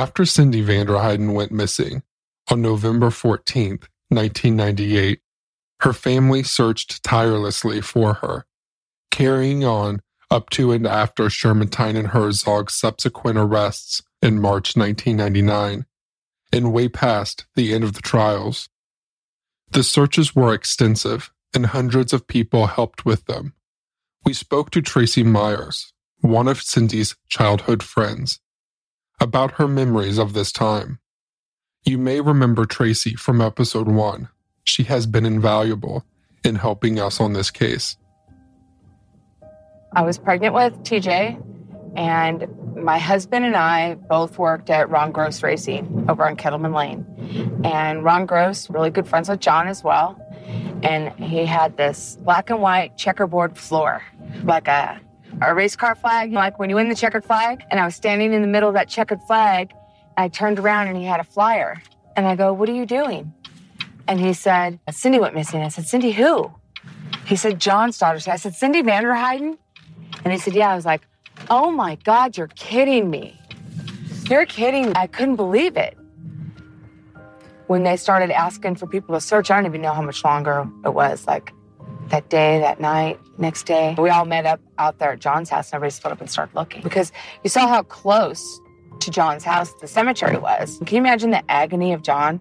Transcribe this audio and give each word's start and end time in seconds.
After 0.00 0.22
Cyndi 0.22 0.64
Vanderheiden 0.64 1.34
went 1.34 1.52
missing 1.52 2.02
on 2.50 2.62
November 2.62 3.10
14, 3.10 3.80
1998, 4.08 5.20
her 5.80 5.92
family 5.92 6.42
searched 6.42 7.04
tirelessly 7.04 7.82
for 7.82 8.14
her, 8.14 8.46
carrying 9.10 9.62
on 9.62 10.00
up 10.30 10.48
to 10.50 10.72
and 10.72 10.86
after 10.86 11.28
Sherman 11.28 11.68
and 11.78 12.06
Herzog's 12.08 12.72
subsequent 12.72 13.36
arrests 13.36 14.00
in 14.22 14.40
March 14.40 14.74
1999, 14.74 15.84
and 16.50 16.72
way 16.72 16.88
past 16.88 17.44
the 17.54 17.74
end 17.74 17.84
of 17.84 17.92
the 17.92 18.00
trials. 18.00 18.70
The 19.72 19.82
searches 19.82 20.34
were 20.34 20.54
extensive, 20.54 21.30
and 21.52 21.66
hundreds 21.66 22.14
of 22.14 22.26
people 22.26 22.68
helped 22.68 23.04
with 23.04 23.26
them. 23.26 23.52
We 24.24 24.32
spoke 24.32 24.70
to 24.70 24.80
Tracy 24.80 25.24
Myers, 25.24 25.92
one 26.22 26.48
of 26.48 26.60
Cyndi's 26.60 27.16
childhood 27.28 27.82
friends, 27.82 28.40
about 29.20 29.52
her 29.52 29.68
memories 29.68 30.18
of 30.18 30.32
this 30.32 30.50
time. 30.50 30.98
You 31.84 31.98
may 31.98 32.20
remember 32.20 32.64
Tracy 32.64 33.14
from 33.14 33.40
episode 33.40 33.88
one. 33.88 34.28
She 34.64 34.84
has 34.84 35.06
been 35.06 35.26
invaluable 35.26 36.04
in 36.44 36.56
helping 36.56 36.98
us 36.98 37.20
on 37.20 37.32
this 37.32 37.50
case. 37.50 37.96
I 39.92 40.02
was 40.02 40.18
pregnant 40.18 40.54
with 40.54 40.74
TJ, 40.84 41.42
and 41.96 42.46
my 42.76 42.98
husband 42.98 43.44
and 43.44 43.56
I 43.56 43.94
both 43.94 44.38
worked 44.38 44.70
at 44.70 44.88
Ron 44.88 45.10
Gross 45.12 45.42
Racing 45.42 46.06
over 46.08 46.24
on 46.24 46.36
Kettleman 46.36 46.74
Lane. 46.74 47.04
And 47.64 48.04
Ron 48.04 48.26
Gross, 48.26 48.70
really 48.70 48.90
good 48.90 49.08
friends 49.08 49.28
with 49.28 49.40
John 49.40 49.68
as 49.68 49.82
well. 49.82 50.18
And 50.82 51.12
he 51.22 51.44
had 51.44 51.76
this 51.76 52.16
black 52.22 52.50
and 52.50 52.62
white 52.62 52.96
checkerboard 52.96 53.58
floor, 53.58 54.02
like 54.44 54.68
a 54.68 55.00
a 55.42 55.54
race 55.54 55.76
car 55.76 55.94
flag, 55.94 56.32
like 56.32 56.58
when 56.58 56.70
you 56.70 56.76
win 56.76 56.88
the 56.88 56.94
checkered 56.94 57.24
flag. 57.24 57.62
And 57.70 57.80
I 57.80 57.84
was 57.84 57.94
standing 57.94 58.32
in 58.32 58.42
the 58.42 58.48
middle 58.48 58.68
of 58.68 58.74
that 58.74 58.88
checkered 58.88 59.20
flag. 59.22 59.72
I 60.16 60.28
turned 60.28 60.58
around 60.58 60.88
and 60.88 60.96
he 60.96 61.04
had 61.04 61.20
a 61.20 61.24
flyer. 61.24 61.82
And 62.16 62.26
I 62.26 62.36
go, 62.36 62.52
What 62.52 62.68
are 62.68 62.74
you 62.74 62.86
doing? 62.86 63.32
And 64.08 64.20
he 64.20 64.32
said, 64.32 64.80
Cyndi 64.88 65.20
went 65.20 65.34
missing. 65.34 65.62
I 65.62 65.68
said, 65.68 65.84
Cyndi 65.84 66.12
who? 66.12 66.50
He 67.26 67.36
said, 67.36 67.60
John's 67.60 67.98
daughter. 67.98 68.18
I 68.30 68.36
said, 68.36 68.52
Cyndi 68.52 68.82
Vanderheiden? 68.82 69.56
And 70.24 70.32
he 70.32 70.38
said, 70.38 70.54
Yeah. 70.54 70.70
I 70.70 70.76
was 70.76 70.84
like, 70.84 71.02
Oh 71.48 71.70
my 71.70 71.96
God, 71.96 72.36
you're 72.36 72.48
kidding 72.48 73.08
me. 73.08 73.40
You're 74.28 74.46
kidding. 74.46 74.92
I 74.94 75.06
couldn't 75.06 75.36
believe 75.36 75.76
it. 75.76 75.96
When 77.66 77.84
they 77.84 77.96
started 77.96 78.30
asking 78.30 78.76
for 78.76 78.86
people 78.86 79.14
to 79.14 79.20
search, 79.20 79.50
I 79.50 79.56
don't 79.56 79.66
even 79.66 79.80
know 79.80 79.92
how 79.92 80.02
much 80.02 80.24
longer 80.24 80.68
it 80.84 80.92
was. 80.92 81.26
Like 81.26 81.52
that 82.10 82.28
day, 82.28 82.58
that 82.60 82.80
night, 82.80 83.18
next 83.38 83.64
day. 83.64 83.94
We 83.96 84.10
all 84.10 84.24
met 84.24 84.44
up 84.46 84.60
out 84.78 84.98
there 84.98 85.12
at 85.12 85.20
John's 85.20 85.48
house 85.48 85.68
and 85.68 85.74
everybody 85.74 85.92
split 85.92 86.12
up 86.12 86.20
and 86.20 86.30
started 86.30 86.54
looking 86.54 86.82
because 86.82 87.12
you 87.42 87.50
saw 87.50 87.66
how 87.66 87.82
close 87.82 88.60
to 89.00 89.10
John's 89.10 89.44
house 89.44 89.72
the 89.80 89.86
cemetery 89.86 90.36
was. 90.36 90.78
Can 90.84 90.96
you 90.96 91.00
imagine 91.00 91.30
the 91.30 91.48
agony 91.50 91.92
of 91.92 92.02
John? 92.02 92.40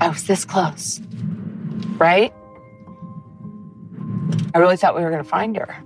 I 0.00 0.08
was 0.08 0.26
this 0.26 0.44
close, 0.44 1.00
right? 1.96 2.32
I 4.54 4.58
really 4.58 4.76
thought 4.76 4.96
we 4.96 5.02
were 5.02 5.10
going 5.10 5.22
to 5.22 5.28
find 5.28 5.56
her. 5.56 5.76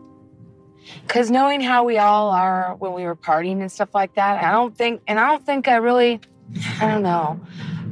Because 1.07 1.31
knowing 1.31 1.61
how 1.61 1.85
we 1.85 1.99
all 1.99 2.31
are 2.31 2.75
when 2.79 2.93
we 2.93 3.05
were 3.05 3.17
partying 3.17 3.61
and 3.61 3.71
stuff 3.71 3.95
like 3.95 4.15
that, 4.15 4.43
I 4.43 4.51
don't 4.51 4.77
think, 4.77 5.03
and 5.07 5.21
I 5.21 5.29
don't 5.29 5.45
think 5.45 5.69
I 5.69 5.77
really, 5.77 6.21
I 6.81 6.91
don't 6.91 7.03
know. 7.03 7.41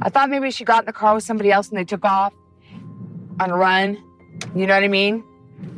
I 0.01 0.09
thought 0.09 0.29
maybe 0.29 0.51
she 0.51 0.65
got 0.65 0.83
in 0.83 0.85
the 0.87 0.93
car 0.93 1.13
with 1.13 1.23
somebody 1.23 1.51
else 1.51 1.69
and 1.69 1.77
they 1.77 1.83
took 1.83 2.03
off 2.03 2.33
on 3.39 3.49
a 3.49 3.57
run 3.57 4.03
you 4.55 4.67
know 4.67 4.73
what 4.73 4.83
I 4.83 4.87
mean? 4.87 5.23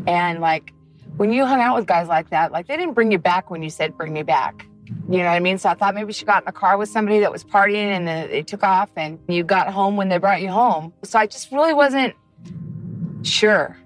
And 0.07 0.40
like 0.40 0.74
when 1.18 1.31
you 1.31 1.46
hung 1.46 1.62
out 1.62 1.75
with 1.75 1.85
guys 1.85 2.07
like 2.07 2.29
that, 2.31 2.51
like 2.51 2.68
they 2.68 2.78
didn't 2.78 2.94
bring 2.94 3.12
you 3.12 3.19
back 3.19 3.50
when 3.50 3.62
you 3.63 3.69
said 3.69 3.97
bring 3.97 4.13
me 4.13 4.24
back. 4.24 4.66
You 5.09 5.19
know 5.19 5.25
what 5.25 5.31
I 5.31 5.40
mean? 5.40 5.57
So 5.57 5.69
I 5.69 5.75
thought 5.75 5.96
maybe 5.96 6.13
she 6.13 6.25
got 6.25 6.44
in 6.44 6.46
the 6.46 6.51
car 6.51 6.78
with 6.78 6.90
somebody 6.90 7.19
that 7.19 7.31
was 7.31 7.44
partying 7.44 7.75
and 7.75 8.07
they 8.07 8.41
took 8.41 8.63
off 8.63 8.90
and 8.96 9.19
you 9.28 9.44
got 9.44 9.72
home 9.72 9.96
when 9.96 10.09
they 10.09 10.18
brought 10.18 10.41
you 10.41 10.50
home. 10.50 10.94
So 11.03 11.19
I 11.19 11.28
just 11.28 11.51
really 11.51 11.74
wasn't 11.74 12.16
sure. 13.24 13.78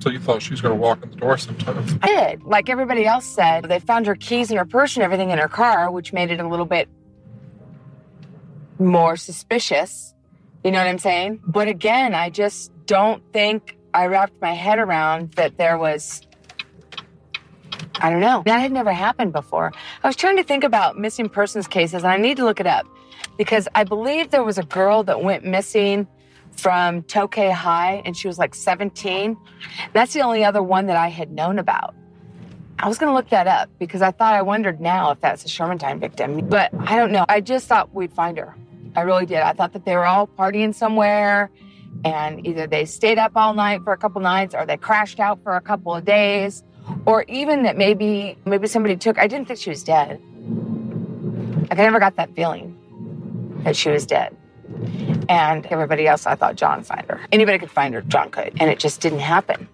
So 0.00 0.10
you 0.10 0.20
thought 0.20 0.42
she 0.42 0.50
was 0.50 0.60
going 0.60 0.74
to 0.74 0.80
walk 0.80 1.02
in 1.02 1.10
the 1.10 1.16
door 1.16 1.38
sometimes? 1.38 1.94
I 2.02 2.06
did. 2.08 2.42
Like 2.42 2.68
everybody 2.68 3.06
else 3.06 3.24
said, 3.24 3.64
they 3.64 3.78
found 3.78 4.06
her 4.06 4.14
keys 4.14 4.50
and 4.50 4.58
her 4.58 4.66
purse 4.66 4.96
and 4.96 5.02
everything 5.02 5.30
in 5.30 5.38
her 5.38 5.48
car, 5.48 5.90
which 5.90 6.12
made 6.12 6.30
it 6.30 6.40
a 6.40 6.46
little 6.46 6.66
bit 6.66 6.88
more 8.78 9.16
suspicious. 9.16 10.14
You 10.62 10.72
know 10.72 10.78
what 10.78 10.88
I'm 10.88 10.98
saying? 10.98 11.40
But 11.46 11.68
again, 11.68 12.14
I 12.14 12.30
just 12.30 12.70
don't 12.86 13.22
think 13.32 13.73
I 13.94 14.06
wrapped 14.06 14.42
my 14.42 14.52
head 14.52 14.80
around 14.80 15.30
that 15.32 15.56
there 15.56 15.78
was, 15.78 16.26
I 18.00 18.10
don't 18.10 18.20
know, 18.20 18.42
that 18.44 18.58
had 18.58 18.72
never 18.72 18.92
happened 18.92 19.32
before. 19.32 19.72
I 20.02 20.06
was 20.08 20.16
trying 20.16 20.36
to 20.36 20.42
think 20.42 20.64
about 20.64 20.98
missing 20.98 21.28
persons 21.28 21.68
cases, 21.68 22.02
and 22.02 22.12
I 22.12 22.16
need 22.16 22.36
to 22.38 22.44
look 22.44 22.58
it 22.58 22.66
up 22.66 22.86
because 23.38 23.68
I 23.76 23.84
believe 23.84 24.30
there 24.30 24.42
was 24.42 24.58
a 24.58 24.64
girl 24.64 25.04
that 25.04 25.22
went 25.22 25.44
missing 25.44 26.08
from 26.50 27.02
Tokay 27.02 27.52
High, 27.52 28.02
and 28.04 28.16
she 28.16 28.26
was 28.26 28.36
like 28.36 28.54
17. 28.54 29.36
That's 29.92 30.12
the 30.12 30.22
only 30.22 30.44
other 30.44 30.62
one 30.62 30.86
that 30.86 30.96
I 30.96 31.08
had 31.08 31.30
known 31.30 31.60
about. 31.60 31.94
I 32.80 32.88
was 32.88 32.98
going 32.98 33.10
to 33.10 33.14
look 33.14 33.28
that 33.30 33.46
up 33.46 33.70
because 33.78 34.02
I 34.02 34.10
thought 34.10 34.34
I 34.34 34.42
wondered 34.42 34.80
now 34.80 35.12
if 35.12 35.20
that's 35.20 35.44
a 35.44 35.48
Shermantine 35.48 36.00
victim, 36.00 36.48
but 36.48 36.70
I 36.74 36.96
don't 36.96 37.12
know. 37.12 37.24
I 37.28 37.40
just 37.40 37.68
thought 37.68 37.94
we'd 37.94 38.12
find 38.12 38.36
her. 38.38 38.56
I 38.96 39.02
really 39.02 39.26
did. 39.26 39.38
I 39.38 39.52
thought 39.52 39.72
that 39.72 39.84
they 39.84 39.94
were 39.94 40.04
all 40.04 40.26
partying 40.26 40.74
somewhere 40.74 41.50
and 42.04 42.46
either 42.46 42.66
they 42.66 42.84
stayed 42.84 43.18
up 43.18 43.32
all 43.34 43.54
night 43.54 43.82
for 43.82 43.92
a 43.92 43.96
couple 43.96 44.20
nights 44.20 44.54
or 44.54 44.66
they 44.66 44.76
crashed 44.76 45.18
out 45.18 45.42
for 45.42 45.56
a 45.56 45.60
couple 45.60 45.94
of 45.94 46.04
days 46.04 46.62
or 47.06 47.24
even 47.28 47.62
that 47.62 47.76
maybe 47.76 48.36
maybe 48.44 48.66
somebody 48.66 48.96
took 48.96 49.18
I 49.18 49.26
didn't 49.26 49.48
think 49.48 49.58
she 49.58 49.70
was 49.70 49.82
dead. 49.82 50.20
Like 51.70 51.78
I 51.78 51.82
never 51.82 51.98
got 51.98 52.16
that 52.16 52.34
feeling 52.34 52.78
that 53.64 53.74
she 53.74 53.90
was 53.90 54.06
dead. 54.06 54.36
And 55.28 55.64
everybody 55.66 56.06
else 56.06 56.26
I 56.26 56.34
thought 56.34 56.56
John 56.56 56.84
find 56.84 57.06
her. 57.08 57.20
Anybody 57.32 57.58
could 57.58 57.70
find 57.70 57.94
her, 57.94 58.02
John 58.02 58.30
could. 58.30 58.52
And 58.60 58.70
it 58.70 58.78
just 58.78 59.00
didn't 59.00 59.20
happen. 59.20 59.68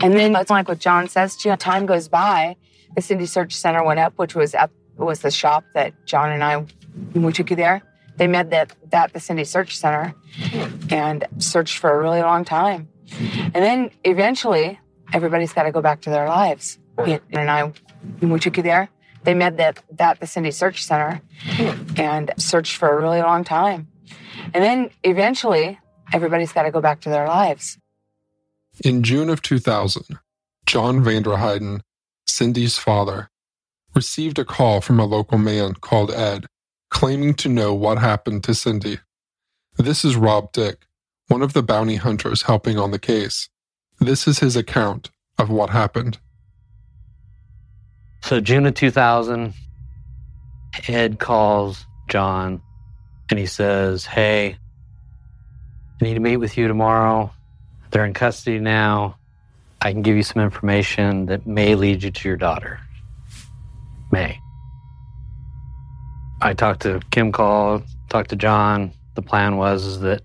And 0.00 0.14
then 0.14 0.34
it's 0.36 0.50
like 0.50 0.68
what 0.68 0.78
John 0.78 1.08
says 1.08 1.36
to 1.38 1.50
you, 1.50 1.56
time 1.56 1.86
goes 1.86 2.08
by, 2.08 2.56
the 2.94 3.00
Cyndi 3.00 3.28
Search 3.28 3.54
Center 3.54 3.84
went 3.84 3.98
up, 3.98 4.12
which 4.16 4.34
was 4.34 4.54
at 4.54 4.70
was 4.96 5.20
the 5.20 5.30
shop 5.30 5.64
that 5.74 5.94
John 6.06 6.32
and 6.32 6.42
I 6.42 6.66
we 7.14 7.32
took 7.32 7.50
you 7.50 7.56
there 7.56 7.82
they 8.18 8.26
met 8.26 8.50
that 8.50 8.76
at 8.92 9.12
the 9.12 9.18
Cyndi 9.18 9.46
Search 9.46 9.78
Center 9.78 10.14
and 10.90 11.24
searched 11.38 11.78
for 11.78 11.90
a 11.90 12.02
really 12.02 12.20
long 12.20 12.44
time. 12.44 12.88
And 13.10 13.54
then 13.54 13.90
eventually, 14.04 14.78
everybody's 15.12 15.52
got 15.52 15.62
to 15.62 15.72
go 15.72 15.80
back 15.80 16.02
to 16.02 16.10
their 16.10 16.28
lives. 16.28 16.78
And 16.98 17.50
I, 17.50 17.72
we 18.20 18.38
took 18.38 18.56
you 18.56 18.62
there. 18.62 18.90
They 19.24 19.34
met 19.34 19.58
at 19.60 19.82
that 19.92 20.20
the 20.20 20.26
Cyndi 20.26 20.52
Search 20.52 20.84
Center 20.84 21.20
and 21.96 22.32
searched 22.36 22.76
for 22.76 22.96
a 22.96 23.00
really 23.00 23.20
long 23.20 23.44
time. 23.44 23.88
And 24.54 24.64
then 24.64 24.90
eventually, 25.04 25.78
everybody's 26.12 26.52
got 26.52 26.62
to 26.62 26.70
go 26.70 26.80
back 26.80 27.00
to 27.02 27.08
their 27.08 27.26
lives. 27.26 27.78
In 28.84 29.02
June 29.02 29.28
of 29.28 29.42
2000, 29.42 30.18
John 30.66 31.02
Vanderheiden, 31.02 31.80
Cyndi's 32.28 32.78
father, 32.78 33.28
received 33.94 34.38
a 34.38 34.44
call 34.44 34.80
from 34.80 35.00
a 35.00 35.04
local 35.04 35.38
man 35.38 35.74
called 35.74 36.10
Ed, 36.10 36.46
claiming 36.98 37.32
to 37.32 37.48
know 37.48 37.72
what 37.72 37.96
happened 37.96 38.42
to 38.42 38.50
Cyndi. 38.50 38.98
This 39.76 40.04
is 40.04 40.16
Rob 40.16 40.50
Dick, 40.50 40.84
one 41.28 41.42
of 41.42 41.52
the 41.52 41.62
bounty 41.62 41.94
hunters 41.94 42.42
helping 42.42 42.76
on 42.76 42.90
the 42.90 42.98
case. 42.98 43.48
This 44.00 44.26
is 44.26 44.40
his 44.40 44.56
account 44.56 45.08
of 45.38 45.48
what 45.48 45.70
happened. 45.70 46.18
So, 48.24 48.40
June 48.40 48.66
of 48.66 48.74
2000, 48.74 49.54
Ed 50.88 51.20
calls 51.20 51.86
John 52.08 52.60
and 53.30 53.38
he 53.38 53.46
says, 53.46 54.04
Hey, 54.04 54.58
I 56.00 56.04
need 56.04 56.14
to 56.14 56.20
meet 56.20 56.38
with 56.38 56.58
you 56.58 56.66
tomorrow. 56.66 57.30
They're 57.92 58.06
in 58.06 58.12
custody 58.12 58.58
now. 58.58 59.18
I 59.80 59.92
can 59.92 60.02
give 60.02 60.16
you 60.16 60.24
some 60.24 60.42
information 60.42 61.26
that 61.26 61.46
may 61.46 61.76
lead 61.76 62.02
you 62.02 62.10
to 62.10 62.28
your 62.28 62.36
daughter. 62.36 62.80
May. 64.10 64.40
I 66.40 66.54
talked 66.54 66.82
to 66.82 67.00
Kim 67.10 67.32
Call, 67.32 67.82
talked 68.08 68.30
to 68.30 68.36
John. 68.36 68.92
The 69.14 69.22
plan 69.22 69.56
was 69.56 70.00
that 70.00 70.22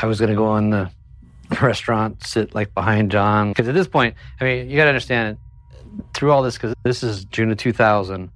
I 0.00 0.06
was 0.06 0.18
going 0.18 0.30
to 0.30 0.36
go 0.36 0.56
in 0.56 0.70
the 0.70 0.90
restaurant, 1.60 2.24
sit 2.24 2.54
like 2.54 2.72
behind 2.74 3.10
John. 3.10 3.50
Because 3.50 3.68
at 3.68 3.74
this 3.74 3.88
point, 3.88 4.14
I 4.40 4.44
mean, 4.44 4.70
you 4.70 4.76
got 4.76 4.84
to 4.84 4.90
understand 4.90 5.36
through 6.14 6.32
all 6.32 6.42
this, 6.42 6.54
because 6.56 6.74
this 6.84 7.02
is 7.02 7.26
June 7.26 7.50
of 7.50 7.58
2000, 7.58 8.30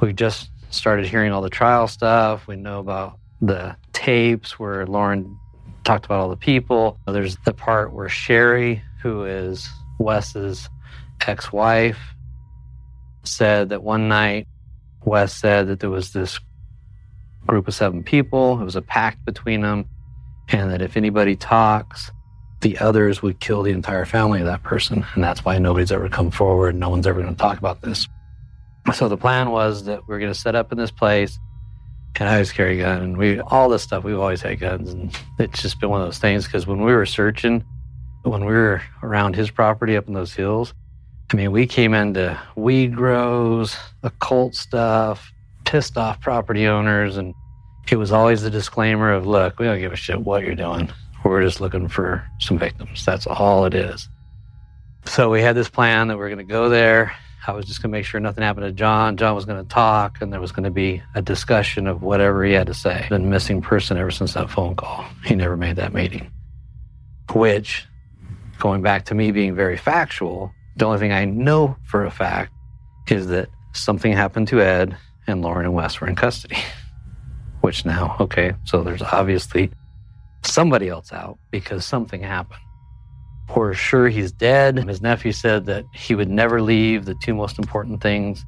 we 0.00 0.12
just 0.14 0.50
started 0.70 1.06
hearing 1.06 1.32
all 1.32 1.42
the 1.42 1.50
trial 1.50 1.86
stuff. 1.86 2.46
We 2.46 2.56
know 2.56 2.78
about 2.78 3.18
the 3.42 3.76
tapes 3.92 4.58
where 4.58 4.86
Loren 4.86 5.38
talked 5.84 6.06
about 6.06 6.20
all 6.20 6.30
the 6.30 6.36
people. 6.36 6.98
There's 7.06 7.36
the 7.44 7.52
part 7.52 7.92
where 7.92 8.08
Sherry, 8.08 8.82
who 9.02 9.24
is 9.24 9.68
Wes's 9.98 10.68
ex 11.26 11.52
wife, 11.52 11.98
said 13.24 13.68
that 13.68 13.82
one 13.82 14.08
night 14.08 14.46
Wes 15.04 15.32
said 15.32 15.68
that 15.68 15.80
there 15.80 15.90
was 15.90 16.12
this 16.12 16.40
group 17.46 17.68
of 17.68 17.74
seven 17.74 18.02
people, 18.02 18.60
it 18.60 18.64
was 18.64 18.76
a 18.76 18.82
pact 18.82 19.24
between 19.24 19.62
them, 19.62 19.88
and 20.48 20.70
that 20.70 20.82
if 20.82 20.96
anybody 20.96 21.36
talks, 21.36 22.10
the 22.60 22.78
others 22.78 23.22
would 23.22 23.40
kill 23.40 23.62
the 23.62 23.70
entire 23.70 24.04
family 24.04 24.40
of 24.40 24.46
that 24.46 24.62
person. 24.62 25.04
And 25.14 25.22
that's 25.22 25.44
why 25.44 25.58
nobody's 25.58 25.92
ever 25.92 26.08
come 26.08 26.30
forward. 26.30 26.74
No 26.74 26.88
one's 26.88 27.06
ever 27.06 27.20
going 27.20 27.34
to 27.34 27.38
talk 27.38 27.58
about 27.58 27.82
this. 27.82 28.08
So 28.94 29.08
the 29.08 29.16
plan 29.16 29.50
was 29.50 29.84
that 29.84 30.08
we 30.08 30.14
are 30.14 30.18
going 30.18 30.32
to 30.32 30.38
set 30.38 30.54
up 30.54 30.72
in 30.72 30.78
this 30.78 30.90
place. 30.90 31.38
And 32.18 32.28
I 32.28 32.32
always 32.32 32.50
carry 32.50 32.80
a 32.80 32.84
gun. 32.84 33.02
And 33.02 33.16
we, 33.16 33.38
all 33.40 33.68
this 33.68 33.82
stuff, 33.82 34.02
we've 34.02 34.18
always 34.18 34.42
had 34.42 34.58
guns. 34.58 34.90
And 34.92 35.16
it's 35.38 35.62
just 35.62 35.78
been 35.78 35.90
one 35.90 36.00
of 36.00 36.06
those 36.06 36.18
things 36.18 36.46
because 36.46 36.66
when 36.66 36.82
we 36.82 36.92
were 36.92 37.06
searching, 37.06 37.64
when 38.22 38.44
we 38.44 38.52
were 38.52 38.82
around 39.02 39.36
his 39.36 39.50
property 39.50 39.96
up 39.96 40.08
in 40.08 40.14
those 40.14 40.34
hills, 40.34 40.74
I 41.30 41.36
mean, 41.36 41.52
we 41.52 41.66
came 41.66 41.92
into 41.92 42.40
weed 42.56 42.94
grows, 42.94 43.76
occult 44.02 44.54
stuff, 44.54 45.30
pissed 45.64 45.98
off 45.98 46.20
property 46.20 46.66
owners. 46.66 47.16
And 47.18 47.34
it 47.90 47.96
was 47.96 48.12
always 48.12 48.42
the 48.42 48.50
disclaimer 48.50 49.12
of, 49.12 49.26
look, 49.26 49.58
we 49.58 49.66
don't 49.66 49.78
give 49.78 49.92
a 49.92 49.96
shit 49.96 50.20
what 50.20 50.44
you're 50.44 50.54
doing. 50.54 50.90
We're 51.24 51.42
just 51.42 51.60
looking 51.60 51.88
for 51.88 52.26
some 52.40 52.58
victims. 52.58 53.04
That's 53.04 53.26
all 53.26 53.66
it 53.66 53.74
is. 53.74 54.08
So 55.04 55.30
we 55.30 55.42
had 55.42 55.56
this 55.56 55.68
plan 55.68 56.08
that 56.08 56.16
we 56.16 56.24
are 56.24 56.28
going 56.28 56.38
to 56.38 56.44
go 56.44 56.68
there. 56.68 57.14
I 57.46 57.52
was 57.52 57.66
just 57.66 57.82
going 57.82 57.90
to 57.90 57.98
make 57.98 58.04
sure 58.04 58.20
nothing 58.20 58.44
happened 58.44 58.66
to 58.66 58.72
John. 58.72 59.16
John 59.16 59.34
was 59.34 59.46
going 59.46 59.62
to 59.62 59.68
talk, 59.68 60.20
and 60.20 60.32
there 60.32 60.40
was 60.40 60.52
going 60.52 60.64
to 60.64 60.70
be 60.70 61.02
a 61.14 61.22
discussion 61.22 61.86
of 61.86 62.02
whatever 62.02 62.44
he 62.44 62.52
had 62.52 62.66
to 62.66 62.74
say. 62.74 63.06
Been 63.08 63.30
missing 63.30 63.62
person 63.62 63.96
ever 63.96 64.10
since 64.10 64.34
that 64.34 64.50
phone 64.50 64.76
call. 64.76 65.06
He 65.24 65.34
never 65.34 65.56
made 65.56 65.76
that 65.76 65.94
meeting. 65.94 66.30
Which, 67.32 67.86
going 68.58 68.82
back 68.82 69.06
to 69.06 69.14
me 69.14 69.30
being 69.30 69.54
very 69.54 69.78
factual, 69.78 70.52
the 70.78 70.86
only 70.86 70.98
thing 70.98 71.12
I 71.12 71.24
know 71.24 71.76
for 71.84 72.04
a 72.04 72.10
fact 72.10 72.52
is 73.08 73.26
that 73.28 73.48
something 73.72 74.12
happened 74.12 74.48
to 74.48 74.60
Ed, 74.60 74.96
and 75.26 75.42
Loren 75.42 75.66
and 75.66 75.74
Wes 75.74 76.00
were 76.00 76.08
in 76.08 76.14
custody. 76.14 76.58
Which 77.60 77.84
now, 77.84 78.16
okay, 78.20 78.54
so 78.64 78.82
there's 78.82 79.02
obviously 79.02 79.70
somebody 80.44 80.88
else 80.88 81.12
out 81.12 81.38
because 81.50 81.84
something 81.84 82.22
happened. 82.22 82.60
We're 83.54 83.74
sure 83.74 84.08
he's 84.08 84.30
dead. 84.30 84.78
His 84.78 85.02
nephew 85.02 85.32
said 85.32 85.66
that 85.66 85.84
he 85.92 86.14
would 86.14 86.28
never 86.28 86.62
leave 86.62 87.04
the 87.04 87.16
two 87.22 87.34
most 87.34 87.58
important 87.58 88.00
things 88.00 88.44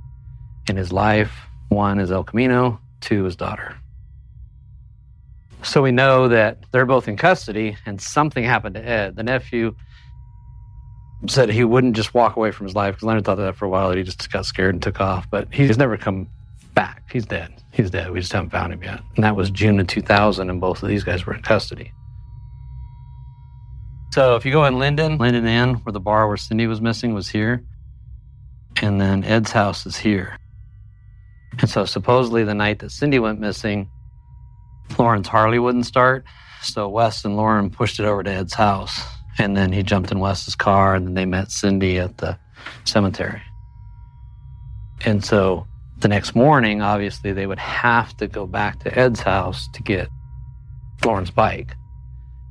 in 0.69 0.76
his 0.76 0.93
life 0.93 1.33
one 1.71 2.00
is 2.00 2.11
El 2.11 2.25
Camino, 2.25 2.81
two 3.00 3.26
is 3.26 3.37
daughter. 3.37 3.76
So 5.62 5.83
we 5.83 5.93
know 5.93 6.26
that 6.26 6.59
they're 6.73 6.85
both 6.85 7.06
in 7.06 7.17
custody 7.17 7.76
and 7.87 8.00
something 8.00 8.43
happened 8.43 8.75
to 8.75 8.85
Ed. 8.85 9.15
The 9.15 9.23
nephew 9.23 9.76
said 11.29 11.51
he 11.51 11.65
wouldn't 11.65 11.97
just 11.97 12.15
walk 12.15 12.37
away 12.37 12.51
from 12.51 12.67
his 12.67 12.75
life 12.75 12.95
because 12.95 13.07
Leonard 13.07 13.25
thought 13.25 13.37
that 13.37 13.57
for 13.57 13.67
a 13.67 13.69
while 13.69 13.89
that 13.89 13.99
he 13.99 14.05
just 14.05 14.31
got 14.33 14.47
scared 14.47 14.75
and 14.75 14.83
took 14.83 15.01
off, 15.01 15.29
but 15.31 15.53
he's 15.53 15.77
never 15.77 15.97
come 15.97 16.29
back. 16.75 17.03
He's 17.13 17.27
dead. 17.27 17.53
He's 17.73 17.91
dead. 17.91 18.11
We 18.11 18.21
just 18.21 18.33
haven't 18.33 18.51
found 18.51 18.73
him 18.73 18.83
yet. 18.83 19.01
And 19.17 19.25
that 19.25 19.37
was 19.37 19.51
June 19.51 19.79
of 19.81 19.87
2000, 19.87 20.49
and 20.49 20.61
both 20.61 20.83
of 20.83 20.89
these 20.89 21.05
guys 21.05 21.27
were 21.27 21.35
in 21.35 21.43
custody. 21.43 21.93
So 24.13 24.35
if 24.35 24.45
you 24.45 24.51
go 24.51 24.65
in 24.65 24.79
Linden, 24.79 25.19
Linden 25.19 25.47
Inn, 25.47 25.75
where 25.75 25.93
the 25.93 26.01
bar 26.01 26.27
where 26.27 26.37
Cyndi 26.37 26.69
was 26.69 26.81
missing 26.81 27.15
was 27.15 27.29
here. 27.29 27.63
And 28.83 29.01
then 29.01 29.23
Ed's 29.25 29.53
house 29.53 29.87
is 29.87 29.97
here. 29.97 30.37
And 31.59 31.69
so 31.69 31.85
supposedly 31.85 32.45
the 32.45 32.55
night 32.55 32.79
that 32.81 32.91
Cyndi 32.91 33.21
went 33.21 33.41
missing, 33.41 33.89
Loren's 34.99 35.29
Harley 35.29 35.59
wouldn't 35.59 35.87
start. 35.87 36.25
So 36.63 36.89
Wes 36.89 37.25
and 37.25 37.37
Loren 37.37 37.71
pushed 37.71 38.01
it 38.01 38.05
over 38.05 38.23
to 38.23 38.31
Ed's 38.31 38.55
house. 38.55 39.01
And 39.41 39.57
then 39.57 39.73
he 39.73 39.83
jumped 39.83 40.13
in 40.13 40.19
Wes's 40.19 40.55
car 40.55 40.95
and 40.95 41.07
then 41.07 41.15
they 41.15 41.25
met 41.25 41.49
Cyndi 41.49 41.97
at 41.97 42.19
the 42.19 42.39
cemetery. 42.85 43.41
And 45.07 45.25
so 45.25 45.67
the 46.01 46.09
next 46.09 46.35
morning, 46.35 46.83
obviously, 46.83 47.33
they 47.33 47.47
would 47.47 47.59
have 47.59 48.15
to 48.19 48.27
go 48.27 48.47
back 48.47 48.81
to 48.81 48.99
Ed's 48.99 49.21
house 49.21 49.67
to 49.73 49.83
get 49.83 50.09
Loren's 51.03 51.31
bike. 51.31 51.75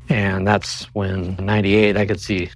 And 0.10 0.48
that's 0.48 0.86
when, 0.96 1.36
98, 1.36 1.96
I 1.96 2.08
could 2.08 2.20
see 2.20 2.50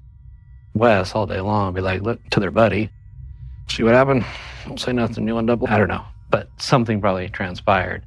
Wes 0.74 1.14
all 1.14 1.28
day 1.28 1.40
long 1.40 1.76
be 1.76 1.82
like, 1.82 2.02
look 2.02 2.20
to 2.32 2.40
their 2.40 2.50
buddy, 2.50 2.90
see 3.70 3.84
what 3.84 3.94
happened? 3.94 4.26
Don't 4.66 4.80
say 4.80 4.94
nothing, 4.94 5.28
you 5.28 5.40
double. 5.44 5.68
I 5.68 5.78
don't 5.78 5.90
know. 5.90 6.06
But 6.32 6.50
something 6.58 7.00
probably 7.00 7.30
transpired, 7.30 8.04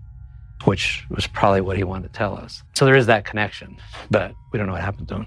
which 0.65 1.05
was 1.09 1.29
probably 1.29 1.61
what 1.61 1.77
he 1.77 1.85
wanted 1.85 2.13
to 2.13 2.19
tell 2.19 2.37
us. 2.37 2.65
So 2.75 2.85
there 2.85 2.97
is 2.97 3.07
that 3.07 3.25
connection, 3.25 3.77
but 4.11 4.35
we 4.53 4.59
don't 4.59 4.67
know 4.67 4.73
what 4.73 4.83
happened 4.83 5.07
to 5.07 5.15
him. 5.15 5.27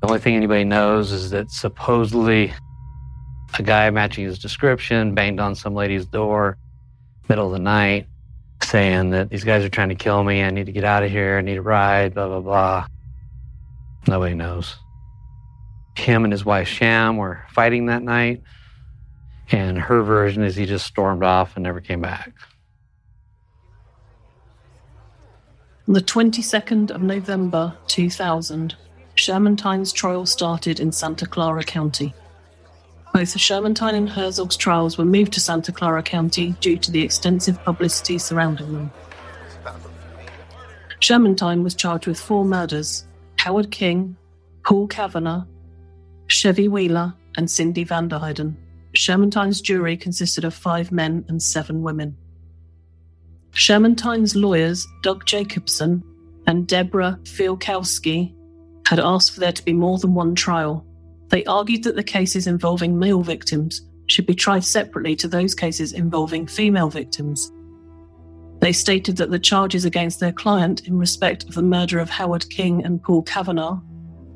The 0.00 0.06
only 0.06 0.20
thing 0.20 0.36
anybody 0.36 0.64
knows 0.64 1.12
is 1.12 1.30
that 1.30 1.50
supposedly 1.50 2.52
a 3.58 3.62
guy 3.62 3.90
matching 3.90 4.24
his 4.24 4.38
description 4.38 5.14
banged 5.14 5.40
on 5.40 5.54
some 5.54 5.74
lady's 5.74 6.06
door 6.06 6.56
middle 7.28 7.46
of 7.46 7.52
the 7.52 7.58
night 7.58 8.06
saying 8.62 9.10
that 9.10 9.30
these 9.30 9.44
guys 9.44 9.64
are 9.64 9.68
trying 9.68 9.88
to 9.88 9.94
kill 9.94 10.22
me. 10.22 10.42
I 10.42 10.50
need 10.50 10.66
to 10.66 10.72
get 10.72 10.84
out 10.84 11.02
of 11.02 11.10
here. 11.10 11.38
I 11.38 11.40
need 11.40 11.56
a 11.56 11.62
ride, 11.62 12.14
blah, 12.14 12.28
blah, 12.28 12.40
blah. 12.40 12.86
Nobody 14.06 14.34
knows. 14.34 14.76
Him 15.96 16.24
and 16.24 16.32
his 16.32 16.44
wife 16.44 16.68
Sham 16.68 17.16
were 17.16 17.44
fighting 17.50 17.86
that 17.86 18.02
night. 18.02 18.42
And 19.50 19.78
her 19.78 20.02
version 20.02 20.42
is 20.42 20.56
he 20.56 20.66
just 20.66 20.86
stormed 20.86 21.22
off 21.22 21.56
and 21.56 21.62
never 21.62 21.80
came 21.80 22.00
back. 22.00 22.32
On 25.86 25.94
the 25.94 26.02
22nd 26.02 26.90
of 26.90 27.00
November 27.00 27.74
2000, 27.86 28.76
Shermantine's 29.18 29.92
trial 29.92 30.26
started 30.26 30.78
in 30.78 30.92
Santa 30.92 31.26
Clara 31.26 31.64
County. 31.64 32.14
Both 33.12 33.36
Shermantine 33.36 33.94
and 33.94 34.08
Herzog's 34.08 34.56
trials 34.56 34.96
were 34.96 35.04
moved 35.04 35.32
to 35.32 35.40
Santa 35.40 35.72
Clara 35.72 36.04
County 36.04 36.54
due 36.60 36.78
to 36.78 36.92
the 36.92 37.02
extensive 37.02 37.60
publicity 37.64 38.18
surrounding 38.18 38.72
them. 38.72 38.92
Shermantine 41.00 41.64
was 41.64 41.74
charged 41.74 42.06
with 42.06 42.20
four 42.20 42.44
murders 42.44 43.08
Howard 43.38 43.72
King, 43.72 44.16
Paul 44.64 44.86
Cavanaugh, 44.86 45.44
Chevy 46.28 46.68
Wheeler, 46.68 47.12
and 47.36 47.48
Cyndi 47.48 47.84
Vanderheiden. 47.84 48.54
Shermantine's 48.94 49.60
jury 49.60 49.96
consisted 49.96 50.44
of 50.44 50.54
five 50.54 50.92
men 50.92 51.24
and 51.26 51.42
seven 51.42 51.82
women. 51.82 52.16
Shermantine's 53.50 54.36
lawyers, 54.36 54.86
Doug 55.02 55.26
Jacobson 55.26 56.04
and 56.46 56.68
Deborah 56.68 57.18
Fialkowski, 57.24 58.32
had 58.88 58.98
asked 58.98 59.32
for 59.32 59.40
there 59.40 59.52
to 59.52 59.64
be 59.64 59.74
more 59.74 59.98
than 59.98 60.14
one 60.14 60.34
trial, 60.34 60.86
they 61.28 61.44
argued 61.44 61.84
that 61.84 61.94
the 61.94 62.02
cases 62.02 62.46
involving 62.46 62.98
male 62.98 63.20
victims 63.20 63.82
should 64.06 64.24
be 64.24 64.34
tried 64.34 64.64
separately 64.64 65.14
to 65.14 65.28
those 65.28 65.54
cases 65.54 65.92
involving 65.92 66.46
female 66.46 66.88
victims. 66.88 67.52
They 68.60 68.72
stated 68.72 69.18
that 69.18 69.30
the 69.30 69.38
charges 69.38 69.84
against 69.84 70.20
their 70.20 70.32
client 70.32 70.88
in 70.88 70.96
respect 70.96 71.44
of 71.44 71.54
the 71.54 71.62
murder 71.62 71.98
of 71.98 72.08
Howard 72.08 72.48
King 72.48 72.82
and 72.82 73.02
Paul 73.02 73.22
Cavanaugh 73.24 73.78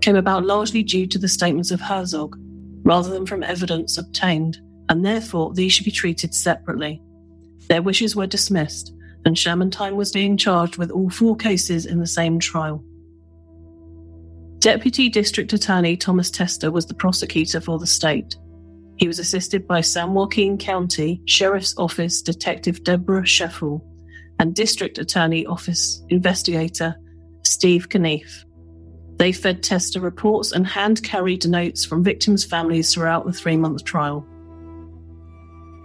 came 0.03 0.17
about 0.17 0.45
largely 0.45 0.83
due 0.83 1.07
to 1.07 1.19
the 1.19 1.29
statements 1.29 1.71
of 1.71 1.81
Herzog, 1.81 2.37
rather 2.85 3.09
than 3.09 3.25
from 3.25 3.43
evidence 3.43 3.97
obtained 3.97 4.61
and 4.91 5.03
therefore 5.03 5.55
these 5.55 5.73
should 5.73 5.87
be 5.87 5.91
treated 5.91 6.35
separately. 6.35 7.01
Their 7.69 7.81
wishes 7.81 8.15
were 8.15 8.27
dismissed, 8.27 8.93
and 9.25 9.35
Shermantine 9.35 9.95
was 9.95 10.13
being 10.13 10.37
charged 10.37 10.77
with 10.77 10.91
all 10.91 11.09
four 11.09 11.37
cases 11.37 11.87
in 11.87 12.01
the 12.01 12.07
same 12.07 12.39
trial. 12.39 12.85
Deputy 14.63 15.09
District 15.09 15.53
Attorney 15.53 15.97
Thomas 15.97 16.31
Testa 16.31 16.71
was 16.71 16.87
the 16.87 16.95
prosecutor 16.95 17.61
for 17.61 17.81
the 17.81 17.87
state. 17.87 18.37
He 18.97 19.09
was 19.09 19.19
assisted 19.19 19.67
by 19.67 19.81
San 19.81 20.15
Joaquin 20.15 20.57
County 20.57 21.21
Sheriff's 21.25 21.77
Office 21.79 22.23
Detective 22.23 22.85
Deborah 22.85 23.25
Sheffel 23.25 23.85
and 24.39 24.55
District 24.55 24.99
Attorney 24.99 25.45
Office 25.47 26.05
Investigator 26.11 26.95
Steve 27.43 27.89
Knief. 27.89 28.45
They 29.17 29.33
fed 29.33 29.65
Testa 29.65 30.01
reports 30.01 30.53
and 30.53 30.65
hand 30.65 31.03
carried 31.03 31.45
notes 31.49 31.85
from 31.85 32.05
victims' 32.05 32.45
families 32.45 32.95
throughout 32.95 33.27
the 33.27 33.33
three 33.33 33.57
month 33.57 33.83
trial. 33.83 34.25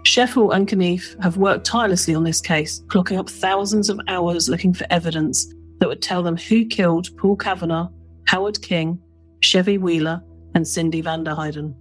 Sheffel 0.04 0.54
and 0.54 0.68
Knief 0.68 1.20
have 1.20 1.36
worked 1.36 1.66
tirelessly 1.66 2.14
on 2.14 2.22
this 2.22 2.40
case, 2.40 2.80
clocking 2.86 3.18
up 3.18 3.28
thousands 3.28 3.90
of 3.90 3.98
hours 4.06 4.48
looking 4.48 4.72
for 4.72 4.86
evidence 4.88 5.52
that 5.80 5.88
would 5.88 6.00
tell 6.00 6.22
them 6.22 6.36
who 6.36 6.64
killed 6.64 7.08
Paul 7.16 7.34
Cavanaugh, 7.34 7.88
Howard 8.28 8.60
King, 8.60 9.00
Chevy 9.40 9.78
Wheeler, 9.78 10.22
and 10.54 10.62
Cyndi 10.62 11.02
van 11.02 11.24
der 11.24 11.34
Vanderheiden. 11.34 11.74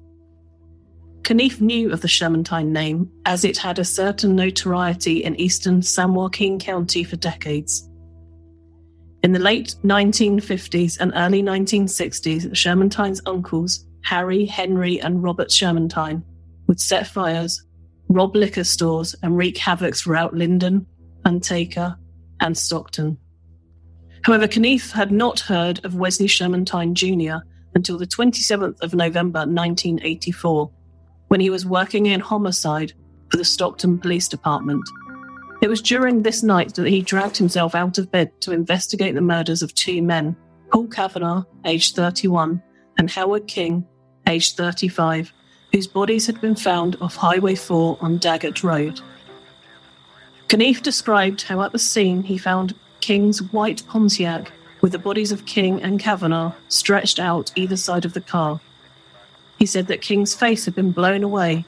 Knief 1.23 1.59
knew 1.59 1.91
of 1.91 1.99
the 1.99 2.07
Shermantine 2.07 2.67
name 2.67 3.11
as 3.25 3.43
it 3.43 3.57
had 3.57 3.79
a 3.79 3.83
certain 3.83 4.33
notoriety 4.33 5.25
in 5.25 5.35
eastern 5.35 5.81
San 5.81 6.13
Joaquin 6.13 6.57
County 6.57 7.03
for 7.03 7.17
decades. 7.17 7.89
In 9.23 9.33
the 9.33 9.39
late 9.39 9.75
1950s 9.83 11.01
and 11.01 11.11
early 11.17 11.43
1960s, 11.43 12.55
Shermantine's 12.55 13.21
uncles, 13.25 13.85
Harry, 14.05 14.45
Henry, 14.45 15.01
and 15.01 15.21
Robert 15.21 15.49
Shermantine, 15.49 16.23
would 16.67 16.79
set 16.79 17.07
fires, 17.07 17.61
rob 18.07 18.37
liquor 18.37 18.63
stores, 18.63 19.13
and 19.21 19.35
wreak 19.35 19.57
havoc 19.57 19.97
throughout 19.97 20.33
Linden, 20.33 20.87
Antioch, 21.25 21.97
and 22.39 22.57
Stockton. 22.57 23.17
However, 24.23 24.47
Knief 24.47 24.91
had 24.91 25.11
not 25.11 25.39
heard 25.39 25.83
of 25.85 25.95
Wesley 25.95 26.27
Shermantine 26.27 26.93
Jr. 26.93 27.45
until 27.75 27.97
the 27.97 28.07
27th 28.07 28.81
of 28.81 28.93
November 28.93 29.39
1984, 29.39 30.71
when 31.27 31.39
he 31.39 31.49
was 31.49 31.65
working 31.65 32.07
in 32.07 32.19
homicide 32.19 32.93
for 33.29 33.37
the 33.37 33.45
Stockton 33.45 33.99
Police 33.99 34.27
Department 34.27 34.83
it 35.61 35.69
was 35.69 35.81
during 35.81 36.21
this 36.21 36.43
night 36.43 36.75
that 36.75 36.87
he 36.87 37.01
dragged 37.01 37.37
himself 37.37 37.73
out 37.73 37.97
of 37.97 38.11
bed 38.11 38.31
to 38.41 38.51
investigate 38.51 39.15
the 39.15 39.21
murders 39.21 39.63
of 39.63 39.73
two 39.73 40.01
men 40.01 40.35
Paul 40.71 40.87
Cavanaugh, 40.87 41.43
aged 41.65 41.95
31, 41.95 42.61
and 42.99 43.09
Howard 43.09 43.47
King, 43.47 43.87
aged 44.27 44.57
35, 44.57 45.31
whose 45.71 45.87
bodies 45.87 46.25
had 46.25 46.41
been 46.41 46.55
found 46.55 46.97
off 46.99 47.15
Highway 47.15 47.55
4 47.55 47.97
on 48.01 48.17
Daggett 48.17 48.63
Road. 48.63 48.99
Knief 50.49 50.83
described 50.83 51.43
how 51.43 51.61
at 51.61 51.71
the 51.71 51.79
scene 51.79 52.21
he 52.21 52.37
found 52.37 52.75
King's 53.01 53.41
white 53.41 53.83
Pontiac 53.87 54.51
with 54.81 54.91
the 54.91 54.99
bodies 54.99 55.31
of 55.31 55.45
King 55.45 55.81
and 55.81 55.99
Cavanaugh 55.99 56.53
stretched 56.67 57.19
out 57.19 57.51
either 57.55 57.77
side 57.77 58.05
of 58.05 58.13
the 58.13 58.21
car. 58.21 58.59
He 59.57 59.65
said 59.65 59.87
that 59.87 60.01
King's 60.01 60.35
face 60.35 60.65
had 60.65 60.75
been 60.75 60.91
blown 60.91 61.23
away 61.23 61.65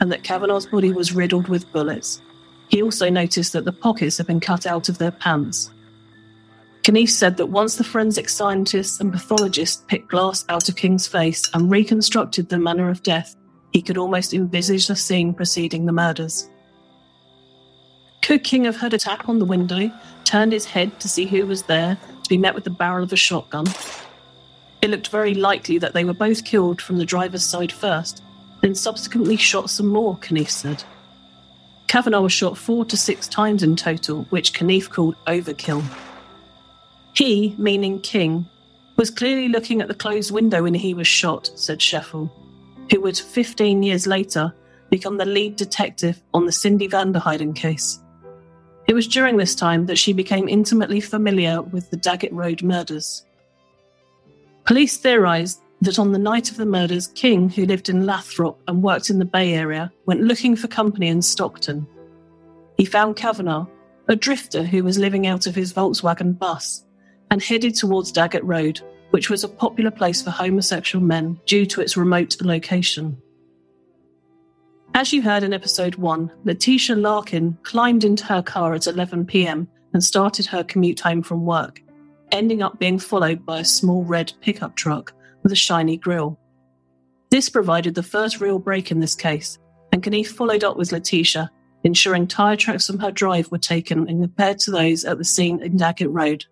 and 0.00 0.10
that 0.12 0.24
Cavanaugh's 0.24 0.66
body 0.66 0.92
was 0.92 1.14
riddled 1.14 1.48
with 1.48 1.70
bullets. 1.72 2.20
He 2.68 2.82
also 2.82 3.08
noticed 3.08 3.52
that 3.52 3.64
the 3.64 3.72
pockets 3.72 4.18
had 4.18 4.26
been 4.26 4.40
cut 4.40 4.66
out 4.66 4.88
of 4.88 4.98
their 4.98 5.10
pants. 5.10 5.70
Knief 6.82 7.10
said 7.10 7.36
that 7.36 7.46
once 7.46 7.76
the 7.76 7.84
forensic 7.84 8.28
scientists 8.28 8.98
and 8.98 9.12
pathologists 9.12 9.84
picked 9.86 10.08
glass 10.08 10.44
out 10.48 10.68
of 10.68 10.74
King's 10.74 11.06
face 11.06 11.48
and 11.54 11.70
reconstructed 11.70 12.48
the 12.48 12.58
manner 12.58 12.90
of 12.90 13.04
death, 13.04 13.36
he 13.72 13.80
could 13.80 13.96
almost 13.96 14.34
envisage 14.34 14.88
the 14.88 14.96
scene 14.96 15.32
preceding 15.32 15.86
the 15.86 15.92
murders. 15.92 16.49
Could 18.22 18.44
King 18.44 18.64
have 18.64 18.76
heard 18.76 18.94
a 18.94 18.98
tap 18.98 19.28
on 19.28 19.38
the 19.38 19.44
window, 19.44 19.90
turned 20.24 20.52
his 20.52 20.66
head 20.66 21.00
to 21.00 21.08
see 21.08 21.26
who 21.26 21.46
was 21.46 21.62
there, 21.64 21.96
to 22.22 22.28
be 22.28 22.38
met 22.38 22.54
with 22.54 22.64
the 22.64 22.70
barrel 22.70 23.02
of 23.02 23.12
a 23.12 23.16
shotgun? 23.16 23.66
It 24.82 24.90
looked 24.90 25.08
very 25.08 25.34
likely 25.34 25.78
that 25.78 25.94
they 25.94 26.04
were 26.04 26.14
both 26.14 26.44
killed 26.44 26.80
from 26.80 26.98
the 26.98 27.04
driver's 27.04 27.44
side 27.44 27.72
first, 27.72 28.22
then 28.62 28.74
subsequently 28.74 29.36
shot 29.36 29.70
some 29.70 29.88
more, 29.88 30.16
Knief 30.16 30.50
said. 30.50 30.84
Cavanaugh 31.88 32.20
was 32.20 32.32
shot 32.32 32.56
four 32.56 32.84
to 32.84 32.96
six 32.96 33.26
times 33.26 33.62
in 33.62 33.74
total, 33.74 34.24
which 34.30 34.52
Knief 34.52 34.88
called 34.88 35.16
overkill. 35.26 35.82
He, 37.14 37.54
meaning 37.58 38.00
King, 38.00 38.46
was 38.96 39.10
clearly 39.10 39.48
looking 39.48 39.80
at 39.80 39.88
the 39.88 39.94
closed 39.94 40.30
window 40.30 40.62
when 40.62 40.74
he 40.74 40.94
was 40.94 41.06
shot, 41.06 41.50
said 41.56 41.80
Sheffel, 41.80 42.30
who 42.90 43.00
would 43.00 43.18
15 43.18 43.82
years 43.82 44.06
later 44.06 44.54
become 44.90 45.16
the 45.16 45.24
lead 45.24 45.56
detective 45.56 46.22
on 46.32 46.46
the 46.46 46.52
Cyndi 46.52 46.88
Vanderheiden 46.88 47.56
case. 47.56 47.98
It 48.90 48.94
was 48.94 49.06
during 49.06 49.36
this 49.36 49.54
time 49.54 49.86
that 49.86 49.98
she 49.98 50.12
became 50.12 50.48
intimately 50.48 51.00
familiar 51.00 51.62
with 51.62 51.90
the 51.90 51.96
Daggett 51.96 52.32
Road 52.32 52.60
murders. 52.60 53.24
Police 54.64 54.96
theorized 54.96 55.60
that 55.80 56.00
on 56.00 56.10
the 56.10 56.18
night 56.18 56.50
of 56.50 56.56
the 56.56 56.66
murders, 56.66 57.06
King, 57.06 57.48
who 57.48 57.66
lived 57.66 57.88
in 57.88 58.04
Lathrop 58.04 58.60
and 58.66 58.82
worked 58.82 59.08
in 59.08 59.20
the 59.20 59.24
Bay 59.24 59.54
Area, 59.54 59.92
went 60.06 60.22
looking 60.22 60.56
for 60.56 60.66
company 60.66 61.06
in 61.06 61.22
Stockton. 61.22 61.86
He 62.78 62.84
found 62.84 63.14
Cavanaugh, 63.14 63.68
a 64.08 64.16
drifter 64.16 64.64
who 64.64 64.82
was 64.82 64.98
living 64.98 65.24
out 65.24 65.46
of 65.46 65.54
his 65.54 65.72
Volkswagen 65.72 66.36
bus, 66.36 66.84
and 67.30 67.40
headed 67.40 67.76
towards 67.76 68.10
Daggett 68.10 68.42
Road, 68.42 68.80
which 69.10 69.30
was 69.30 69.44
a 69.44 69.48
popular 69.48 69.92
place 69.92 70.20
for 70.20 70.30
homosexual 70.30 71.04
men 71.04 71.38
due 71.46 71.64
to 71.64 71.80
its 71.80 71.96
remote 71.96 72.42
location. 72.42 73.22
As 74.94 75.12
you 75.12 75.22
heard 75.22 75.44
in 75.44 75.52
episode 75.52 75.94
1, 75.94 76.30
Letitia 76.44 76.96
Larkin 76.96 77.56
climbed 77.62 78.02
into 78.02 78.24
her 78.24 78.42
car 78.42 78.74
at 78.74 78.88
11 78.88 79.24
pm 79.24 79.68
and 79.94 80.02
started 80.02 80.46
her 80.46 80.64
commute 80.64 81.00
home 81.00 81.22
from 81.22 81.46
work, 81.46 81.80
ending 82.32 82.60
up 82.60 82.78
being 82.80 82.98
followed 82.98 83.46
by 83.46 83.60
a 83.60 83.64
small 83.64 84.04
red 84.04 84.32
pickup 84.40 84.74
truck 84.74 85.14
with 85.42 85.52
a 85.52 85.56
shiny 85.56 85.96
grille. 85.96 86.38
This 87.30 87.48
provided 87.48 87.94
the 87.94 88.02
first 88.02 88.40
real 88.40 88.58
break 88.58 88.90
in 88.90 88.98
this 88.98 89.14
case, 89.14 89.58
and 89.92 90.02
Knief 90.02 90.26
followed 90.26 90.64
up 90.64 90.76
with 90.76 90.90
Letitia, 90.90 91.50
ensuring 91.84 92.26
tyre 92.26 92.56
tracks 92.56 92.88
from 92.88 92.98
her 92.98 93.12
drive 93.12 93.50
were 93.52 93.58
taken 93.58 94.08
and 94.08 94.22
compared 94.22 94.58
to 94.58 94.72
those 94.72 95.04
at 95.04 95.18
the 95.18 95.24
scene 95.24 95.62
in 95.62 95.76
Daggett 95.76 96.10
Road. 96.10 96.44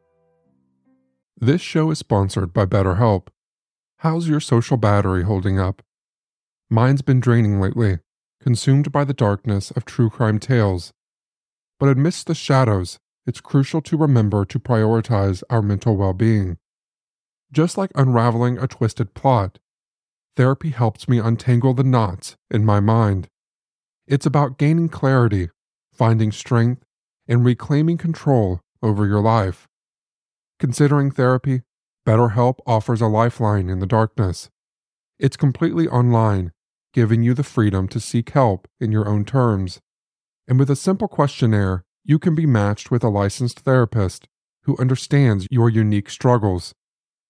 This 1.40 1.61
show 1.61 1.90
is 1.90 1.99
sponsored 1.99 2.52
by 2.52 2.66
BetterHelp. 2.66 3.28
How's 3.99 4.28
your 4.28 4.40
social 4.40 4.76
battery 4.76 5.25
holding 5.25 5.59
up? 5.59 5.83
Mine's 6.71 7.02
been 7.02 7.21
draining 7.21 7.61
lately, 7.61 7.99
consumed 8.48 8.90
by 8.90 9.04
the 9.04 9.12
darkness 9.12 9.70
of 9.72 9.84
true 9.84 10.08
crime 10.08 10.38
tales. 10.38 10.90
But 11.78 11.90
amidst 11.90 12.26
the 12.26 12.34
shadows, 12.34 12.98
it's 13.26 13.42
crucial 13.42 13.82
to 13.82 13.98
remember 13.98 14.46
to 14.46 14.58
prioritize 14.58 15.42
our 15.50 15.60
mental 15.60 15.98
well 15.98 16.14
being. 16.14 16.56
Just 17.52 17.76
like 17.76 17.90
unraveling 17.94 18.56
a 18.56 18.66
twisted 18.66 19.12
plot, 19.12 19.58
therapy 20.34 20.70
helps 20.70 21.06
me 21.10 21.18
untangle 21.18 21.74
the 21.74 21.84
knots 21.84 22.36
in 22.50 22.64
my 22.64 22.80
mind. 22.80 23.28
It's 24.06 24.24
about 24.24 24.56
gaining 24.56 24.88
clarity, 24.88 25.50
finding 25.92 26.32
strength, 26.32 26.86
and 27.26 27.44
reclaiming 27.44 27.98
control 27.98 28.62
over 28.82 29.06
your 29.06 29.20
life. 29.20 29.68
Considering 30.58 31.10
therapy, 31.10 31.64
BetterHelp 32.06 32.60
offers 32.66 33.02
a 33.02 33.08
lifeline 33.08 33.68
in 33.68 33.80
the 33.80 33.86
darkness. 33.86 34.48
It's 35.18 35.36
completely 35.36 35.86
online, 35.86 36.52
giving 36.92 37.23
you 37.23 37.35
the 37.35 37.42
freedom 37.42 37.88
to 37.88 38.00
seek 38.00 38.30
help 38.30 38.66
in 38.80 38.92
your 38.92 39.09
own 39.09 39.25
terms. 39.25 39.80
And 40.47 40.59
with 40.59 40.71
a 40.71 40.76
simple 40.76 41.09
questionnaire, 41.09 41.85
you 42.04 42.18
can 42.18 42.35
be 42.35 42.47
matched 42.47 42.90
with 42.90 43.04
a 43.04 43.09
licensed 43.09 43.61
therapist 43.61 44.26
who 44.62 44.76
understands 44.78 45.47
your 45.50 45.68
unique 45.68 46.11
struggles. 46.11 46.73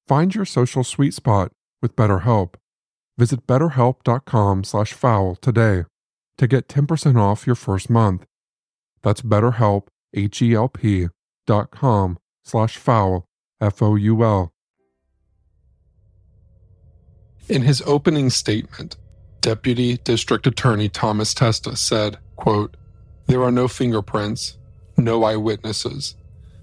Find 0.06 0.34
your 0.34 0.44
social 0.44 0.84
sweet 0.84 1.14
spot 1.14 1.52
with 1.82 1.96
BetterHelp. 1.96 2.54
Visit 3.16 3.46
betterhelp.com/foul 3.46 5.36
today 5.36 5.84
to 6.38 6.46
get 6.46 6.68
10% 6.68 7.18
off 7.18 7.46
your 7.46 7.56
first 7.56 7.90
month. 7.90 8.24
That's 9.02 9.22
BetterHelp, 9.22 9.88
H-E-L-P 10.14 11.08
dot 11.46 11.70
com 11.70 12.18
slash 12.44 12.76
foul, 12.76 13.24
F-O-U-L. 13.60 14.52
In 17.48 17.62
his 17.62 17.82
opening 17.86 18.30
statement, 18.30 18.96
Deputy 19.40 19.98
District 19.98 20.46
Attorney 20.46 20.88
Thomas 20.88 21.34
Testa 21.34 21.76
said, 21.76 22.18
quote, 22.36 22.76
There 23.26 23.42
are 23.42 23.52
no 23.52 23.68
fingerprints, 23.68 24.58
no 24.96 25.24
eyewitnesses, 25.24 26.16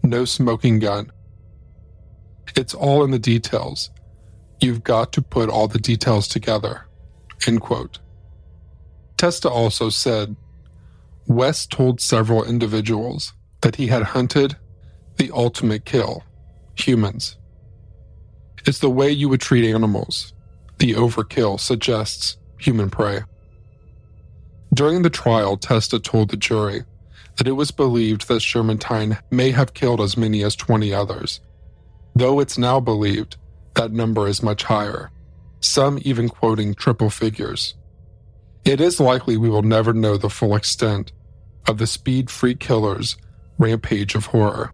no 0.03 0.25
smoking 0.25 0.79
gun, 0.79 1.11
it's 2.55 2.73
all 2.73 3.03
in 3.03 3.11
the 3.11 3.19
details. 3.19 3.89
You've 4.61 4.83
got 4.83 5.11
to 5.13 5.21
put 5.21 5.49
all 5.49 5.67
the 5.67 5.79
details 5.79 6.27
together. 6.27 6.85
End 7.45 7.61
quote. 7.61 7.99
Testa 9.17 9.49
also 9.49 9.89
said 9.89 10.35
West 11.27 11.71
told 11.71 11.99
several 11.99 12.43
individuals 12.43 13.33
that 13.61 13.75
he 13.75 13.87
had 13.87 14.03
hunted 14.03 14.55
the 15.17 15.31
ultimate 15.33 15.85
kill 15.85 16.23
humans. 16.75 17.37
It's 18.65 18.79
the 18.79 18.89
way 18.89 19.11
you 19.11 19.29
would 19.29 19.41
treat 19.41 19.69
animals. 19.69 20.33
The 20.79 20.93
overkill 20.93 21.59
suggests 21.59 22.37
human 22.65 22.89
prey. 22.89 23.21
During 24.73 25.03
the 25.03 25.09
trial, 25.09 25.55
Testa 25.55 25.99
told 25.99 26.29
the 26.29 26.37
jury 26.37 26.83
that 27.37 27.47
it 27.47 27.53
was 27.53 27.71
believed 27.71 28.27
that 28.27 28.41
Shermantine 28.41 29.19
may 29.31 29.51
have 29.51 29.73
killed 29.73 30.01
as 30.01 30.17
many 30.17 30.43
as 30.43 30.55
20 30.55 30.93
others, 30.93 31.39
though 32.15 32.39
it's 32.39 32.57
now 32.57 32.79
believed 32.79 33.37
that 33.75 33.91
number 33.91 34.27
is 34.27 34.41
much 34.41 34.63
higher, 34.63 35.11
some 35.59 35.99
even 36.01 36.29
quoting 36.29 36.73
triple 36.73 37.09
figures. 37.09 37.75
It 38.63 38.81
is 38.81 38.99
likely 38.99 39.37
we 39.37 39.49
will 39.49 39.61
never 39.61 39.93
know 39.93 40.17
the 40.17 40.29
full 40.29 40.55
extent 40.55 41.11
of 41.67 41.77
the 41.77 41.87
speed 41.87 42.29
freak 42.29 42.59
killer's 42.59 43.15
rampage 43.57 44.15
of 44.15 44.27
horror. 44.27 44.73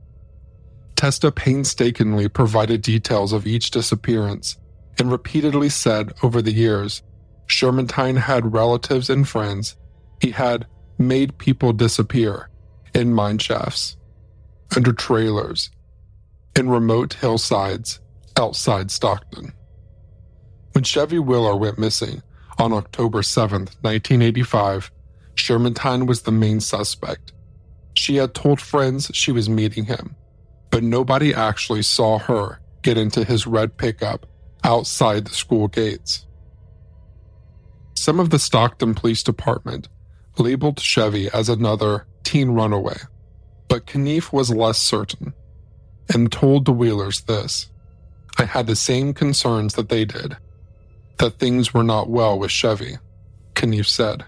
Testa 0.95 1.31
painstakingly 1.31 2.29
provided 2.29 2.81
details 2.81 3.33
of 3.33 3.48
each 3.48 3.71
disappearance 3.71 4.57
and 5.00 5.12
repeatedly 5.12 5.69
said 5.69 6.13
over 6.21 6.41
the 6.41 6.53
years 6.53 7.01
Shermantine 7.51 8.17
had 8.17 8.53
relatives 8.53 9.10
and 9.10 9.27
friends. 9.27 9.75
He 10.22 10.31
had 10.31 10.65
made 10.98 11.38
people 11.38 11.74
disappear 11.74 12.50
in 12.93 13.13
mine 13.13 13.39
shafts, 13.39 13.98
under 14.75 14.93
trailers, 14.93 15.70
in 16.55 16.70
remote 16.70 17.13
hillsides 17.13 18.00
outside 18.39 18.89
Stockton. 18.89 19.51
When 20.72 20.86
Chevy 20.86 21.20
Wheeler 21.20 21.58
went 21.58 21.77
missing 21.77 22.24
on 22.58 22.72
October 22.72 23.22
7, 23.22 23.63
1985, 23.81 24.89
Shermantine 25.36 26.08
was 26.08 26.22
the 26.22 26.31
main 26.31 26.62
suspect. 26.62 27.34
She 27.96 28.15
had 28.15 28.34
told 28.34 28.62
friends 28.62 29.12
she 29.13 29.34
was 29.34 29.50
meeting 29.50 29.86
him, 29.86 30.15
but 30.70 30.84
nobody 30.84 31.34
actually 31.34 31.81
saw 31.81 32.17
her 32.17 32.62
get 32.81 32.98
into 32.98 33.25
his 33.25 33.46
red 33.46 33.75
pickup 33.77 34.25
outside 34.63 35.25
the 35.25 35.34
school 35.34 35.67
gates. 35.67 36.25
Some 38.01 38.20
of 38.20 38.31
the 38.31 38.39
Stockton 38.39 38.96
Police 38.96 39.22
Department 39.22 39.88
labeled 40.39 40.79
Chevy 40.79 41.29
as 41.29 41.50
another 41.50 42.08
teen 42.24 42.50
runaway, 42.50 42.98
but 43.67 43.86
Knief 43.86 44.34
was 44.34 44.50
less 44.50 44.79
certain 44.79 45.36
and 46.12 46.31
told 46.31 46.65
the 46.65 46.72
Wheelers 46.72 47.22
this 47.22 47.70
I 48.39 48.46
had 48.46 48.65
the 48.65 48.75
same 48.75 49.13
concerns 49.13 49.75
that 49.75 49.89
they 49.89 50.03
did, 50.05 50.36
that 51.20 51.38
things 51.38 51.75
were 51.75 51.84
not 51.84 52.10
well 52.10 52.39
with 52.39 52.50
Chevy, 52.50 52.98
Knief 53.53 53.86
said. 53.86 54.25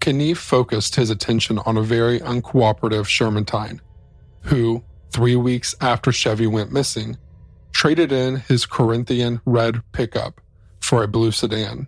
Knief 0.00 0.38
focused 0.38 0.96
his 0.96 1.10
attention 1.10 1.60
on 1.60 1.76
a 1.76 1.82
very 1.82 2.18
uncooperative 2.18 3.06
Shermantine, 3.06 3.78
who, 4.42 4.82
three 5.12 5.36
weeks 5.36 5.76
after 5.80 6.10
Chevy 6.10 6.48
went 6.48 6.72
missing, 6.72 7.18
traded 7.70 8.10
in 8.10 8.34
his 8.34 8.66
Corinthian 8.66 9.40
red 9.46 9.80
pickup 9.92 10.40
for 10.80 11.04
a 11.04 11.08
blue 11.08 11.30
sedan. 11.30 11.86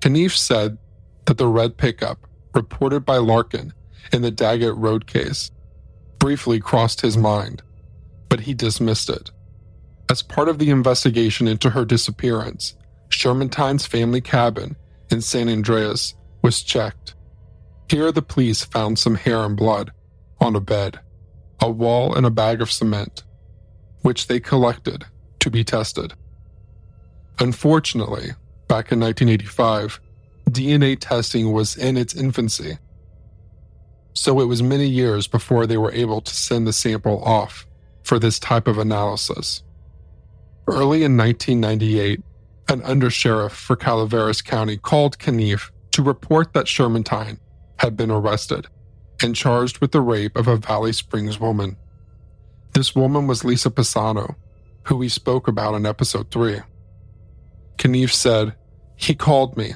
Knief 0.00 0.36
said 0.36 0.78
that 1.26 1.38
the 1.38 1.46
red 1.46 1.76
pickup, 1.76 2.26
reported 2.54 3.04
by 3.04 3.18
Larkin 3.18 3.72
in 4.12 4.22
the 4.22 4.30
Daggett 4.30 4.74
Road 4.76 5.06
case, 5.06 5.50
briefly 6.18 6.58
crossed 6.58 7.00
his 7.00 7.16
mind, 7.16 7.62
but 8.28 8.40
he 8.40 8.54
dismissed 8.54 9.10
it. 9.10 9.30
As 10.10 10.22
part 10.22 10.48
of 10.48 10.58
the 10.58 10.70
investigation 10.70 11.46
into 11.46 11.70
her 11.70 11.84
disappearance, 11.84 12.74
Shermantine's 13.10 13.86
family 13.86 14.20
cabin 14.20 14.76
in 15.10 15.20
San 15.20 15.48
Andreas 15.48 16.14
was 16.42 16.62
checked. 16.62 17.14
Here, 17.88 18.10
the 18.10 18.22
police 18.22 18.64
found 18.64 18.98
some 18.98 19.16
hair 19.16 19.44
and 19.44 19.56
blood 19.56 19.92
on 20.40 20.56
a 20.56 20.60
bed, 20.60 20.98
a 21.60 21.70
wall, 21.70 22.14
and 22.14 22.24
a 22.24 22.30
bag 22.30 22.62
of 22.62 22.72
cement, 22.72 23.24
which 24.02 24.26
they 24.26 24.40
collected 24.40 25.04
to 25.40 25.50
be 25.50 25.64
tested. 25.64 26.14
Unfortunately, 27.38 28.30
back 28.70 28.92
in 28.92 29.00
1985, 29.00 30.00
DNA 30.48 30.96
testing 30.96 31.50
was 31.50 31.76
in 31.76 31.96
its 31.96 32.14
infancy. 32.14 32.78
So 34.12 34.38
it 34.38 34.44
was 34.44 34.62
many 34.62 34.86
years 34.86 35.26
before 35.26 35.66
they 35.66 35.76
were 35.76 35.90
able 35.90 36.20
to 36.20 36.32
send 36.32 36.68
the 36.68 36.72
sample 36.72 37.20
off 37.24 37.66
for 38.04 38.20
this 38.20 38.38
type 38.38 38.68
of 38.68 38.78
analysis. 38.78 39.64
Early 40.68 41.02
in 41.02 41.16
1998, 41.16 42.22
an 42.68 42.80
undersheriff 42.82 43.50
for 43.50 43.74
Calaveras 43.74 44.40
County 44.40 44.76
called 44.76 45.18
Knief 45.18 45.72
to 45.90 46.00
report 46.00 46.52
that 46.52 46.66
Shermantine 46.66 47.40
had 47.80 47.96
been 47.96 48.12
arrested 48.12 48.68
and 49.20 49.34
charged 49.34 49.78
with 49.78 49.90
the 49.90 50.00
rape 50.00 50.36
of 50.36 50.46
a 50.46 50.56
Valley 50.56 50.92
Springs 50.92 51.40
woman. 51.40 51.76
This 52.74 52.94
woman 52.94 53.26
was 53.26 53.44
Lisa 53.44 53.70
Pisano, 53.70 54.36
who 54.84 54.96
we 54.96 55.08
spoke 55.08 55.48
about 55.48 55.74
in 55.74 55.86
episode 55.86 56.30
3. 56.30 56.60
Knief 57.78 58.12
said, 58.12 58.54
He 59.00 59.14
called 59.14 59.56
me 59.56 59.72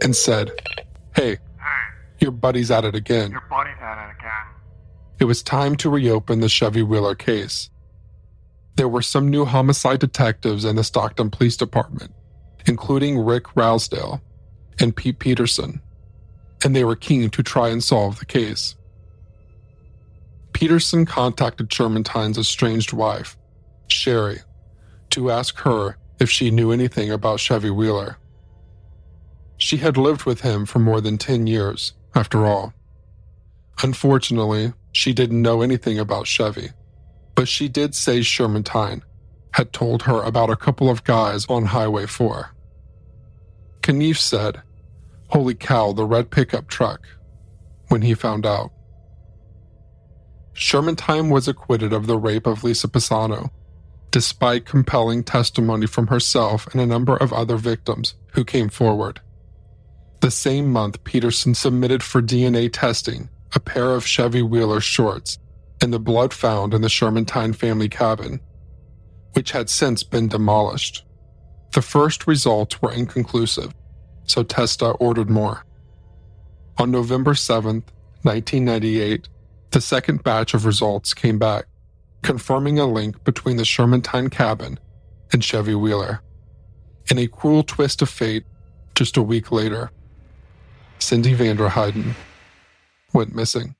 and 0.00 0.14
said, 0.14 0.52
Hey, 1.16 1.38
your 2.20 2.30
buddy's 2.30 2.70
at 2.70 2.84
it 2.84 2.94
again. 2.94 3.32
Your 3.32 3.42
buddy's 3.50 3.74
at 3.80 4.08
it 4.08 4.16
again. 4.16 4.46
It 5.18 5.24
was 5.24 5.42
time 5.42 5.74
to 5.76 5.90
reopen 5.90 6.40
the 6.40 6.48
Chevy 6.48 6.82
Wheeler 6.82 7.16
case. 7.16 7.68
There 8.76 8.88
were 8.88 9.02
some 9.02 9.28
new 9.28 9.44
homicide 9.44 9.98
detectives 9.98 10.64
in 10.64 10.76
the 10.76 10.84
Stockton 10.84 11.30
Police 11.30 11.56
Department, 11.56 12.12
including 12.64 13.18
Rick 13.18 13.56
Rousdale 13.56 14.22
and 14.78 14.94
Pete 14.94 15.18
Peterson, 15.18 15.82
and 16.64 16.74
they 16.74 16.84
were 16.84 16.96
keen 16.96 17.28
to 17.30 17.42
try 17.42 17.70
and 17.70 17.82
solve 17.82 18.20
the 18.20 18.24
case. 18.24 18.76
Peterson 20.52 21.06
contacted 21.06 21.72
Sherman 21.72 22.04
Shermantine's 22.04 22.38
estranged 22.38 22.92
wife, 22.92 23.36
Sherry, 23.88 24.38
to 25.10 25.30
ask 25.30 25.58
her 25.58 25.96
if 26.20 26.30
she 26.30 26.52
knew 26.52 26.70
anything 26.70 27.10
about 27.10 27.40
Chevy 27.40 27.70
Wheeler. 27.70 28.16
She 29.60 29.76
had 29.76 29.98
lived 29.98 30.24
with 30.24 30.40
him 30.40 30.64
for 30.64 30.78
more 30.78 31.02
than 31.02 31.18
10 31.18 31.46
years, 31.46 31.92
after 32.14 32.46
all. 32.46 32.72
Unfortunately, 33.82 34.72
she 34.90 35.12
didn't 35.12 35.42
know 35.42 35.60
anything 35.60 35.98
about 35.98 36.26
Chevy, 36.26 36.70
but 37.34 37.46
she 37.46 37.68
did 37.68 37.94
say 37.94 38.20
Shermantine 38.20 39.02
had 39.52 39.72
told 39.72 40.02
her 40.02 40.22
about 40.22 40.48
a 40.48 40.56
couple 40.56 40.88
of 40.88 41.04
guys 41.04 41.44
on 41.46 41.66
Highway 41.66 42.06
4. 42.06 42.54
Knief 43.82 44.16
said, 44.16 44.62
Holy 45.28 45.54
cow, 45.54 45.92
the 45.92 46.06
red 46.06 46.30
pickup 46.30 46.66
truck, 46.66 47.06
when 47.88 48.00
he 48.00 48.14
found 48.14 48.46
out. 48.46 48.72
Shermantine 50.54 51.30
was 51.30 51.48
acquitted 51.48 51.92
of 51.92 52.06
the 52.06 52.18
rape 52.18 52.46
of 52.46 52.64
Lisa 52.64 52.88
Pisano, 52.88 53.50
despite 54.10 54.64
compelling 54.64 55.22
testimony 55.22 55.86
from 55.86 56.06
herself 56.06 56.66
and 56.68 56.80
a 56.80 56.86
number 56.86 57.16
of 57.16 57.32
other 57.32 57.58
victims 57.58 58.14
who 58.32 58.42
came 58.42 58.70
forward. 58.70 59.20
The 60.20 60.30
same 60.30 60.70
month, 60.70 61.02
Peterson 61.04 61.54
submitted 61.54 62.02
for 62.02 62.20
DNA 62.20 62.70
testing 62.72 63.30
a 63.54 63.60
pair 63.60 63.92
of 63.92 64.06
Chevy 64.06 64.42
Wheeler 64.42 64.80
shorts 64.80 65.38
and 65.80 65.92
the 65.92 65.98
blood 65.98 66.32
found 66.32 66.74
in 66.74 66.82
the 66.82 66.88
Shermantine 66.88 67.54
family 67.54 67.88
cabin, 67.88 68.40
which 69.32 69.52
had 69.52 69.70
since 69.70 70.02
been 70.02 70.28
demolished. 70.28 71.04
The 71.72 71.82
first 71.82 72.26
results 72.26 72.82
were 72.82 72.92
inconclusive, 72.92 73.72
so 74.24 74.42
Testa 74.42 74.90
ordered 74.90 75.30
more. 75.30 75.64
On 76.78 76.90
November 76.90 77.34
7, 77.34 77.82
1998, 78.22 79.28
the 79.70 79.80
second 79.80 80.22
batch 80.22 80.52
of 80.52 80.66
results 80.66 81.14
came 81.14 81.38
back, 81.38 81.64
confirming 82.22 82.78
a 82.78 82.86
link 82.86 83.24
between 83.24 83.56
the 83.56 83.64
Shermantine 83.64 84.30
cabin 84.30 84.78
and 85.32 85.42
Chevy 85.42 85.74
Wheeler. 85.74 86.20
In 87.10 87.18
a 87.18 87.26
cruel 87.26 87.62
twist 87.62 88.02
of 88.02 88.10
fate, 88.10 88.44
just 88.94 89.16
a 89.16 89.22
week 89.22 89.50
later, 89.50 89.90
Cyndi 91.00 91.34
Vanderheiden 91.34 92.14
went 93.12 93.34
missing. 93.34 93.74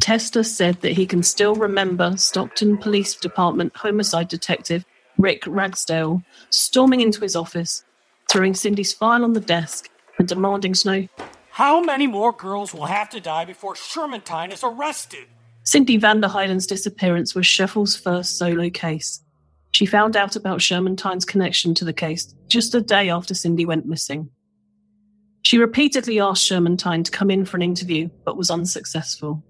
Testa 0.00 0.44
said 0.44 0.80
that 0.80 0.92
he 0.92 1.04
can 1.04 1.22
still 1.22 1.54
remember 1.54 2.16
Stockton 2.16 2.78
Police 2.78 3.14
Department 3.16 3.76
homicide 3.76 4.28
detective 4.28 4.84
Rick 5.18 5.42
Ragsdale 5.46 6.22
storming 6.50 7.00
into 7.00 7.20
his 7.20 7.36
office, 7.36 7.84
throwing 8.28 8.54
Cyndi's 8.54 8.92
file 8.92 9.24
on 9.24 9.34
the 9.34 9.40
desk, 9.40 9.90
and 10.18 10.26
demanding 10.26 10.72
to 10.74 10.88
know 10.88 11.08
How 11.50 11.82
many 11.82 12.06
more 12.06 12.32
girls 12.32 12.72
will 12.72 12.86
have 12.86 13.10
to 13.10 13.20
die 13.20 13.44
before 13.44 13.74
Shermantine 13.74 14.52
is 14.52 14.64
arrested? 14.64 15.26
Cyndi 15.64 16.00
Vanderheiden's 16.00 16.66
disappearance 16.66 17.34
was 17.34 17.44
Sheffel's 17.44 17.96
first 17.96 18.38
solo 18.38 18.70
case. 18.70 19.22
She 19.72 19.86
found 19.86 20.16
out 20.16 20.36
about 20.36 20.60
Shermantine's 20.60 21.24
connection 21.24 21.74
to 21.74 21.84
the 21.84 21.92
case 21.92 22.34
just 22.48 22.74
a 22.74 22.80
day 22.80 23.10
after 23.10 23.34
Cyndi 23.34 23.66
went 23.66 23.86
missing. 23.86 24.30
She 25.42 25.58
repeatedly 25.58 26.20
asked 26.20 26.44
Shermantine 26.44 27.04
to 27.04 27.10
come 27.10 27.30
in 27.30 27.44
for 27.44 27.56
an 27.56 27.62
interview, 27.62 28.08
but 28.24 28.36
was 28.36 28.50
unsuccessful. 28.50 29.42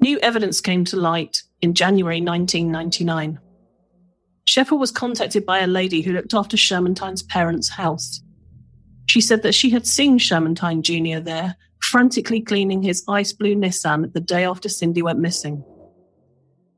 New 0.00 0.18
evidence 0.20 0.60
came 0.60 0.84
to 0.86 0.96
light 0.96 1.42
in 1.60 1.74
January 1.74 2.20
1999. 2.20 3.38
Sheffel 4.46 4.78
was 4.78 4.90
contacted 4.90 5.46
by 5.46 5.60
a 5.60 5.66
lady 5.66 6.00
who 6.02 6.12
looked 6.12 6.34
after 6.34 6.56
Shermantine's 6.56 7.22
parents' 7.22 7.68
house. 7.68 8.22
She 9.06 9.20
said 9.20 9.42
that 9.42 9.54
she 9.54 9.70
had 9.70 9.86
seen 9.86 10.18
Shermantine 10.18 10.82
Jr. 10.82 11.22
there, 11.22 11.56
frantically 11.82 12.40
cleaning 12.40 12.82
his 12.82 13.04
ice 13.08 13.32
blue 13.32 13.54
Nissan 13.54 14.12
the 14.12 14.20
day 14.20 14.44
after 14.44 14.68
Cyndi 14.68 15.02
went 15.02 15.18
missing. 15.18 15.64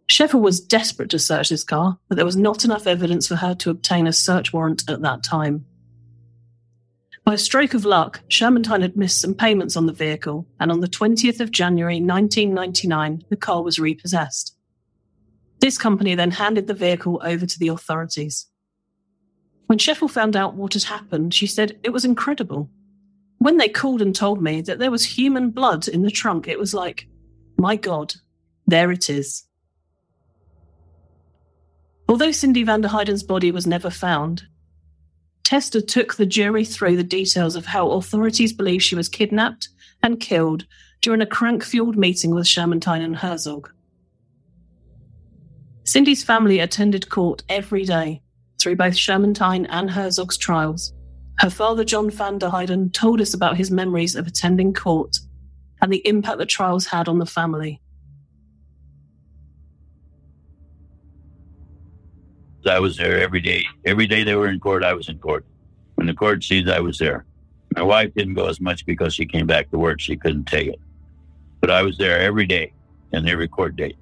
Sheffel 0.08 0.40
was 0.40 0.60
desperate 0.60 1.10
to 1.10 1.18
search 1.18 1.48
his 1.48 1.64
car, 1.64 1.98
but 2.08 2.16
there 2.16 2.26
was 2.26 2.36
not 2.36 2.64
enough 2.64 2.86
evidence 2.86 3.28
for 3.28 3.36
her 3.36 3.54
to 3.56 3.70
obtain 3.70 4.06
a 4.06 4.12
search 4.12 4.52
warrant 4.52 4.88
at 4.90 5.02
that 5.02 5.22
time. 5.22 5.64
By 7.24 7.34
a 7.34 7.38
stroke 7.38 7.74
of 7.74 7.84
luck, 7.84 8.20
Shermantine 8.28 8.82
had 8.82 8.96
missed 8.96 9.20
some 9.20 9.34
payments 9.34 9.76
on 9.76 9.86
the 9.86 9.92
vehicle, 9.92 10.46
and 10.58 10.72
on 10.72 10.80
the 10.80 10.88
20th 10.88 11.40
of 11.40 11.52
January 11.52 12.00
1999, 12.00 13.24
the 13.30 13.36
car 13.36 13.62
was 13.62 13.78
repossessed. 13.78 14.56
This 15.60 15.78
company 15.78 16.16
then 16.16 16.32
handed 16.32 16.66
the 16.66 16.74
vehicle 16.74 17.20
over 17.24 17.46
to 17.46 17.58
the 17.58 17.68
authorities. 17.68 18.48
When 19.66 19.78
Sheffel 19.78 20.10
found 20.10 20.34
out 20.34 20.54
what 20.54 20.74
had 20.74 20.82
happened, 20.82 21.32
she 21.32 21.46
said 21.46 21.78
it 21.84 21.90
was 21.90 22.04
incredible. 22.04 22.68
When 23.38 23.56
they 23.56 23.68
called 23.68 24.02
and 24.02 24.14
told 24.14 24.42
me 24.42 24.60
that 24.62 24.80
there 24.80 24.90
was 24.90 25.04
human 25.04 25.50
blood 25.50 25.86
in 25.86 26.02
the 26.02 26.10
trunk, 26.10 26.48
it 26.48 26.58
was 26.58 26.74
like, 26.74 27.06
my 27.56 27.76
God, 27.76 28.14
there 28.66 28.90
it 28.90 29.08
is. 29.08 29.46
Although 32.08 32.30
Cyndi 32.30 32.66
van 32.66 32.80
der 32.80 32.88
Heijden's 32.88 33.22
body 33.22 33.52
was 33.52 33.66
never 33.66 33.88
found, 33.88 34.42
Testa 35.44 35.82
took 35.82 36.14
the 36.14 36.26
jury 36.26 36.64
through 36.64 36.96
the 36.96 37.02
details 37.02 37.56
of 37.56 37.66
how 37.66 37.90
authorities 37.90 38.52
believe 38.52 38.82
she 38.82 38.94
was 38.94 39.08
kidnapped 39.08 39.68
and 40.02 40.20
killed 40.20 40.66
during 41.00 41.20
a 41.20 41.26
crank 41.26 41.64
fueled 41.64 41.96
meeting 41.96 42.34
with 42.34 42.46
Shermantine 42.46 43.04
and 43.04 43.16
Herzog. 43.16 43.70
Cyndi's 45.84 46.22
family 46.22 46.60
attended 46.60 47.08
court 47.08 47.42
every 47.48 47.84
day 47.84 48.22
through 48.60 48.76
both 48.76 48.94
Shermantine 48.94 49.66
and 49.68 49.90
Herzog's 49.90 50.36
trials. 50.36 50.94
Her 51.38 51.50
father, 51.50 51.84
John 51.84 52.08
Vanderheiden, 52.08 52.92
told 52.92 53.20
us 53.20 53.34
about 53.34 53.56
his 53.56 53.70
memories 53.70 54.14
of 54.14 54.28
attending 54.28 54.72
court 54.72 55.16
and 55.80 55.92
the 55.92 56.06
impact 56.06 56.38
the 56.38 56.46
trials 56.46 56.86
had 56.86 57.08
on 57.08 57.18
the 57.18 57.26
family. 57.26 57.81
I 62.66 62.78
was 62.78 62.96
there 62.96 63.20
every 63.20 63.40
day. 63.40 63.64
Every 63.84 64.06
day 64.06 64.24
they 64.24 64.34
were 64.34 64.48
in 64.48 64.60
court, 64.60 64.84
I 64.84 64.94
was 64.94 65.08
in 65.08 65.18
court. 65.18 65.44
When 65.96 66.06
the 66.06 66.14
court 66.14 66.42
sees, 66.44 66.68
I 66.68 66.80
was 66.80 66.98
there. 66.98 67.24
My 67.76 67.82
wife 67.82 68.12
didn't 68.14 68.34
go 68.34 68.48
as 68.48 68.60
much 68.60 68.84
because 68.84 69.14
she 69.14 69.24
came 69.24 69.46
back 69.46 69.70
to 69.70 69.78
work. 69.78 70.00
She 70.00 70.16
couldn't 70.16 70.44
take 70.44 70.68
it. 70.68 70.80
But 71.60 71.70
I 71.70 71.82
was 71.82 71.96
there 71.96 72.20
every 72.20 72.46
day 72.46 72.72
and 73.12 73.28
every 73.28 73.48
court 73.48 73.76
date. 73.76 73.96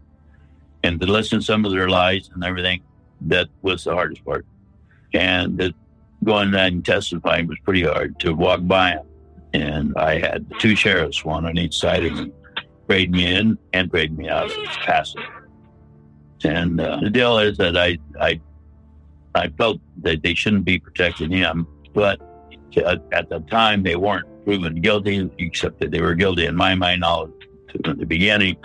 And 0.83 1.01
to 1.01 1.07
listen 1.07 1.41
to 1.41 1.45
some 1.45 1.65
of 1.65 1.73
their 1.73 1.89
lies 1.89 2.31
and 2.35 2.43
everything, 2.43 2.83
that 3.23 3.49
was 3.63 3.85
the 3.85 3.95
hardest 3.95 4.25
part. 4.25 4.47
And 5.13 5.59
the, 5.59 5.75
going 6.25 6.55
and 6.55 6.85
testifying 6.85 7.47
was 7.47 7.59
pretty 7.65 7.83
hard 7.83 8.19
to 8.21 8.33
walk 8.33 8.61
by 8.65 8.93
them. 8.93 9.07
And 9.53 9.97
I 9.97 10.19
had 10.19 10.47
two 10.59 10.77
sheriffs, 10.77 11.25
one 11.25 11.45
on 11.45 11.59
each 11.59 11.79
side 11.79 12.05
of 12.05 12.13
me, 12.13 12.33
prayed 12.87 13.11
me 13.11 13.35
in 13.35 13.59
and 13.73 13.91
prayed 13.91 14.17
me 14.17 14.29
out. 14.29 14.51
It 14.51 14.59
was 14.59 14.77
passive. 14.79 15.23
And 16.45 16.81
uh, 16.81 16.99
the 17.03 17.11
deal 17.11 17.39
is 17.39 17.59
that 17.59 17.77
I, 17.77 17.99
I 18.21 18.41
I 19.35 19.49
felt 19.49 19.81
that 20.03 20.23
they 20.23 20.35
shouldn't 20.35 20.65
be 20.65 20.79
protecting 20.79 21.31
him, 21.31 21.67
but 21.95 22.21
at 22.77 23.29
the 23.29 23.45
time 23.51 23.83
they 23.83 23.97
weren't 23.97 24.27
proven 24.45 24.81
guilty, 24.81 25.31
except 25.39 25.81
that 25.81 25.91
they 25.91 26.01
were 26.01 26.15
guilty 26.15 26.47
in 26.47 26.57
my 26.57 26.75
mind 26.75 27.05
all 27.05 27.29
from 27.85 27.99
the 27.99 28.07
beginning. 28.07 28.57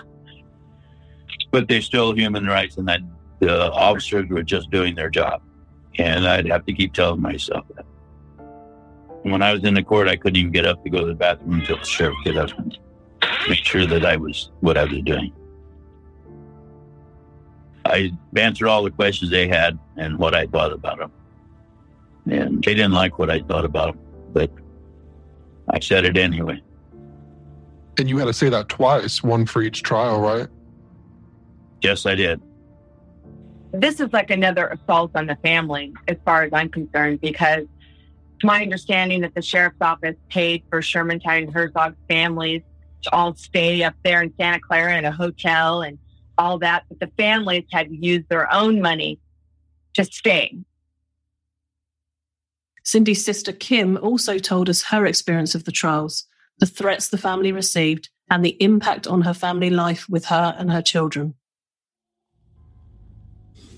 But 1.52 1.68
they're 1.68 1.82
still 1.82 2.14
human 2.14 2.48
rights, 2.48 2.78
and 2.78 2.88
that 2.88 3.02
the 3.40 3.72
officers 3.72 4.28
were 4.30 4.44
just 4.44 4.72
doing 4.72 4.96
their 4.96 5.10
job, 5.10 5.42
and 5.98 6.28
I'd 6.28 6.48
have 6.48 6.66
to 6.66 6.74
keep 6.74 6.94
telling 6.94 7.22
myself 7.22 7.66
that. 7.76 7.86
When 9.24 9.42
I 9.42 9.54
was 9.54 9.64
in 9.64 9.74
the 9.74 9.84
court, 9.84 10.08
I 10.08 10.16
couldn't 10.16 10.38
even 10.38 10.52
get 10.52 10.66
up 10.66 10.84
to 10.84 10.90
go 10.90 11.02
to 11.02 11.08
the 11.08 11.16
bathroom 11.16 11.60
until 11.60 11.78
the 11.78 11.86
sheriff 11.86 12.16
get 12.24 12.38
up 12.38 12.52
and 12.58 12.78
make 13.50 13.64
sure 13.66 13.86
that 13.88 14.06
I 14.06 14.18
was 14.18 14.52
what 14.62 14.78
I 14.78 14.84
was 14.86 15.02
doing. 15.04 15.34
I 17.86 18.12
answered 18.36 18.68
all 18.68 18.84
the 18.84 18.92
questions 18.92 19.32
they 19.32 19.48
had 19.48 19.78
and 19.96 20.18
what 20.18 20.34
I 20.34 20.48
thought 20.48 20.74
about 20.74 20.98
them. 20.98 21.12
And 22.26 22.64
they 22.64 22.74
didn't 22.74 22.94
like 22.94 23.20
what 23.20 23.30
I 23.30 23.42
thought 23.42 23.66
about 23.66 23.94
them, 23.94 24.04
but 24.34 24.52
I 25.70 25.80
said 25.80 26.06
it 26.06 26.18
anyway. 26.18 26.62
And 27.98 28.10
you 28.10 28.18
had 28.18 28.26
to 28.26 28.34
say 28.34 28.50
that 28.50 28.68
twice, 28.68 29.24
one 29.24 29.46
for 29.46 29.62
each 29.62 29.84
trial, 29.84 30.20
right? 30.20 30.48
Yes, 31.82 32.06
I 32.06 32.16
did. 32.16 32.42
This 33.72 34.00
is 34.00 34.12
like 34.12 34.32
another 34.32 34.68
assault 34.68 35.12
on 35.16 35.28
the 35.28 35.36
family, 35.38 35.94
as 36.08 36.18
far 36.26 36.44
as 36.44 36.54
I'm 36.54 36.70
concerned, 36.70 37.22
because 37.22 37.66
my 38.44 38.62
understanding 38.62 39.22
that 39.22 39.36
the 39.36 39.42
sheriff's 39.42 39.78
office 39.82 40.16
paid 40.30 40.64
for 40.70 40.82
Shermantine 40.82 41.44
and 41.44 41.54
Herzog's 41.54 41.98
families 42.10 42.64
to 43.04 43.14
all 43.14 43.36
stay 43.36 43.84
up 43.84 43.94
there 44.04 44.22
in 44.24 44.34
Santa 44.38 44.60
Clara 44.60 44.98
in 44.98 45.06
a 45.06 45.12
hotel 45.12 45.84
and 45.84 45.98
all 46.38 46.60
that, 46.60 46.84
but 46.90 47.00
the 47.00 47.12
families 47.18 47.66
had 47.72 47.90
to 47.90 47.96
use 47.96 48.24
their 48.30 48.52
own 48.52 48.82
money 48.82 49.20
to 49.94 50.04
stay. 50.04 50.58
Cyndi's 52.84 53.26
sister 53.26 53.52
Kim 53.52 53.98
also 53.98 54.38
told 54.38 54.70
us 54.70 54.84
her 54.84 55.06
experience 55.06 55.56
of 55.56 55.64
the 55.64 55.72
trials, 55.72 56.28
the 56.60 56.68
threats 56.68 57.10
the 57.10 57.18
family 57.18 57.52
received, 57.52 58.10
and 58.30 58.46
the 58.46 58.56
impact 58.62 59.08
on 59.08 59.22
her 59.22 59.34
family 59.34 59.70
life 59.70 60.08
with 60.10 60.26
her 60.26 60.56
and 60.58 60.72
her 60.72 60.82
children. 60.82 61.34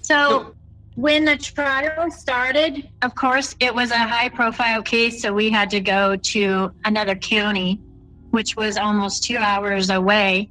So, 0.02 0.54
when 0.96 1.26
the 1.26 1.38
trial 1.38 2.10
started, 2.12 2.90
of 3.02 3.14
course, 3.14 3.56
it 3.60 3.74
was 3.74 3.92
a 3.92 3.98
high 3.98 4.30
profile 4.30 4.82
case, 4.82 5.22
so 5.22 5.34
we 5.34 5.50
had 5.50 5.70
to 5.70 5.80
go 5.80 6.16
to 6.16 6.72
another 6.86 7.16
county, 7.16 7.80
which 8.32 8.56
was 8.56 8.78
almost 8.78 9.24
two 9.24 9.38
hours 9.38 9.90
away. 9.90 10.50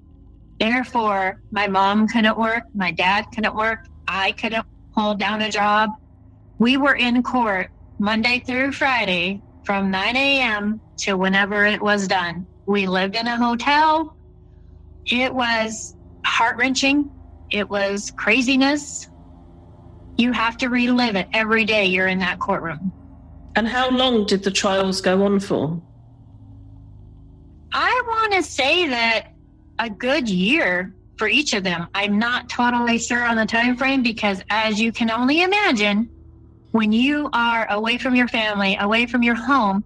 Therefore, 0.59 1.41
my 1.51 1.67
mom 1.67 2.09
couldn't 2.09 2.39
work, 2.39 2.65
my 2.75 2.91
dad 2.91 3.27
couldn't 3.35 3.55
work, 3.55 3.87
I 4.09 4.33
couldn't 4.33 4.67
hold 4.93 5.19
down 5.19 5.43
a 5.43 5.51
job. 5.51 5.91
We 6.59 6.77
were 6.77 6.95
in 6.95 7.23
court 7.23 7.71
Monday 7.99 8.41
through 8.41 8.73
Friday 8.73 9.43
from 9.65 9.91
9 9.91 10.17
a.m. 10.17 10.81
to 10.99 11.15
whenever 11.15 11.67
it 11.67 11.83
was 11.83 12.09
done. 12.09 12.47
We 12.67 12.87
lived 12.87 13.17
in 13.17 13.27
a 13.27 13.37
hotel. 13.37 14.17
It 15.05 15.35
was 15.35 15.95
heart 16.25 16.57
wrenching. 16.57 17.11
It 17.51 17.69
was 17.69 18.11
craziness. 18.13 19.09
You 20.17 20.33
have 20.33 20.57
to 20.59 20.69
relive 20.69 21.17
it 21.17 21.29
every 21.33 21.65
day 21.65 21.85
you're 21.85 22.09
in 22.09 22.19
that 22.21 22.39
courtroom. 22.39 22.93
And 23.55 23.69
how 23.69 23.91
long 23.91 24.27
did 24.27 24.43
the 24.43 24.51
trials 24.51 25.01
go 25.01 25.25
on 25.25 25.41
for? 25.41 25.81
I 27.73 28.03
want 28.07 28.33
to 28.33 28.43
say 28.43 28.89
that 28.89 29.33
a 29.79 29.91
good 29.91 30.29
year 30.29 30.95
for 31.17 31.29
each 31.29 31.55
of 31.55 31.65
them. 31.65 31.89
I'm 31.95 32.19
not 32.19 32.49
totally 32.49 32.99
sure 32.99 33.25
on 33.25 33.37
the 33.37 33.47
time 33.47 33.77
frame 33.77 34.03
because 34.03 34.43
as 34.51 34.81
you 34.81 34.93
can 34.93 35.11
only 35.11 35.43
imagine, 35.43 36.11
when 36.73 36.93
you 36.93 37.31
are 37.33 37.67
away 37.71 37.97
from 37.99 38.15
your 38.15 38.29
family, 38.29 38.77
away 38.79 39.07
from 39.07 39.23
your 39.23 39.35
home, 39.35 39.83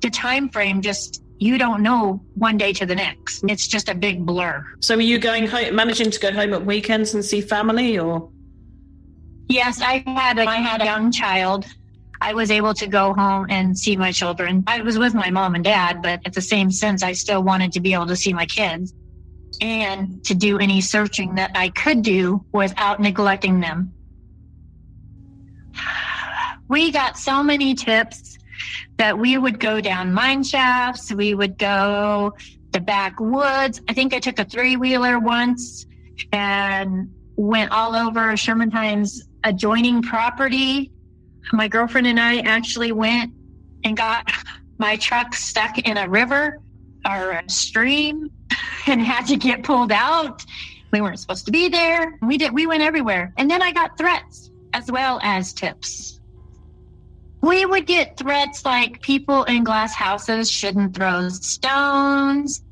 the 0.00 0.10
time 0.10 0.48
frame 0.48 0.80
just 0.80 1.22
you 1.38 1.58
don't 1.58 1.82
know 1.82 2.20
one 2.34 2.56
day 2.56 2.72
to 2.72 2.86
the 2.86 2.94
next. 2.94 3.44
It's 3.48 3.66
just 3.66 3.88
a 3.88 3.94
big 3.94 4.24
blur. 4.24 4.64
So, 4.80 4.96
are 4.96 5.00
you 5.00 5.18
going 5.18 5.46
home, 5.46 5.74
managing 5.74 6.10
to 6.10 6.20
go 6.20 6.32
home 6.32 6.54
at 6.54 6.64
weekends 6.64 7.14
and 7.14 7.24
see 7.24 7.40
family, 7.40 7.98
or? 7.98 8.30
Yes, 9.48 9.82
I 9.82 10.02
had. 10.06 10.38
A, 10.38 10.46
I 10.46 10.56
had 10.56 10.80
a 10.80 10.86
young 10.86 11.12
child. 11.12 11.66
I 12.26 12.34
was 12.34 12.50
able 12.50 12.74
to 12.74 12.88
go 12.88 13.14
home 13.14 13.46
and 13.50 13.78
see 13.78 13.96
my 13.96 14.10
children. 14.10 14.64
I 14.66 14.80
was 14.80 14.98
with 14.98 15.14
my 15.14 15.30
mom 15.30 15.54
and 15.54 15.62
dad, 15.62 16.02
but 16.02 16.20
at 16.26 16.32
the 16.32 16.40
same 16.40 16.72
sense, 16.72 17.04
I 17.04 17.12
still 17.12 17.40
wanted 17.44 17.70
to 17.74 17.80
be 17.80 17.94
able 17.94 18.08
to 18.08 18.16
see 18.16 18.32
my 18.32 18.46
kids 18.46 18.92
and 19.60 20.24
to 20.24 20.34
do 20.34 20.58
any 20.58 20.80
searching 20.80 21.36
that 21.36 21.52
I 21.54 21.68
could 21.68 22.02
do 22.02 22.44
without 22.50 22.98
neglecting 22.98 23.60
them. 23.60 23.92
We 26.68 26.90
got 26.90 27.16
so 27.16 27.44
many 27.44 27.76
tips 27.76 28.38
that 28.96 29.16
we 29.16 29.38
would 29.38 29.60
go 29.60 29.80
down 29.80 30.12
mine 30.12 30.42
shafts, 30.42 31.12
we 31.12 31.32
would 31.32 31.56
go 31.58 32.34
the 32.72 32.80
backwoods. 32.80 33.80
I 33.88 33.92
think 33.92 34.12
I 34.12 34.18
took 34.18 34.40
a 34.40 34.44
three 34.44 34.74
wheeler 34.74 35.20
once 35.20 35.86
and 36.32 37.08
went 37.36 37.70
all 37.70 37.94
over 37.94 38.36
Shermantine's 38.36 39.28
adjoining 39.44 40.02
property. 40.02 40.90
My 41.52 41.68
girlfriend 41.68 42.06
and 42.06 42.18
I 42.18 42.38
actually 42.38 42.92
went 42.92 43.32
and 43.84 43.96
got 43.96 44.30
my 44.78 44.96
truck 44.96 45.34
stuck 45.34 45.78
in 45.78 45.96
a 45.96 46.08
river 46.08 46.60
or 47.08 47.30
a 47.30 47.48
stream 47.48 48.30
and 48.86 49.00
had 49.00 49.26
to 49.26 49.36
get 49.36 49.62
pulled 49.62 49.92
out. 49.92 50.44
We 50.92 51.00
weren't 51.00 51.18
supposed 51.18 51.46
to 51.46 51.52
be 51.52 51.68
there. 51.68 52.18
We 52.22 52.38
did 52.38 52.52
we 52.52 52.66
went 52.66 52.82
everywhere. 52.82 53.32
And 53.36 53.50
then 53.50 53.62
I 53.62 53.72
got 53.72 53.98
threats 53.98 54.50
as 54.72 54.90
well 54.90 55.20
as 55.22 55.52
tips. 55.52 56.20
We 57.42 57.64
would 57.64 57.86
get 57.86 58.16
threats 58.16 58.64
like 58.64 59.00
people 59.02 59.44
in 59.44 59.62
glass 59.62 59.94
houses 59.94 60.50
shouldn't 60.50 60.96
throw 60.96 61.28
stones. 61.28 62.62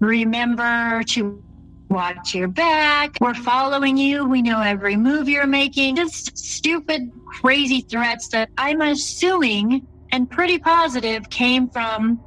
Remember 0.00 1.02
to 1.04 1.42
watch 1.88 2.34
your 2.34 2.48
back. 2.48 3.16
We're 3.20 3.34
following 3.34 3.96
you. 3.96 4.26
We 4.26 4.42
know 4.42 4.60
every 4.60 4.96
move 4.96 5.28
you're 5.28 5.46
making. 5.46 5.96
Just 5.96 6.36
stupid, 6.36 7.10
crazy 7.26 7.80
threats 7.80 8.28
that 8.28 8.50
I'm 8.58 8.80
assuming 8.80 9.86
and 10.12 10.30
pretty 10.30 10.58
positive 10.58 11.28
came 11.30 11.68
from 11.68 12.20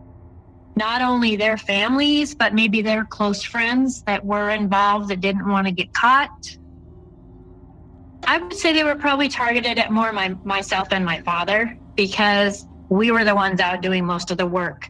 not 0.75 1.01
only 1.01 1.35
their 1.35 1.57
families, 1.57 2.33
but 2.33 2.53
maybe 2.53 2.81
their 2.81 3.05
close 3.05 3.43
friends 3.43 4.03
that 4.03 4.25
were 4.25 4.49
involved 4.49 5.09
that 5.09 5.19
didn't 5.19 5.47
want 5.47 5.67
to 5.67 5.71
get 5.71 5.93
caught. 5.93 6.57
I 8.25 8.37
would 8.37 8.53
say 8.53 8.71
they 8.73 8.83
were 8.83 8.95
probably 8.95 9.27
targeted 9.27 9.79
at 9.79 9.91
more 9.91 10.11
my 10.13 10.29
myself 10.43 10.89
and 10.91 11.03
my 11.03 11.21
father 11.21 11.77
because 11.95 12.67
we 12.89 13.11
were 13.11 13.23
the 13.23 13.35
ones 13.35 13.59
out 13.59 13.81
doing 13.81 14.05
most 14.05 14.31
of 14.31 14.37
the 14.37 14.45
work. 14.45 14.89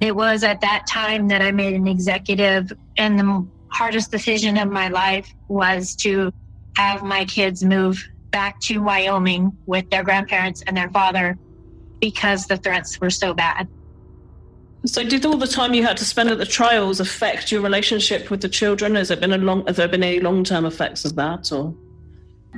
It 0.00 0.14
was 0.14 0.44
at 0.44 0.60
that 0.62 0.86
time 0.88 1.28
that 1.28 1.42
I 1.42 1.50
made 1.50 1.74
an 1.74 1.86
executive, 1.86 2.72
and 2.96 3.18
the 3.18 3.46
hardest 3.70 4.10
decision 4.10 4.56
of 4.58 4.68
my 4.70 4.88
life 4.88 5.32
was 5.48 5.94
to 5.96 6.32
have 6.76 7.02
my 7.02 7.24
kids 7.24 7.64
move 7.64 8.02
back 8.30 8.60
to 8.60 8.78
Wyoming 8.78 9.56
with 9.66 9.88
their 9.90 10.04
grandparents 10.04 10.62
and 10.66 10.76
their 10.76 10.90
father 10.90 11.38
because 12.00 12.46
the 12.46 12.56
threats 12.56 13.00
were 13.00 13.10
so 13.10 13.34
bad. 13.34 13.68
So, 14.86 15.04
did 15.04 15.26
all 15.26 15.36
the 15.36 15.46
time 15.46 15.74
you 15.74 15.82
had 15.82 15.98
to 15.98 16.06
spend 16.06 16.30
at 16.30 16.38
the 16.38 16.46
trials 16.46 17.00
affect 17.00 17.52
your 17.52 17.60
relationship 17.60 18.30
with 18.30 18.40
the 18.40 18.48
children? 18.48 18.94
Has 18.94 19.10
it 19.10 19.20
been 19.20 19.32
a 19.32 19.38
long? 19.38 19.66
Have 19.66 19.76
there 19.76 19.88
been 19.88 20.02
any 20.02 20.20
long-term 20.20 20.64
effects 20.64 21.04
of 21.04 21.16
that, 21.16 21.52
or? 21.52 21.74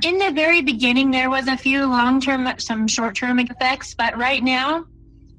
In 0.03 0.17
the 0.17 0.31
very 0.31 0.61
beginning, 0.61 1.11
there 1.11 1.29
was 1.29 1.47
a 1.47 1.57
few 1.57 1.85
long-term, 1.85 2.47
some 2.59 2.87
short-term 2.87 3.39
effects, 3.39 3.93
but 3.93 4.17
right 4.17 4.41
now, 4.41 4.85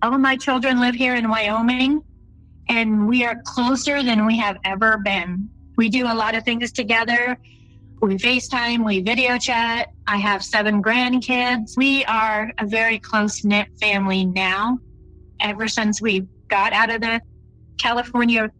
all 0.03 0.15
of 0.15 0.21
my 0.21 0.37
children 0.37 0.79
live 0.79 0.95
here 0.95 1.15
in 1.15 1.31
Wyoming, 1.31 2.03
and 2.69 3.09
we 3.09 3.25
are 3.25 3.41
closer 3.45 4.03
than 4.03 4.27
we 4.27 4.37
have 4.37 4.59
ever 4.65 4.99
been. 4.99 5.49
We 5.77 5.89
do 5.89 6.05
a 6.05 6.15
lot 6.15 6.35
of 6.35 6.45
things 6.45 6.73
together. 6.73 7.39
We 8.01 8.17
FaceTime, 8.17 8.85
we 8.85 9.01
video 9.01 9.39
chat. 9.39 9.89
I 10.07 10.19
have 10.19 10.45
seven 10.45 10.83
grandkids. 10.83 11.77
We 11.77 12.05
are 12.05 12.53
a 12.59 12.67
very 12.67 12.99
close 12.99 13.45
knit 13.45 13.69
family 13.81 14.27
now. 14.27 14.79
Ever 15.41 15.69
since 15.69 16.01
we 16.01 16.27
got 16.49 16.73
out 16.73 16.91
of 16.91 17.01
the 17.01 17.21
California 17.79 18.51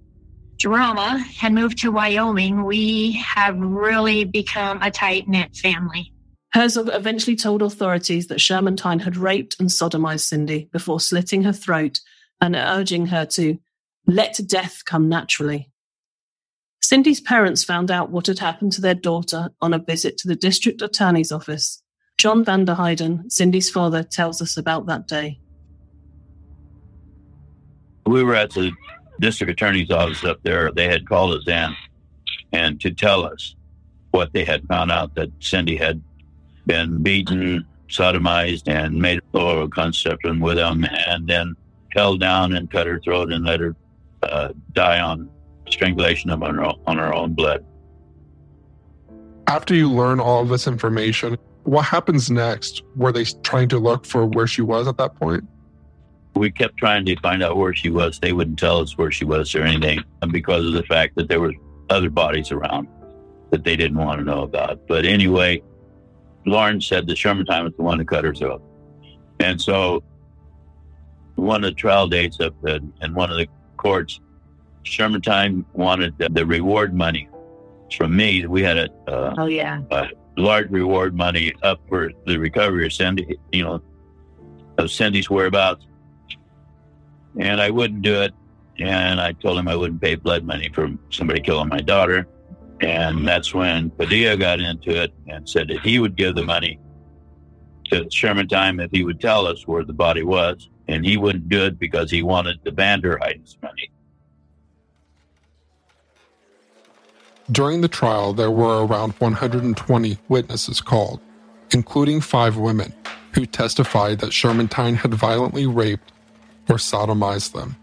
drama 0.59 1.25
and 1.43 1.55
moved 1.55 1.79
to 1.79 1.93
Wyoming, 1.93 2.65
we 2.65 3.13
have 3.13 3.59
really 3.59 4.25
become 4.25 4.81
a 4.83 4.91
tight 4.91 5.29
knit 5.29 5.55
family. 5.57 6.13
Herzog 6.53 6.89
eventually 6.93 7.37
told 7.37 7.63
authorities 7.63 8.29
that 8.29 8.39
Shermantine 8.39 9.03
had 9.03 9.17
raped 9.17 9.57
and 9.59 9.69
sodomized 9.69 10.33
Cyndi 10.33 10.71
before 10.71 11.01
slitting 11.01 11.43
her 11.43 11.53
throat 11.53 12.01
and 12.41 12.55
urging 12.55 13.07
her 13.07 13.27
to 13.27 13.59
let 14.07 14.39
death 14.47 14.83
come 14.85 15.09
naturally. 15.09 15.71
Cyndi's 16.85 17.21
parents 17.21 17.65
found 17.65 17.91
out 17.91 18.11
what 18.11 18.27
had 18.27 18.39
happened 18.39 18.71
to 18.73 18.83
their 18.83 18.95
daughter 18.95 19.49
on 19.63 19.73
a 19.73 19.79
visit 19.79 20.19
to 20.19 20.29
the 20.29 20.37
district 20.37 20.83
attorney's 20.83 21.33
office. 21.33 21.83
John 22.19 22.45
van 22.45 22.67
der 22.67 22.75
Heiden, 22.75 23.25
Cyndi's 23.31 23.71
father, 23.71 24.03
tells 24.03 24.43
us 24.43 24.59
about 24.59 24.85
that 24.87 25.09
day. 25.09 25.41
We 28.05 28.23
were 28.23 28.35
at 28.35 28.51
the 28.51 28.71
district 29.19 29.51
attorney's 29.53 29.91
office 29.91 30.25
up 30.25 30.43
there. 30.43 30.71
They 30.73 30.87
had 30.87 31.09
called 31.09 31.35
us 31.35 31.49
in 31.49 31.75
and 32.53 32.79
to 32.83 32.91
tell 32.91 33.25
us 33.25 33.57
what 34.11 34.35
they 34.35 34.45
had 34.45 34.69
found 34.69 34.93
out 34.93 35.15
that 35.15 35.31
Cyndi 35.41 35.79
had 35.79 36.03
been 36.67 37.03
beaten, 37.03 37.67
sodomized, 37.89 38.69
and 38.69 39.01
made 39.01 39.21
oral 39.33 39.71
conception 39.71 40.39
with 40.39 40.57
them, 40.57 40.87
and 41.07 41.27
then 41.27 41.55
held 41.93 42.21
down 42.21 42.53
and 42.53 42.71
cut 42.71 42.87
her 42.87 43.01
throat 43.01 43.33
and 43.33 43.47
let 43.47 43.61
her 43.61 43.75
uh, 44.23 44.49
die 44.73 45.01
on 45.01 45.31
strangulation 45.69 46.31
of 46.31 46.43
on 46.43 46.57
her, 46.57 46.73
on 46.87 46.99
her 46.99 47.15
own 47.15 47.35
blood. 47.35 47.65
After 49.47 49.75
you 49.75 49.91
learn 49.91 50.21
all 50.21 50.43
of 50.43 50.49
this 50.49 50.67
information, 50.67 51.37
what 51.65 51.83
happens 51.83 52.31
next? 52.31 52.83
Were 52.97 53.13
they 53.13 53.25
trying 53.25 53.69
to 53.71 53.79
look 53.79 54.07
for 54.07 54.27
where 54.27 54.47
she 54.47 54.63
was 54.63 54.87
at 54.87 54.97
that 54.99 55.15
point? 55.17 55.45
We 56.35 56.51
kept 56.51 56.77
trying 56.77 57.07
to 57.07 57.17
find 57.21 57.43
out 57.43 57.57
where 57.57 57.75
she 57.75 57.91
was. 57.91 58.19
They 58.19 58.33
wouldn't 58.33 58.59
tell 58.59 58.81
us 58.81 58.99
where 58.99 59.11
she 59.11 59.25
was 59.25 59.55
or 59.55 59.63
anything 59.63 60.03
uh, 60.23 60.27
because 60.27 60.67
of 60.67 60.73
the 60.73 60.83
fact 60.83 61.15
that 61.17 61.29
there 61.29 61.41
were 61.41 61.53
other 61.91 62.11
bodies 62.11 62.51
around 62.51 62.89
that 63.51 63.65
they 63.65 63.77
didn't 63.77 63.99
want 63.99 64.19
to 64.19 64.25
know 64.25 64.43
about. 64.43 64.87
But 64.89 65.05
anyway, 65.05 65.63
Loren 66.45 66.81
said 66.81 67.07
that 67.07 67.17
Shermantine 67.17 67.65
was 67.65 67.73
the 67.77 67.83
one 67.83 67.99
who 67.99 68.05
cut 68.05 68.25
her 68.25 68.35
throat. 68.35 68.63
And 69.41 69.61
so 69.61 70.03
one 71.37 71.65
of 71.65 71.71
the 71.71 71.75
trial 71.75 72.09
dates 72.09 72.41
up 72.41 72.55
in, 72.67 72.93
in 73.01 73.15
one 73.15 73.31
of 73.31 73.37
the 73.37 73.47
courts, 73.77 74.21
Shermantine 74.85 75.65
wanted 75.73 76.17
the, 76.19 76.29
the, 76.29 76.47
reward 76.47 76.95
money 76.95 77.29
from 77.97 78.17
me. 78.17 78.47
We 78.47 78.63
had 78.63 78.77
a, 78.77 78.91
uh, 79.09 79.35
oh, 79.39 79.47
yeah. 79.47 79.81
a 79.91 80.09
large 80.37 80.71
reward 80.71 81.15
money 81.15 81.53
up 81.63 81.81
for 81.89 82.13
the 82.27 82.39
recovery 82.39 82.87
of 82.87 82.93
Cyndi, 82.93 83.37
you 83.53 83.65
know, 83.65 83.83
of 84.79 84.87
Cyndi's 84.87 85.31
whereabouts. 85.31 85.87
And 87.39 87.61
I 87.61 87.71
wouldn't 87.71 88.03
do 88.03 88.23
it. 88.23 88.33
And 88.79 89.21
I 89.21 89.33
told 89.33 89.59
him 89.59 89.69
I 89.69 89.77
wouldn't 89.77 90.01
pay 90.01 90.17
blood 90.17 90.45
money 90.45 90.71
for 90.73 90.91
somebody 91.11 91.41
killing 91.41 91.69
my 91.69 91.79
daughter. 91.79 92.27
And 92.81 93.27
that's 93.27 93.55
when 93.55 93.91
Padilla 93.91 94.37
got 94.37 94.61
into 94.61 95.03
it 95.03 95.13
and 95.29 95.49
said 95.49 95.69
that 95.69 95.81
he 95.81 95.99
would 95.99 96.17
give 96.17 96.35
the 96.35 96.45
money 96.45 96.81
to 97.91 98.05
Shermantine 98.07 98.85
if 98.85 98.91
he 98.91 99.05
would 99.05 99.21
tell 99.21 99.47
us 99.47 99.67
where 99.67 99.85
the 99.85 99.93
body 99.93 100.23
was. 100.23 100.69
And 100.89 101.05
he 101.05 101.17
wouldn't 101.17 101.49
do 101.49 101.65
it 101.65 101.79
because 101.79 102.11
he 102.11 102.23
wanted 102.23 102.59
the 102.63 102.71
Vanderheiden's 102.71 103.57
money. 103.63 103.91
During 107.51 107.83
the 107.83 107.89
trial, 107.89 108.33
there 108.33 108.51
were 108.51 108.87
around 108.87 109.15
120 109.19 110.19
witnesses 110.29 110.81
called, 110.81 111.21
including 111.73 112.21
five 112.21 112.57
women 112.57 112.95
who 113.33 113.45
testified 113.47 114.21
that 114.21 114.31
Shermantine 114.31 114.97
had 114.97 115.13
violently 115.13 115.67
raped 115.67 116.13
or 116.69 116.77
sodomized 116.77 117.53
them. 117.53 117.77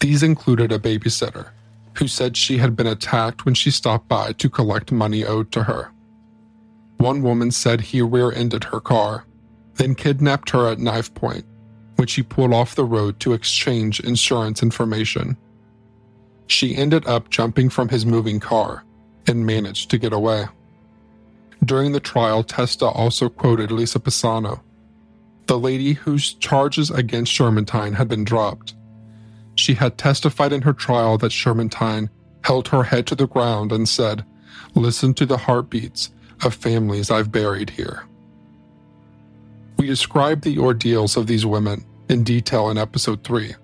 These 0.00 0.22
included 0.22 0.72
a 0.72 0.78
babysitter 0.78 1.50
who 1.98 2.08
said 2.08 2.36
she 2.36 2.58
had 2.58 2.74
been 2.74 2.86
attacked 2.86 3.44
when 3.44 3.54
she 3.54 3.70
stopped 3.70 4.08
by 4.08 4.32
to 4.32 4.48
collect 4.48 4.90
money 4.90 5.24
owed 5.24 5.52
to 5.52 5.64
her. 5.64 5.90
One 6.96 7.22
woman 7.22 7.50
said 7.50 7.80
he 7.80 8.00
rear 8.00 8.32
ended 8.32 8.64
her 8.64 8.80
car, 8.80 9.26
then 9.74 9.94
kidnapped 9.94 10.50
her 10.50 10.68
at 10.68 10.78
knife 10.78 11.12
point 11.14 11.44
when 11.96 12.06
she 12.06 12.22
pulled 12.22 12.52
off 12.52 12.74
the 12.74 12.84
road 12.84 13.20
to 13.20 13.32
exchange 13.32 14.00
insurance 14.00 14.62
information. 14.62 15.36
She 16.52 16.76
ended 16.76 17.06
up 17.06 17.30
jumping 17.30 17.70
from 17.70 17.88
his 17.88 18.04
moving 18.04 18.38
car 18.38 18.84
and 19.26 19.46
managed 19.46 19.90
to 19.90 19.98
get 19.98 20.12
away. 20.12 20.44
During 21.64 21.92
the 21.92 21.98
trial, 21.98 22.44
Testa 22.44 22.84
also 22.84 23.30
quoted 23.30 23.70
Lisa 23.70 23.98
Pisano, 23.98 24.60
the 25.46 25.58
lady 25.58 25.94
whose 25.94 26.34
charges 26.34 26.90
against 26.90 27.32
Shermantine 27.32 27.94
had 27.94 28.06
been 28.06 28.22
dropped. 28.22 28.74
She 29.54 29.72
had 29.72 29.96
testified 29.96 30.52
in 30.52 30.60
her 30.60 30.74
trial 30.74 31.16
that 31.18 31.32
Shermantine 31.32 32.10
held 32.44 32.68
her 32.68 32.82
head 32.82 33.06
to 33.06 33.14
the 33.14 33.26
ground 33.26 33.72
and 33.72 33.88
said, 33.88 34.22
Listen 34.74 35.14
to 35.14 35.24
the 35.24 35.38
heartbeats 35.38 36.10
of 36.44 36.54
families 36.54 37.10
I've 37.10 37.32
buried 37.32 37.70
here. 37.70 38.04
We 39.78 39.86
describe 39.86 40.42
the 40.42 40.58
ordeals 40.58 41.16
of 41.16 41.26
these 41.26 41.46
women 41.46 41.86
in 42.10 42.24
detail 42.24 42.68
in 42.68 42.76
episode 42.76 43.24
3. 43.24 43.54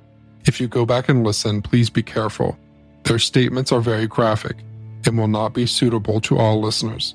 If 0.47 0.59
you 0.59 0.69
go 0.69 0.87
back 0.87 1.11
and 1.11 1.23
listen, 1.23 1.61
please 1.61 1.91
be 1.91 2.03
careful. 2.03 2.59
Their 3.05 3.19
statements 3.19 3.73
are 3.73 3.81
very 3.81 4.07
graphic 4.07 4.57
and 5.07 5.17
will 5.17 5.29
not 5.29 5.55
be 5.55 5.67
suitable 5.67 6.21
to 6.23 6.37
all 6.39 6.61
listeners. 6.61 7.15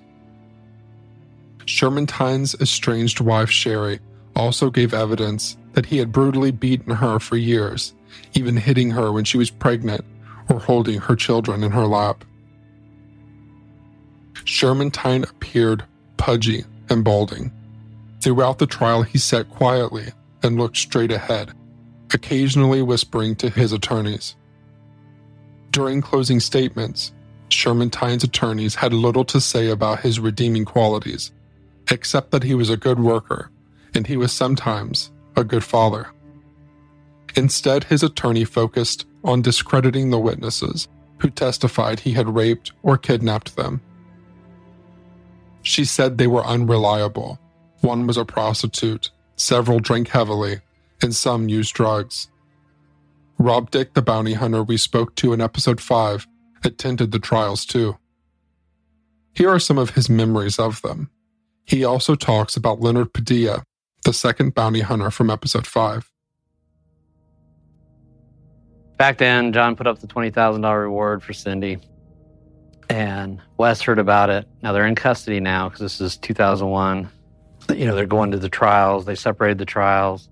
Shermantine's 1.66 2.56
estranged 2.56 3.20
wife, 3.20 3.50
Sherry, 3.50 4.00
also 4.36 4.70
gave 4.70 4.94
evidence 4.94 5.58
that 5.74 5.86
he 5.86 5.98
had 5.98 6.12
brutally 6.12 6.52
beaten 6.52 6.96
her 6.96 7.20
for 7.20 7.38
years, 7.38 7.94
even 8.34 8.58
hitting 8.58 8.92
her 8.92 9.12
when 9.12 9.24
she 9.24 9.38
was 9.38 9.50
pregnant 9.50 10.04
or 10.50 10.60
holding 10.60 11.00
her 11.00 11.16
children 11.16 11.64
in 11.64 11.72
her 11.72 11.86
lap. 11.86 12.26
Shermantine 14.46 15.30
appeared 15.30 15.84
pudgy 16.18 16.66
and 16.90 17.04
balding. 17.04 17.52
Throughout 18.22 18.60
the 18.60 18.68
trial, 18.68 19.04
he 19.04 19.18
sat 19.18 19.50
quietly 19.50 20.12
and 20.42 20.58
looked 20.58 20.78
straight 20.78 21.12
ahead, 21.12 21.54
occasionally 22.14 22.82
whispering 22.82 23.36
to 23.38 23.50
his 23.50 23.72
attorneys. 23.72 24.36
During 25.74 26.02
closing 26.02 26.40
statements, 26.40 27.14
Shermantine's 27.50 28.24
attorneys 28.24 28.76
had 28.76 28.94
little 28.94 29.26
to 29.26 29.42
say 29.42 29.70
about 29.70 30.02
his 30.02 30.20
redeeming 30.20 30.66
qualities, 30.66 31.32
except 31.90 32.30
that 32.30 32.44
he 32.44 32.54
was 32.54 32.70
a 32.70 32.78
good 32.78 33.00
worker 33.00 33.50
and 33.96 34.06
he 34.06 34.16
was 34.16 34.32
sometimes 34.32 35.12
a 35.36 35.44
good 35.44 35.64
father. 35.64 36.10
Instead, 37.36 37.86
his 37.86 38.04
attorney 38.04 38.46
focused 38.46 39.08
on 39.24 39.42
discrediting 39.42 40.12
the 40.12 40.20
witnesses 40.20 40.88
who 41.18 41.32
testified 41.32 42.02
he 42.02 42.12
had 42.12 42.36
raped 42.36 42.72
or 42.84 42.96
kidnapped 42.96 43.56
them. 43.56 43.82
She 45.64 45.86
said 45.86 46.20
they 46.20 46.28
were 46.28 46.46
unreliable. 46.46 47.40
One 47.82 48.06
was 48.06 48.18
a 48.18 48.26
prostitute, 48.26 49.10
several 49.38 49.80
drank 49.80 50.10
heavily, 50.10 50.62
and 51.02 51.16
some 51.16 51.50
used 51.50 51.74
drugs. 51.74 52.28
Rob 53.38 53.72
Dick, 53.72 53.94
the 53.94 54.02
bounty 54.02 54.34
hunter 54.34 54.64
we 54.64 54.78
spoke 54.78 55.16
to 55.16 55.34
in 55.34 55.42
episode 55.42 55.82
5, 55.82 56.28
attended 56.64 57.12
the 57.12 57.20
trials 57.20 57.66
too. 57.66 57.98
Here 59.34 59.50
are 59.50 59.60
some 59.60 59.78
of 59.78 59.92
his 59.92 60.10
memories 60.10 60.60
of 60.60 60.82
them. 60.82 61.10
He 61.66 61.84
also 61.84 62.16
talks 62.16 62.56
about 62.56 62.82
Leonard 62.82 63.14
Padilla, 63.14 63.64
the 64.04 64.14
second 64.14 64.54
bounty 64.54 64.82
hunter 64.82 65.10
from 65.10 65.30
episode 65.30 65.66
5. 65.66 66.10
Back 68.98 69.18
then, 69.18 69.52
John 69.52 69.76
put 69.76 69.88
up 69.88 70.00
the 70.00 70.08
$20,000 70.08 70.82
reward 70.82 71.24
for 71.24 71.34
Cyndi, 71.34 71.84
and 72.90 73.42
Wes 73.58 73.82
heard 73.82 73.98
about 73.98 74.30
it. 74.30 74.48
Now 74.62 74.72
they're 74.72 74.86
in 74.86 74.96
custody 74.96 75.40
now 75.40 75.68
because 75.68 75.82
this 75.82 76.00
is 76.00 76.18
2001. 76.18 77.10
You 77.76 77.86
know, 77.86 77.96
they're 77.96 78.06
going 78.06 78.32
to 78.32 78.38
the 78.38 78.50
trials, 78.50 79.06
they 79.06 79.16
separated 79.16 79.58
the 79.58 79.66
trials. 79.66 80.30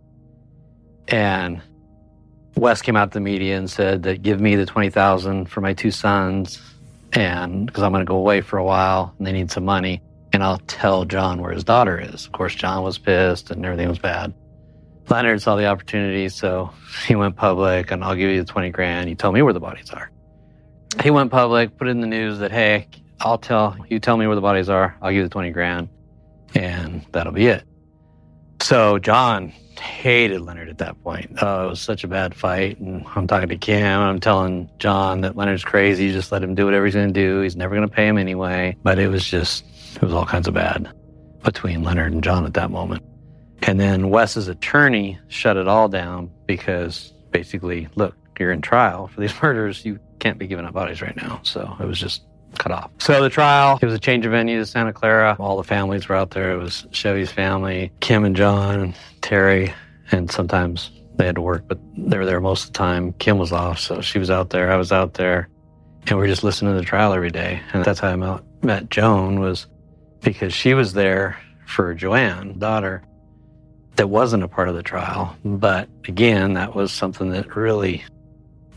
And 1.07 1.61
Wes 2.61 2.83
came 2.83 2.95
out 2.95 3.11
to 3.11 3.15
the 3.15 3.21
media 3.21 3.57
and 3.57 3.67
said 3.67 4.03
that 4.03 4.21
give 4.21 4.39
me 4.39 4.55
the 4.55 4.67
20,000 4.67 5.47
for 5.47 5.61
my 5.61 5.73
two 5.73 5.89
sons 5.89 6.61
and 7.11 7.65
because 7.65 7.81
I'm 7.81 7.91
going 7.91 8.05
to 8.05 8.07
go 8.07 8.17
away 8.17 8.41
for 8.41 8.59
a 8.59 8.63
while 8.63 9.15
and 9.17 9.25
they 9.25 9.31
need 9.31 9.49
some 9.49 9.65
money 9.65 9.99
and 10.31 10.43
I'll 10.43 10.59
tell 10.67 11.03
John 11.05 11.41
where 11.41 11.51
his 11.51 11.63
daughter 11.63 11.99
is. 11.99 12.27
Of 12.27 12.33
course, 12.33 12.53
John 12.53 12.83
was 12.83 12.99
pissed 12.99 13.49
and 13.49 13.65
everything 13.65 13.89
was 13.89 13.97
bad. 13.97 14.35
Leonard 15.09 15.41
saw 15.41 15.55
the 15.55 15.65
opportunity, 15.65 16.29
so 16.29 16.71
he 17.07 17.15
went 17.15 17.35
public 17.35 17.89
and 17.89 18.03
I'll 18.03 18.13
give 18.13 18.29
you 18.29 18.43
the 18.43 18.51
20 18.51 18.69
grand. 18.69 19.09
You 19.09 19.15
tell 19.15 19.31
me 19.31 19.41
where 19.41 19.53
the 19.53 19.59
bodies 19.59 19.89
are. 19.89 20.11
He 21.01 21.09
went 21.09 21.31
public, 21.31 21.75
put 21.77 21.87
in 21.87 21.99
the 21.99 22.05
news 22.05 22.37
that, 22.37 22.51
hey, 22.51 22.87
I'll 23.21 23.39
tell 23.39 23.75
you, 23.89 23.99
tell 23.99 24.17
me 24.17 24.27
where 24.27 24.35
the 24.35 24.41
bodies 24.41 24.69
are. 24.69 24.95
I'll 25.01 25.09
give 25.09 25.17
you 25.17 25.23
the 25.23 25.29
20 25.29 25.49
grand 25.49 25.89
and 26.53 27.03
that'll 27.11 27.33
be 27.33 27.47
it. 27.47 27.63
So 28.61 28.99
John 28.99 29.51
hated 29.79 30.41
Leonard 30.41 30.69
at 30.69 30.77
that 30.79 31.01
point. 31.03 31.37
Oh, 31.41 31.67
it 31.67 31.69
was 31.69 31.81
such 31.81 32.03
a 32.03 32.07
bad 32.07 32.35
fight. 32.35 32.79
And 32.79 33.05
I'm 33.15 33.27
talking 33.27 33.49
to 33.49 33.57
Kim. 33.57 33.83
I'm 33.83 34.19
telling 34.19 34.69
John 34.79 35.21
that 35.21 35.35
Leonard's 35.35 35.63
crazy. 35.63 36.11
Just 36.11 36.31
let 36.31 36.43
him 36.43 36.55
do 36.55 36.65
whatever 36.65 36.85
he's 36.85 36.95
going 36.95 37.13
to 37.13 37.13
do. 37.13 37.41
He's 37.41 37.55
never 37.55 37.75
going 37.75 37.87
to 37.87 37.93
pay 37.93 38.07
him 38.07 38.17
anyway. 38.17 38.75
But 38.83 38.99
it 38.99 39.07
was 39.07 39.25
just, 39.25 39.63
it 39.95 40.01
was 40.01 40.13
all 40.13 40.25
kinds 40.25 40.47
of 40.47 40.53
bad 40.53 40.91
between 41.43 41.83
Leonard 41.83 42.13
and 42.13 42.23
John 42.23 42.45
at 42.45 42.53
that 42.53 42.71
moment. 42.71 43.03
And 43.63 43.79
then 43.79 44.09
Wes's 44.09 44.47
attorney 44.47 45.19
shut 45.27 45.57
it 45.57 45.67
all 45.67 45.87
down 45.87 46.31
because 46.47 47.13
basically, 47.31 47.87
look, 47.95 48.15
you're 48.39 48.51
in 48.51 48.61
trial 48.61 49.07
for 49.07 49.21
these 49.21 49.33
murders. 49.41 49.85
You 49.85 49.99
can't 50.19 50.37
be 50.37 50.47
giving 50.47 50.65
up 50.65 50.73
bodies 50.73 51.01
right 51.01 51.15
now. 51.15 51.39
So 51.43 51.75
it 51.79 51.85
was 51.85 51.99
just 51.99 52.23
cut 52.57 52.71
off. 52.71 52.91
So 52.99 53.21
the 53.21 53.29
trial, 53.29 53.79
it 53.81 53.85
was 53.85 53.93
a 53.93 53.99
change 53.99 54.25
of 54.25 54.31
venue 54.31 54.59
to 54.59 54.65
Santa 54.65 54.93
Clara. 54.93 55.35
All 55.39 55.57
the 55.57 55.63
families 55.63 56.07
were 56.07 56.15
out 56.15 56.31
there. 56.31 56.51
It 56.51 56.57
was 56.57 56.85
Chevy's 56.91 57.31
family, 57.31 57.91
Kim 57.99 58.23
and 58.23 58.35
John, 58.35 58.79
and 58.79 58.95
Terry, 59.21 59.73
and 60.11 60.31
sometimes 60.31 60.91
they 61.15 61.25
had 61.25 61.35
to 61.35 61.41
work, 61.41 61.63
but 61.67 61.79
they 61.97 62.17
were 62.17 62.25
there 62.25 62.39
most 62.39 62.65
of 62.65 62.73
the 62.73 62.77
time. 62.77 63.13
Kim 63.13 63.37
was 63.37 63.51
off, 63.51 63.79
so 63.79 64.01
she 64.01 64.19
was 64.19 64.29
out 64.31 64.49
there. 64.49 64.71
I 64.71 64.77
was 64.77 64.91
out 64.91 65.13
there, 65.15 65.49
and 66.07 66.17
we 66.17 66.25
are 66.25 66.27
just 66.27 66.43
listening 66.43 66.73
to 66.73 66.79
the 66.79 66.85
trial 66.85 67.13
every 67.13 67.31
day. 67.31 67.61
And 67.73 67.83
that's 67.83 67.99
how 67.99 68.09
I 68.09 68.15
met, 68.15 68.41
met 68.63 68.89
Joan 68.89 69.39
was 69.39 69.67
because 70.21 70.53
she 70.53 70.73
was 70.73 70.93
there 70.93 71.37
for 71.65 71.93
Joanne, 71.93 72.59
daughter, 72.59 73.03
that 73.95 74.07
wasn't 74.07 74.43
a 74.43 74.47
part 74.47 74.69
of 74.69 74.75
the 74.75 74.83
trial. 74.83 75.35
But 75.43 75.89
again, 76.07 76.53
that 76.53 76.75
was 76.75 76.91
something 76.91 77.31
that 77.31 77.55
really 77.55 78.03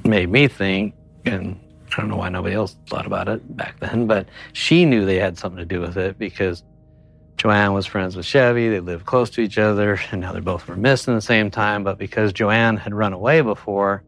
made 0.04 0.28
me 0.28 0.48
think 0.48 0.94
and 1.24 1.58
I 1.96 2.00
don't 2.00 2.10
know 2.10 2.16
why 2.16 2.28
nobody 2.28 2.54
else 2.54 2.76
thought 2.88 3.06
about 3.06 3.28
it 3.28 3.56
back 3.56 3.78
then, 3.78 4.06
but 4.06 4.28
she 4.52 4.84
knew 4.84 5.04
they 5.04 5.18
had 5.18 5.38
something 5.38 5.58
to 5.58 5.64
do 5.64 5.80
with 5.80 5.96
it 5.96 6.18
because 6.18 6.64
Joanne 7.36 7.72
was 7.72 7.86
friends 7.86 8.16
with 8.16 8.26
Chevy. 8.26 8.68
They 8.68 8.80
lived 8.80 9.06
close 9.06 9.30
to 9.30 9.40
each 9.40 9.58
other, 9.58 10.00
and 10.10 10.20
now 10.20 10.32
they're 10.32 10.42
both 10.42 10.66
were 10.66 10.76
missing 10.76 11.14
the 11.14 11.20
same 11.20 11.50
time. 11.50 11.84
But 11.84 11.98
because 11.98 12.32
Joanne 12.32 12.76
had 12.76 12.94
run 12.94 13.12
away 13.12 13.42
before, 13.42 14.02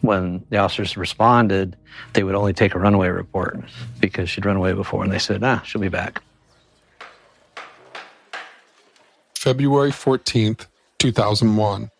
when 0.00 0.44
the 0.50 0.56
officers 0.56 0.96
responded, 0.96 1.76
they 2.14 2.24
would 2.24 2.34
only 2.34 2.54
take 2.54 2.74
a 2.74 2.78
runaway 2.78 3.08
report 3.08 3.60
because 4.00 4.30
she'd 4.30 4.46
run 4.46 4.56
away 4.56 4.72
before, 4.72 5.04
and 5.04 5.12
they 5.12 5.18
said, 5.18 5.44
"Ah, 5.44 5.62
she'll 5.64 5.80
be 5.80 5.88
back." 5.88 6.22
February 9.34 9.90
14th, 9.90 10.66
2001. 10.98 11.90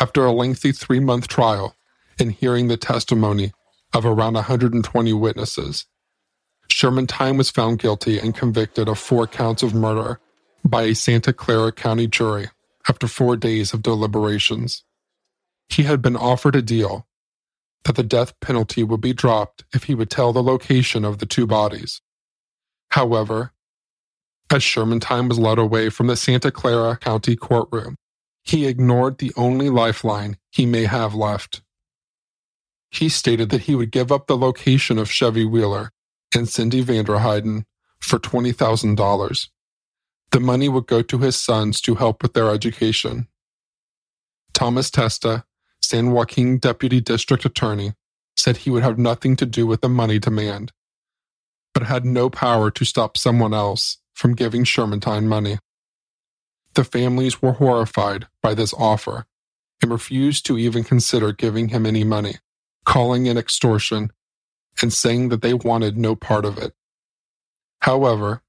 After 0.00 0.24
a 0.24 0.32
lengthy 0.32 0.72
three 0.72 1.00
month 1.00 1.28
trial 1.28 1.76
and 2.18 2.32
hearing 2.32 2.68
the 2.68 2.76
testimony 2.76 3.52
of 3.92 4.04
around 4.06 4.34
120 4.34 5.12
witnesses. 5.12 5.86
Shermantine 6.68 7.36
was 7.36 7.50
found 7.50 7.78
guilty 7.78 8.18
and 8.18 8.34
convicted 8.34 8.88
of 8.88 8.98
four 8.98 9.26
counts 9.26 9.62
of 9.62 9.74
murder 9.74 10.18
by 10.64 10.82
a 10.82 10.94
Santa 10.94 11.32
Clara 11.32 11.72
County 11.72 12.06
jury 12.06 12.48
after 12.88 13.06
four 13.06 13.36
days 13.36 13.74
of 13.74 13.82
deliberations. 13.82 14.84
He 15.68 15.82
had 15.84 16.02
been 16.02 16.16
offered 16.16 16.56
a 16.56 16.62
deal 16.62 17.06
that 17.84 17.96
the 17.96 18.02
death 18.02 18.38
penalty 18.40 18.82
would 18.82 19.00
be 19.00 19.12
dropped 19.12 19.64
if 19.74 19.84
he 19.84 19.94
would 19.94 20.10
tell 20.10 20.32
the 20.32 20.42
location 20.42 21.04
of 21.04 21.18
the 21.18 21.26
two 21.26 21.46
bodies. 21.46 22.00
However, 22.90 23.52
as 24.50 24.62
Shermantine 24.62 25.28
was 25.28 25.38
led 25.38 25.58
away 25.58 25.88
from 25.88 26.06
the 26.06 26.16
Santa 26.16 26.50
Clara 26.50 26.96
County 26.96 27.36
courtroom, 27.36 27.96
he 28.44 28.66
ignored 28.66 29.18
the 29.18 29.32
only 29.36 29.70
lifeline 29.70 30.36
he 30.50 30.66
may 30.66 30.84
have 30.84 31.14
left 31.14 31.62
he 32.92 33.08
stated 33.08 33.48
that 33.48 33.62
he 33.62 33.74
would 33.74 33.90
give 33.90 34.12
up 34.12 34.26
the 34.26 34.36
location 34.36 34.98
of 34.98 35.10
Chevy 35.10 35.46
Wheeler 35.46 35.90
and 36.34 36.46
Cyndi 36.46 36.84
Vanderheiden 36.84 37.64
for 38.00 38.18
$20,000. 38.18 39.48
The 40.30 40.40
money 40.40 40.68
would 40.68 40.86
go 40.86 41.02
to 41.02 41.18
his 41.18 41.36
sons 41.36 41.80
to 41.82 41.94
help 41.94 42.22
with 42.22 42.34
their 42.34 42.50
education. 42.50 43.28
Thomas 44.52 44.90
Testa, 44.90 45.44
San 45.80 46.12
Joaquin 46.12 46.58
Deputy 46.58 47.00
District 47.00 47.44
Attorney, 47.46 47.94
said 48.36 48.58
he 48.58 48.70
would 48.70 48.82
have 48.82 48.98
nothing 48.98 49.36
to 49.36 49.46
do 49.46 49.66
with 49.66 49.80
the 49.80 49.88
money 49.88 50.18
demand, 50.18 50.72
but 51.72 51.84
had 51.84 52.04
no 52.04 52.28
power 52.28 52.70
to 52.70 52.84
stop 52.84 53.16
someone 53.16 53.54
else 53.54 53.98
from 54.12 54.34
giving 54.34 54.64
Shermantine 54.64 55.24
money. 55.24 55.58
The 56.74 56.84
families 56.84 57.40
were 57.40 57.52
horrified 57.52 58.26
by 58.42 58.54
this 58.54 58.74
offer 58.74 59.24
and 59.80 59.90
refused 59.90 60.44
to 60.46 60.58
even 60.58 60.84
consider 60.84 61.32
giving 61.32 61.68
him 61.68 61.86
any 61.86 62.04
money 62.04 62.36
calling 62.84 63.26
it 63.26 63.36
extortion 63.36 64.10
and 64.80 64.92
saying 64.92 65.28
that 65.28 65.42
they 65.42 65.54
wanted 65.54 65.96
no 65.96 66.14
part 66.14 66.44
of 66.44 66.58
it. 66.58 66.72
However, 67.80 68.42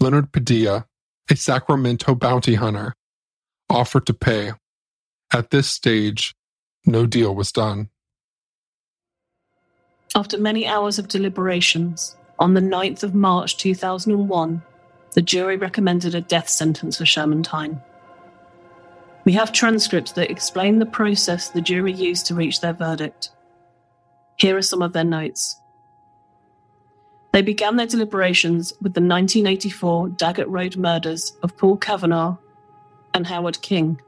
Leonard 0.00 0.32
Padilla, 0.32 0.86
a 1.30 1.36
Sacramento 1.36 2.14
bounty 2.14 2.54
hunter, 2.54 2.94
offered 3.70 4.06
to 4.06 4.14
pay. 4.14 4.52
At 5.32 5.50
this 5.50 5.68
stage, 5.68 6.34
no 6.84 7.06
deal 7.06 7.34
was 7.34 7.52
done. 7.52 7.88
After 10.14 10.36
many 10.36 10.66
hours 10.66 10.98
of 10.98 11.08
deliberations, 11.08 12.16
on 12.38 12.54
the 12.54 12.60
9th 12.60 13.02
of 13.02 13.14
March 13.14 13.56
2001, 13.56 14.62
the 15.12 15.22
jury 15.22 15.56
recommended 15.56 16.14
a 16.14 16.20
death 16.20 16.48
sentence 16.48 16.98
for 16.98 17.04
Shermantine. 17.04 17.80
We 19.24 19.32
have 19.32 19.52
transcripts 19.52 20.12
that 20.12 20.30
explain 20.30 20.78
the 20.78 20.86
process 20.86 21.48
the 21.48 21.60
jury 21.60 21.92
used 21.92 22.26
to 22.26 22.34
reach 22.34 22.60
their 22.60 22.72
verdict. 22.72 23.30
Here 24.42 24.56
are 24.56 24.62
some 24.62 24.82
of 24.82 24.92
their 24.92 25.04
notes. 25.04 25.60
They 27.30 27.42
began 27.42 27.76
their 27.76 27.86
deliberations 27.86 28.72
with 28.82 28.94
the 28.94 29.00
1984 29.00 30.08
Daggett 30.08 30.48
Road 30.48 30.76
murders 30.76 31.36
of 31.44 31.56
Paul 31.56 31.76
Cavanaugh 31.76 32.36
and 33.14 33.24
Howard 33.24 33.62
King. 33.62 34.00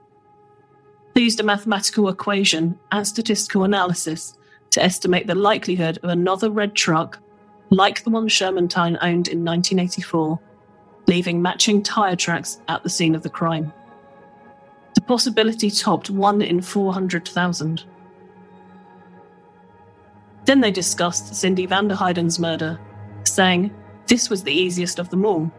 They 1.15 1.21
used 1.21 1.39
a 1.39 1.45
mathematical 1.45 2.09
equation 2.09 2.77
and 2.91 3.07
statistical 3.07 3.63
analysis 3.63 4.37
to 4.71 4.83
estimate 4.83 5.29
the 5.29 5.37
likelihood 5.37 6.01
of 6.03 6.11
another 6.11 6.51
red 6.51 6.75
truck, 6.75 7.21
like 7.71 8.03
the 8.03 8.11
one 8.11 8.27
Shermantine 8.27 8.99
owned 9.03 9.29
in 9.29 9.45
1984, 9.45 10.41
leaving 11.07 11.43
matching 11.43 11.81
tyre 11.81 12.17
tracks 12.17 12.61
at 12.67 12.83
the 12.83 12.91
scene 12.91 13.15
of 13.15 13.23
the 13.23 13.31
crime. 13.31 13.73
The 14.97 15.01
possibility 15.01 15.71
topped 15.71 16.11
1 16.11 16.43
in 16.43 16.61
400,000. 16.61 17.85
Then 20.45 20.61
they 20.61 20.71
discussed 20.71 21.33
Cyndi 21.33 21.69
Vanderheiden's 21.69 22.39
murder, 22.39 22.79
saying, 23.25 23.75
This 24.07 24.29
was 24.29 24.43
the 24.43 24.53
easiest 24.53 24.99
of 24.99 25.09
them 25.11 25.25
all. 25.25 25.51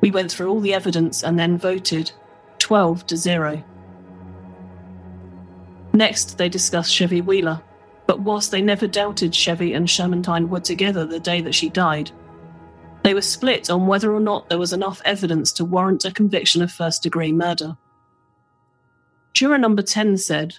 We 0.00 0.10
went 0.10 0.30
through 0.30 0.50
all 0.50 0.60
the 0.60 0.74
evidence 0.74 1.22
and 1.22 1.38
then 1.38 1.58
voted 1.58 2.12
12 2.58 3.06
to 3.06 3.16
0. 3.16 3.64
Next, 5.92 6.38
they 6.38 6.48
discussed 6.48 6.94
Chevy 6.94 7.20
Wheeler, 7.20 7.60
but 8.06 8.20
whilst 8.20 8.50
they 8.50 8.62
never 8.62 8.86
doubted 8.86 9.34
Chevy 9.34 9.74
and 9.74 9.88
Shermantine 9.88 10.48
were 10.48 10.60
together 10.60 11.04
the 11.04 11.20
day 11.20 11.40
that 11.42 11.54
she 11.54 11.68
died, 11.68 12.10
they 13.02 13.14
were 13.14 13.20
split 13.20 13.68
on 13.68 13.86
whether 13.86 14.14
or 14.14 14.20
not 14.20 14.48
there 14.48 14.58
was 14.58 14.72
enough 14.72 15.02
evidence 15.04 15.52
to 15.52 15.64
warrant 15.64 16.04
a 16.04 16.12
conviction 16.12 16.62
of 16.62 16.70
first 16.70 17.02
degree 17.02 17.32
murder. 17.32 17.76
Juror 19.34 19.58
number 19.58 19.82
10 19.82 20.18
said, 20.18 20.54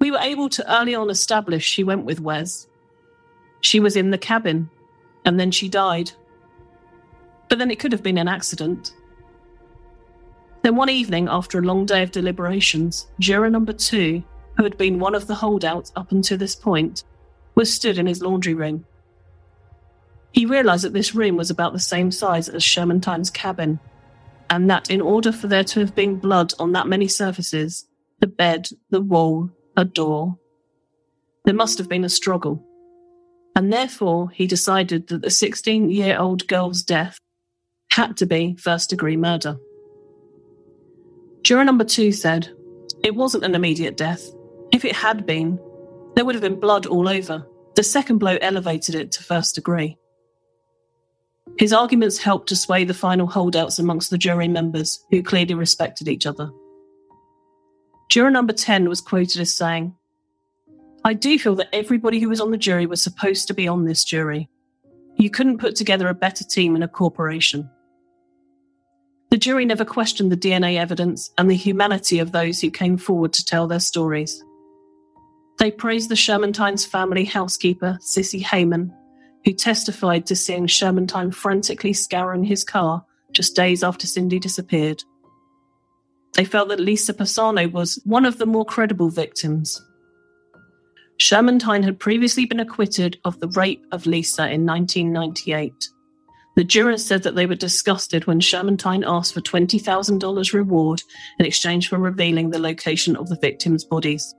we 0.00 0.10
were 0.10 0.18
able 0.18 0.48
to 0.48 0.80
early 0.80 0.94
on 0.94 1.10
establish 1.10 1.64
she 1.64 1.84
went 1.84 2.04
with 2.04 2.20
Wes. 2.20 2.66
She 3.60 3.78
was 3.78 3.96
in 3.96 4.10
the 4.10 4.18
cabin, 4.18 4.70
and 5.24 5.38
then 5.38 5.50
she 5.50 5.68
died. 5.68 6.10
But 7.48 7.58
then 7.58 7.70
it 7.70 7.78
could 7.78 7.92
have 7.92 8.02
been 8.02 8.18
an 8.18 8.28
accident. 8.28 8.94
Then 10.62 10.76
one 10.76 10.88
evening, 10.88 11.28
after 11.28 11.58
a 11.58 11.62
long 11.62 11.84
day 11.84 12.02
of 12.02 12.10
deliberations, 12.10 13.08
juror 13.18 13.50
number 13.50 13.74
two, 13.74 14.22
who 14.56 14.64
had 14.64 14.78
been 14.78 14.98
one 14.98 15.14
of 15.14 15.26
the 15.26 15.34
holdouts 15.34 15.92
up 15.96 16.12
until 16.12 16.38
this 16.38 16.56
point, 16.56 17.04
was 17.54 17.72
stood 17.72 17.98
in 17.98 18.06
his 18.06 18.22
laundry 18.22 18.54
room. 18.54 18.86
He 20.32 20.46
realized 20.46 20.84
that 20.84 20.92
this 20.92 21.14
room 21.14 21.36
was 21.36 21.50
about 21.50 21.72
the 21.72 21.78
same 21.78 22.10
size 22.10 22.48
as 22.48 22.62
Shermantine's 22.62 23.30
cabin, 23.30 23.80
and 24.48 24.70
that 24.70 24.90
in 24.90 25.00
order 25.00 25.32
for 25.32 25.46
there 25.46 25.64
to 25.64 25.80
have 25.80 25.94
been 25.94 26.16
blood 26.16 26.54
on 26.58 26.72
that 26.72 26.86
many 26.86 27.08
surfaces, 27.08 27.86
the 28.20 28.26
bed, 28.26 28.68
the 28.90 29.00
wall, 29.00 29.50
a 29.80 29.84
door. 29.84 30.38
There 31.44 31.54
must 31.54 31.78
have 31.78 31.88
been 31.88 32.04
a 32.04 32.08
struggle. 32.08 32.64
And 33.56 33.72
therefore, 33.72 34.30
he 34.30 34.46
decided 34.46 35.08
that 35.08 35.22
the 35.22 35.30
16 35.30 35.90
year 35.90 36.18
old 36.18 36.46
girl's 36.46 36.82
death 36.82 37.18
had 37.90 38.16
to 38.18 38.26
be 38.26 38.56
first 38.56 38.90
degree 38.90 39.16
murder. 39.16 39.56
Juror 41.42 41.64
number 41.64 41.84
two 41.84 42.12
said, 42.12 42.50
It 43.02 43.14
wasn't 43.14 43.44
an 43.44 43.54
immediate 43.54 43.96
death. 43.96 44.22
If 44.72 44.84
it 44.84 44.94
had 44.94 45.26
been, 45.26 45.58
there 46.14 46.24
would 46.24 46.34
have 46.34 46.42
been 46.42 46.60
blood 46.60 46.86
all 46.86 47.08
over. 47.08 47.46
The 47.74 47.82
second 47.82 48.18
blow 48.18 48.36
elevated 48.40 48.94
it 48.94 49.10
to 49.12 49.24
first 49.24 49.54
degree. 49.54 49.96
His 51.58 51.72
arguments 51.72 52.18
helped 52.18 52.48
to 52.50 52.56
sway 52.56 52.84
the 52.84 52.94
final 52.94 53.26
holdouts 53.26 53.78
amongst 53.78 54.10
the 54.10 54.18
jury 54.18 54.48
members, 54.48 55.04
who 55.10 55.22
clearly 55.22 55.54
respected 55.54 56.08
each 56.08 56.26
other. 56.26 56.50
Juror 58.10 58.30
number 58.30 58.52
10 58.52 58.88
was 58.88 59.00
quoted 59.00 59.40
as 59.40 59.56
saying, 59.56 59.94
I 61.04 61.14
do 61.14 61.38
feel 61.38 61.54
that 61.54 61.72
everybody 61.72 62.18
who 62.18 62.28
was 62.28 62.40
on 62.40 62.50
the 62.50 62.58
jury 62.58 62.84
was 62.84 63.00
supposed 63.00 63.46
to 63.46 63.54
be 63.54 63.68
on 63.68 63.84
this 63.84 64.04
jury. 64.04 64.50
You 65.16 65.30
couldn't 65.30 65.58
put 65.58 65.76
together 65.76 66.08
a 66.08 66.14
better 66.14 66.42
team 66.42 66.74
in 66.74 66.82
a 66.82 66.88
corporation. 66.88 67.70
The 69.30 69.38
jury 69.38 69.64
never 69.64 69.84
questioned 69.84 70.32
the 70.32 70.36
DNA 70.36 70.76
evidence 70.76 71.30
and 71.38 71.48
the 71.48 71.54
humanity 71.54 72.18
of 72.18 72.32
those 72.32 72.60
who 72.60 72.70
came 72.70 72.96
forward 72.96 73.32
to 73.34 73.44
tell 73.44 73.68
their 73.68 73.78
stories. 73.78 74.42
They 75.60 75.70
praised 75.70 76.08
the 76.08 76.16
Shermantines 76.16 76.84
family 76.84 77.24
housekeeper, 77.24 77.96
Sissy 78.02 78.42
Heyman, 78.42 78.90
who 79.44 79.52
testified 79.52 80.26
to 80.26 80.34
seeing 80.34 80.66
Shermantine 80.66 81.32
frantically 81.32 81.92
scouring 81.92 82.42
his 82.42 82.64
car 82.64 83.04
just 83.30 83.54
days 83.54 83.84
after 83.84 84.08
Cyndi 84.08 84.40
disappeared. 84.40 85.04
They 86.34 86.44
felt 86.44 86.68
that 86.68 86.80
Lisa 86.80 87.12
Pisano 87.12 87.70
was 87.70 88.00
one 88.04 88.24
of 88.24 88.38
the 88.38 88.46
more 88.46 88.64
credible 88.64 89.10
victims. 89.10 89.80
Shermantine 91.18 91.84
had 91.84 91.98
previously 91.98 92.46
been 92.46 92.60
acquitted 92.60 93.18
of 93.24 93.38
the 93.40 93.48
rape 93.48 93.84
of 93.92 94.06
Lisa 94.06 94.50
in 94.50 94.64
1998. 94.64 95.72
The 96.56 96.64
jurors 96.64 97.04
said 97.04 97.22
that 97.24 97.34
they 97.34 97.46
were 97.46 97.54
disgusted 97.54 98.26
when 98.26 98.40
Shermantine 98.40 99.04
asked 99.06 99.34
for 99.34 99.40
$20,000 99.40 100.52
reward 100.52 101.02
in 101.38 101.46
exchange 101.46 101.88
for 101.88 101.98
revealing 101.98 102.50
the 102.50 102.58
location 102.58 103.16
of 103.16 103.28
the 103.28 103.38
victims' 103.40 103.84
bodies, 103.84 104.34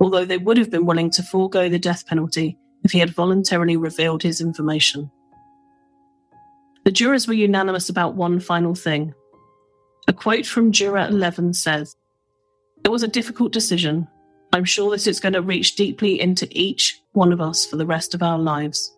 although 0.00 0.24
they 0.24 0.38
would 0.38 0.56
have 0.56 0.70
been 0.70 0.86
willing 0.86 1.10
to 1.10 1.22
forego 1.22 1.68
the 1.68 1.78
death 1.78 2.06
penalty 2.06 2.56
if 2.84 2.92
he 2.92 2.98
had 2.98 3.10
voluntarily 3.10 3.76
revealed 3.76 4.22
his 4.22 4.40
information. 4.40 5.10
The 6.84 6.92
jurors 6.92 7.26
were 7.26 7.34
unanimous 7.34 7.88
about 7.88 8.14
one 8.14 8.40
final 8.40 8.74
thing. 8.74 9.14
A 10.06 10.12
quote 10.12 10.46
from 10.46 10.72
Juror 10.72 11.08
11 11.08 11.54
says, 11.54 11.96
It 12.84 12.90
was 12.90 13.02
a 13.02 13.08
difficult 13.08 13.52
decision. 13.52 14.06
I'm 14.52 14.64
sure 14.64 14.90
that 14.90 15.06
it's 15.06 15.20
going 15.20 15.32
to 15.32 15.42
reach 15.42 15.76
deeply 15.76 16.20
into 16.20 16.46
each 16.50 17.00
one 17.12 17.32
of 17.32 17.40
us 17.40 17.64
for 17.64 17.76
the 17.76 17.86
rest 17.86 18.14
of 18.14 18.22
our 18.22 18.38
lives. 18.38 18.94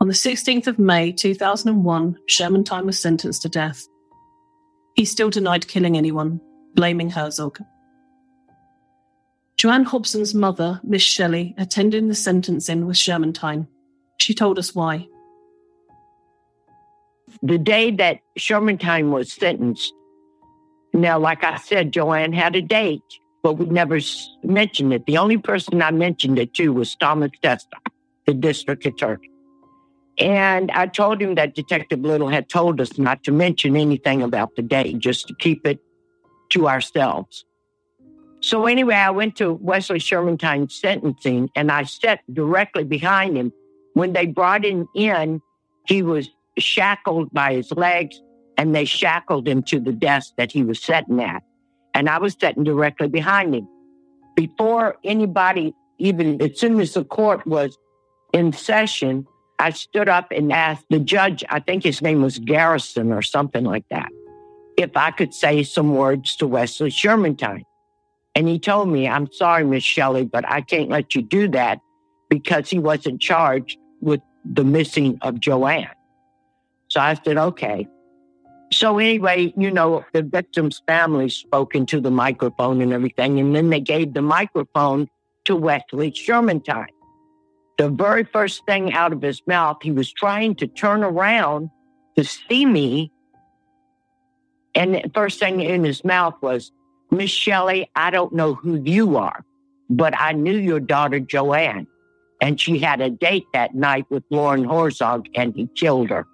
On 0.00 0.08
the 0.08 0.14
16th 0.14 0.66
of 0.66 0.80
May 0.80 1.12
2001, 1.12 2.18
Shermantine 2.28 2.84
was 2.84 2.98
sentenced 2.98 3.42
to 3.42 3.48
death. 3.48 3.86
He 4.96 5.04
still 5.04 5.30
denied 5.30 5.68
killing 5.68 5.96
anyone, 5.96 6.40
blaming 6.74 7.10
Herzog. 7.10 7.60
Joanne 9.56 9.84
Hobson's 9.84 10.34
mother, 10.34 10.80
Miss 10.82 11.02
Shelley, 11.02 11.54
attended 11.56 12.08
the 12.08 12.16
sentencing 12.16 12.84
with 12.84 12.96
Shermantine. 12.96 13.68
She 14.18 14.34
told 14.34 14.58
us 14.58 14.74
why. 14.74 15.06
The 17.42 17.58
day 17.58 17.90
that 17.92 18.20
Shermantine 18.38 19.10
was 19.10 19.32
sentenced, 19.32 19.92
now, 20.94 21.18
like 21.18 21.42
I 21.42 21.56
said, 21.56 21.92
Joanne 21.92 22.32
had 22.32 22.54
a 22.54 22.62
date, 22.62 23.02
but 23.42 23.54
we 23.54 23.66
never 23.66 23.98
mentioned 24.44 24.92
it. 24.92 25.06
The 25.06 25.18
only 25.18 25.38
person 25.38 25.82
I 25.82 25.90
mentioned 25.90 26.38
it 26.38 26.54
to 26.54 26.72
was 26.72 26.94
Thomas 26.96 27.30
Testa, 27.42 27.76
the 28.26 28.34
district 28.34 28.86
attorney. 28.86 29.30
And 30.18 30.70
I 30.72 30.86
told 30.86 31.20
him 31.20 31.34
that 31.36 31.54
Detective 31.54 32.00
Little 32.00 32.28
had 32.28 32.48
told 32.48 32.80
us 32.80 32.98
not 32.98 33.24
to 33.24 33.32
mention 33.32 33.76
anything 33.76 34.22
about 34.22 34.54
the 34.54 34.62
date, 34.62 34.98
just 34.98 35.26
to 35.28 35.34
keep 35.34 35.66
it 35.66 35.80
to 36.50 36.68
ourselves. 36.68 37.44
So 38.40 38.66
anyway, 38.66 38.96
I 38.96 39.10
went 39.10 39.36
to 39.36 39.54
Wesley 39.54 39.98
Shermantine's 39.98 40.74
sentencing 40.74 41.48
and 41.56 41.72
I 41.72 41.84
sat 41.84 42.20
directly 42.32 42.84
behind 42.84 43.36
him. 43.36 43.52
When 43.94 44.12
they 44.12 44.26
brought 44.26 44.64
him 44.64 44.86
in, 44.94 45.40
he 45.86 46.02
was 46.02 46.28
shackled 46.58 47.32
by 47.32 47.54
his 47.54 47.70
legs 47.72 48.20
and 48.56 48.74
they 48.74 48.84
shackled 48.84 49.48
him 49.48 49.62
to 49.62 49.80
the 49.80 49.92
desk 49.92 50.32
that 50.36 50.52
he 50.52 50.62
was 50.62 50.80
sitting 50.80 51.20
at. 51.20 51.42
And 51.94 52.08
I 52.08 52.18
was 52.18 52.36
sitting 52.38 52.64
directly 52.64 53.08
behind 53.08 53.54
him. 53.54 53.68
Before 54.36 54.96
anybody, 55.04 55.74
even 55.98 56.40
as 56.40 56.58
soon 56.58 56.80
as 56.80 56.94
the 56.94 57.04
court 57.04 57.46
was 57.46 57.76
in 58.32 58.52
session, 58.52 59.26
I 59.58 59.70
stood 59.70 60.08
up 60.08 60.32
and 60.32 60.52
asked 60.52 60.86
the 60.90 60.98
judge, 60.98 61.44
I 61.48 61.60
think 61.60 61.84
his 61.84 62.02
name 62.02 62.22
was 62.22 62.38
Garrison 62.38 63.12
or 63.12 63.22
something 63.22 63.64
like 63.64 63.84
that, 63.90 64.10
if 64.76 64.96
I 64.96 65.10
could 65.10 65.34
say 65.34 65.62
some 65.62 65.94
words 65.94 66.36
to 66.36 66.46
Wesley 66.46 66.90
Shermantine. 66.90 67.64
And 68.34 68.48
he 68.48 68.58
told 68.58 68.88
me, 68.88 69.06
I'm 69.06 69.30
sorry, 69.30 69.64
Miss 69.64 69.84
Shelley, 69.84 70.24
but 70.24 70.48
I 70.48 70.62
can't 70.62 70.88
let 70.88 71.14
you 71.14 71.22
do 71.22 71.48
that 71.48 71.80
because 72.30 72.70
he 72.70 72.78
wasn't 72.78 73.20
charged 73.20 73.78
with 74.00 74.20
the 74.44 74.64
missing 74.64 75.18
of 75.20 75.38
Joanne. 75.38 75.88
So 76.92 77.00
I 77.00 77.14
said, 77.24 77.38
okay. 77.38 77.88
So 78.70 78.98
anyway, 78.98 79.54
you 79.56 79.70
know, 79.70 80.04
the 80.12 80.22
victim's 80.22 80.82
family 80.86 81.30
spoke 81.30 81.74
into 81.74 82.02
the 82.02 82.10
microphone 82.10 82.82
and 82.82 82.92
everything. 82.92 83.40
And 83.40 83.56
then 83.56 83.70
they 83.70 83.80
gave 83.80 84.12
the 84.12 84.20
microphone 84.20 85.08
to 85.46 85.56
Wesley 85.56 86.12
Shermantine. 86.12 86.88
The 87.78 87.88
very 87.88 88.24
first 88.24 88.66
thing 88.66 88.92
out 88.92 89.14
of 89.14 89.22
his 89.22 89.40
mouth, 89.46 89.78
he 89.80 89.90
was 89.90 90.12
trying 90.12 90.54
to 90.56 90.66
turn 90.66 91.02
around 91.02 91.70
to 92.18 92.24
see 92.24 92.66
me. 92.66 93.10
And 94.74 94.96
the 94.96 95.10
first 95.14 95.40
thing 95.40 95.62
in 95.62 95.84
his 95.84 96.04
mouth 96.04 96.34
was, 96.42 96.72
Miss 97.10 97.30
Shelley, 97.30 97.90
I 97.96 98.10
don't 98.10 98.34
know 98.34 98.52
who 98.52 98.82
you 98.84 99.16
are, 99.16 99.46
but 99.88 100.12
I 100.18 100.32
knew 100.32 100.58
your 100.58 100.80
daughter 100.80 101.20
Joanne, 101.20 101.86
and 102.42 102.60
she 102.60 102.78
had 102.78 103.00
a 103.00 103.08
date 103.08 103.46
that 103.54 103.74
night 103.74 104.04
with 104.10 104.24
Loren 104.28 104.64
Herzog 104.64 105.26
and 105.34 105.54
he 105.56 105.68
killed 105.74 106.10
her. 106.10 106.26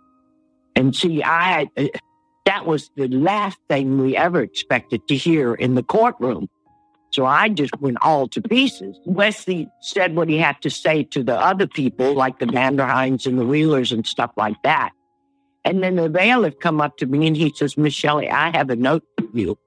And 0.78 0.94
see, 0.94 1.24
I 1.24 1.68
uh, 1.76 1.88
that 2.46 2.64
was 2.64 2.88
the 2.94 3.08
last 3.08 3.58
thing 3.68 3.98
we 4.00 4.16
ever 4.16 4.40
expected 4.40 5.08
to 5.08 5.16
hear 5.16 5.52
in 5.54 5.74
the 5.74 5.82
courtroom. 5.82 6.48
So 7.10 7.26
I 7.26 7.48
just 7.48 7.76
went 7.80 7.98
all 8.00 8.28
to 8.28 8.40
pieces. 8.40 8.96
Wesley 9.04 9.68
said 9.80 10.14
what 10.14 10.28
he 10.28 10.38
had 10.38 10.62
to 10.62 10.70
say 10.70 11.02
to 11.02 11.24
the 11.24 11.34
other 11.34 11.66
people, 11.66 12.14
like 12.14 12.38
the 12.38 12.46
Vanderheins 12.46 13.26
and 13.26 13.40
the 13.40 13.44
Wheelers 13.44 13.90
and 13.90 14.06
stuff 14.06 14.30
like 14.36 14.62
that. 14.62 14.92
And 15.64 15.82
then 15.82 15.96
the 15.96 16.08
bailiff 16.08 16.60
come 16.60 16.80
up 16.80 16.96
to 16.98 17.06
me 17.06 17.26
and 17.26 17.36
he 17.36 17.52
says, 17.52 17.76
Miss 17.76 17.92
Shelley, 17.92 18.30
I 18.30 18.56
have 18.56 18.70
a 18.70 18.76
note 18.76 19.02
for 19.18 19.26
you. 19.34 19.58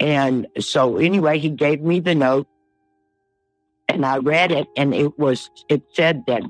And 0.00 0.48
so 0.58 0.96
anyway, 0.96 1.38
he 1.38 1.50
gave 1.50 1.82
me 1.82 2.00
the 2.00 2.16
note 2.16 2.48
and 3.88 4.04
I 4.04 4.18
read 4.18 4.50
it 4.50 4.66
and 4.76 4.92
it 4.92 5.16
was, 5.20 5.48
it 5.68 5.82
said 5.94 6.24
that 6.26 6.42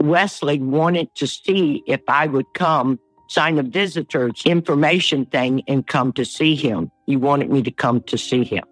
Wesley 0.00 0.58
wanted 0.58 1.14
to 1.16 1.26
see 1.26 1.82
if 1.86 2.00
I 2.08 2.26
would 2.26 2.46
come 2.54 2.98
sign 3.28 3.58
a 3.58 3.62
visitor's 3.62 4.42
information 4.44 5.26
thing 5.26 5.62
and 5.66 5.86
come 5.86 6.12
to 6.12 6.24
see 6.24 6.54
him. 6.54 6.90
He 7.06 7.16
wanted 7.16 7.50
me 7.50 7.62
to 7.62 7.70
come 7.70 8.02
to 8.02 8.18
see 8.18 8.44
him. 8.44 8.64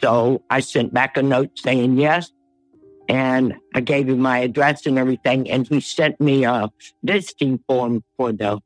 So 0.00 0.42
I 0.48 0.60
sent 0.60 0.94
back 0.94 1.16
a 1.16 1.22
note 1.22 1.58
saying 1.58 1.98
yes. 1.98 2.32
And 3.08 3.54
I 3.74 3.80
gave 3.80 4.08
him 4.08 4.18
my 4.18 4.38
address 4.38 4.86
and 4.86 4.98
everything. 4.98 5.48
And 5.50 5.66
he 5.66 5.80
sent 5.80 6.20
me 6.20 6.44
a 6.44 6.70
visiting 7.04 7.60
form 7.68 8.02
for 8.16 8.32
the 8.32 8.60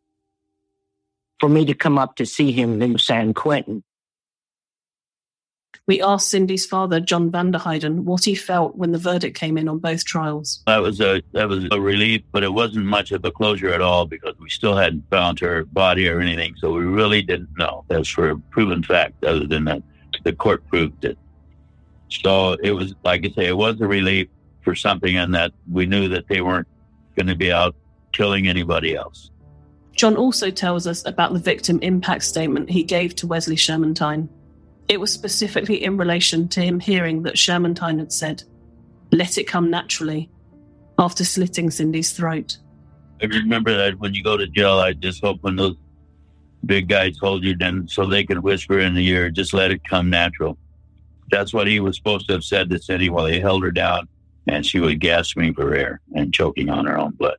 for 1.41 1.49
me 1.49 1.65
to 1.65 1.75
come 1.75 1.99
up 1.99 2.17
to 2.17 2.27
see 2.27 2.53
him 2.53 2.81
in 2.83 2.99
San 2.99 3.35
Quentin. 3.35 3.83
We 5.91 6.01
asked 6.01 6.29
Cyndi's 6.29 6.67
father, 6.67 7.01
John 7.01 7.33
Vanderheiden, 7.33 8.05
what 8.05 8.25
he 8.25 8.37
felt 8.37 8.77
when 8.77 8.93
the 8.93 8.99
verdict 8.99 9.37
came 9.37 9.59
in 9.59 9.69
on 9.69 9.81
both 9.81 10.05
trials. 10.05 10.63
That 10.69 10.83
was 10.83 11.01
a 11.01 11.21
that 11.33 11.49
was 11.49 11.67
a 11.73 11.81
relief, 11.81 12.23
but 12.31 12.45
it 12.45 12.53
wasn't 12.53 12.87
much 12.87 13.11
of 13.11 13.25
a 13.25 13.33
closure 13.33 13.71
at 13.75 13.81
all 13.81 14.07
because 14.07 14.39
we 14.39 14.49
still 14.51 14.77
hadn't 14.77 15.11
found 15.11 15.41
her 15.41 15.65
body 15.65 16.09
or 16.09 16.21
anything, 16.21 16.55
so 16.59 16.73
we 16.73 16.85
really 16.85 17.23
didn't 17.23 17.59
know. 17.59 17.85
That's 17.89 18.09
for 18.09 18.31
a 18.31 18.39
proven 18.39 18.85
fact, 18.85 19.25
other 19.25 19.49
than 19.49 19.65
that 19.65 19.83
the 20.23 20.33
court 20.33 20.65
proved 20.69 21.05
it. 21.05 21.19
So 22.09 22.53
it 22.63 22.71
was 22.71 22.95
like 23.03 23.27
I 23.27 23.31
say, 23.31 23.47
it 23.47 23.57
was 23.57 23.81
a 23.81 23.89
relief 23.89 24.29
for 24.63 24.77
something, 24.77 25.17
and 25.17 25.35
that 25.35 25.51
we 25.69 25.87
knew 25.87 26.07
that 26.11 26.29
they 26.29 26.41
weren't 26.41 26.69
going 27.17 27.27
to 27.27 27.35
be 27.35 27.51
out 27.51 27.75
killing 28.13 28.47
anybody 28.47 28.95
else. 28.95 29.33
John 29.97 30.17
also 30.17 30.53
tells 30.53 30.87
us 30.87 31.05
about 31.05 31.33
the 31.33 31.41
victim 31.41 31.81
impact 31.83 32.23
statement 32.23 32.71
he 32.71 32.85
gave 32.85 33.17
to 33.17 33.27
Wesley 33.27 33.57
Shermantine. 33.57 34.29
It 34.91 34.99
was 34.99 35.13
specifically 35.13 35.85
in 35.85 35.97
relation 35.97 36.49
to 36.49 36.61
him 36.61 36.81
hearing 36.81 37.23
that 37.23 37.37
Shermantine 37.37 38.01
had 38.01 38.13
said, 38.13 38.43
Let 39.13 39.39
it 39.39 39.45
come 39.45 39.71
naturally, 39.71 40.29
after 40.99 41.25
slitting 41.25 41.71
Cyndi's 41.71 42.13
throat. 42.13 42.59
I 43.23 43.27
remember 43.27 43.73
that 43.77 44.01
when 44.01 44.15
you 44.15 44.25
go 44.25 44.37
to 44.37 44.49
jail, 44.49 44.81
I 44.81 44.95
just 44.95 45.23
hope 45.23 45.39
when 45.43 45.55
those 45.55 45.77
big 46.67 46.89
guys 46.89 47.17
hold 47.21 47.45
you, 47.45 47.57
then 47.57 47.87
so 47.87 48.05
they 48.05 48.25
can 48.25 48.43
whisper 48.43 48.81
in 48.81 48.95
the 48.95 49.07
ear, 49.07 49.31
just 49.31 49.55
let 49.55 49.71
it 49.71 49.85
come 49.85 50.11
natural. 50.11 50.59
That's 51.31 51.55
what 51.55 51.69
he 51.69 51.79
was 51.79 51.97
supposed 51.97 52.27
to 52.27 52.33
have 52.33 52.43
said 52.43 52.69
to 52.71 52.77
Cyndi 52.81 53.11
while 53.11 53.27
he 53.27 53.39
held 53.39 53.63
her 53.63 53.71
down 53.71 54.09
and 54.49 54.67
she 54.67 54.81
was 54.81 54.97
gasping 54.97 55.55
for 55.55 55.73
air 55.73 56.01
and 56.17 56.35
choking 56.35 56.69
on 56.69 56.87
her 56.87 56.99
own 56.99 57.13
blood. 57.13 57.37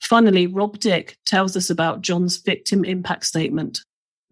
Finally, 0.00 0.48
Rob 0.48 0.80
Dick 0.80 1.18
tells 1.24 1.56
us 1.56 1.70
about 1.70 2.02
John's 2.02 2.38
victim 2.38 2.84
impact 2.84 3.26
statement. 3.26 3.84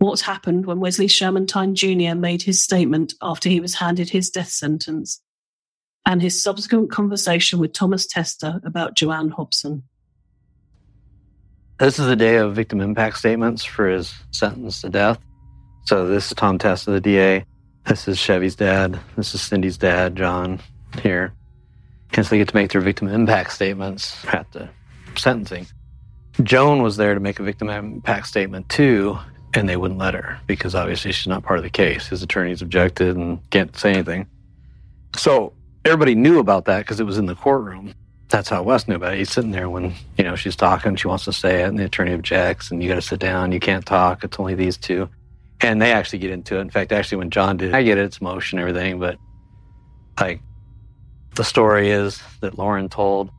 What 0.03 0.19
happened 0.19 0.67
when 0.67 0.81
Wesley 0.81 1.07
Shermantine 1.07 1.75
Jr. 1.75 2.19
made 2.19 2.43
his 2.43 2.61
statement 2.61 3.15
after 3.23 3.49
he 3.49 3.61
was 3.61 3.77
handed 3.77 4.11
his 4.11 4.31
death 4.31 4.49
sentence, 4.49 5.23
and 6.05 6.21
his 6.21 6.43
subsequent 6.43 6.91
conversation 6.91 7.61
with 7.61 7.73
Thomas 7.73 8.05
Testa 8.05 8.61
about 8.65 8.97
Joanne 8.97 9.31
Hobson. 9.31 9.85
This 11.79 12.01
is 12.01 12.07
the 12.07 12.17
day 12.17 12.35
of 12.39 12.53
victim 12.57 12.81
impact 12.81 13.17
statements 13.19 13.63
for 13.63 13.87
his 13.87 14.13
sentence 14.33 14.81
to 14.81 14.91
death. 14.91 15.21
So 15.85 16.09
this 16.09 16.27
is 16.27 16.35
Tom 16.35 16.59
Testa, 16.59 16.91
the 16.91 17.01
DA. 17.01 17.45
This 17.87 18.09
is 18.09 18.19
Chevy's 18.19 18.57
dad. 18.57 18.99
This 19.17 19.37
is 19.37 19.41
Cyndi's 19.41 19.79
dad, 19.79 20.17
John, 20.17 20.59
here. 21.01 21.33
So 22.13 22.23
they 22.23 22.39
get 22.39 22.49
to 22.49 22.57
make 22.57 22.73
their 22.73 22.81
victim 22.81 23.07
impact 23.07 23.53
statements 23.53 24.17
at 24.27 24.51
the 24.51 24.69
sentencing. 25.17 25.69
Joan 26.43 26.83
was 26.83 26.97
there 26.97 27.15
to 27.15 27.21
make 27.21 27.39
a 27.39 27.45
victim 27.45 27.69
impact 27.69 28.27
statement 28.27 28.69
too, 28.69 29.17
and 29.55 29.69
they 29.69 29.77
wouldn't 29.77 30.01
let 30.01 30.15
her 30.15 30.39
because 30.47 30.75
obviously 30.75 31.13
she's 31.13 31.27
not 31.27 31.43
part 31.43 31.59
of 31.59 31.63
the 31.63 31.71
case. 31.71 32.09
His 32.09 32.23
attorneys 32.23 32.63
objected 32.63 33.17
and 33.17 33.39
can't 33.51 33.77
say 33.77 33.93
anything. 33.93 34.27
So 35.17 35.53
everybody 35.85 36.15
knew 36.15 36.39
about 36.39 36.65
that 36.67 36.79
because 36.81 37.01
it 37.01 37.05
was 37.05 37.19
in 37.19 37.27
the 37.27 37.35
courtroom. 37.35 37.95
That's 38.29 38.49
how 38.49 38.63
Wes 38.63 38.89
knew 38.89 38.95
about 38.95 39.15
it. 39.15 39.19
He's 39.19 39.31
sitting 39.31 39.51
there 39.51 39.69
when, 39.69 39.93
you 40.17 40.25
know, 40.25 40.37
she's 40.37 40.57
talking, 40.57 40.97
she 40.97 41.07
wants 41.07 41.27
to 41.27 41.35
say 41.35 41.63
it, 41.63 41.69
and 41.69 41.79
the 41.79 41.85
attorney 41.85 42.15
objects, 42.15 42.71
and 42.71 42.83
you 42.83 42.89
got 42.89 42.95
to 42.95 43.03
sit 43.03 43.21
down, 43.21 43.53
you 43.53 43.61
can't 43.61 43.85
talk, 43.85 44.25
it's 44.25 44.41
only 44.41 44.55
these 44.55 44.79
two. 44.79 45.09
And 45.61 45.83
they 45.83 45.93
actually 45.93 46.21
get 46.21 46.31
into 46.31 46.57
it. 46.57 46.63
In 46.63 46.71
fact, 46.71 46.93
actually, 46.93 47.19
when 47.19 47.31
John 47.31 47.59
did, 47.59 47.75
I 47.75 47.83
get 47.83 47.99
it, 47.99 48.05
it's 48.07 48.23
motion, 48.23 48.59
and 48.59 48.67
everything, 48.67 48.99
but 48.99 49.19
like 50.19 50.41
the 51.35 51.45
story 51.45 51.91
is 51.91 52.23
that 52.41 52.59
Loren 52.59 52.89
told 52.89 53.31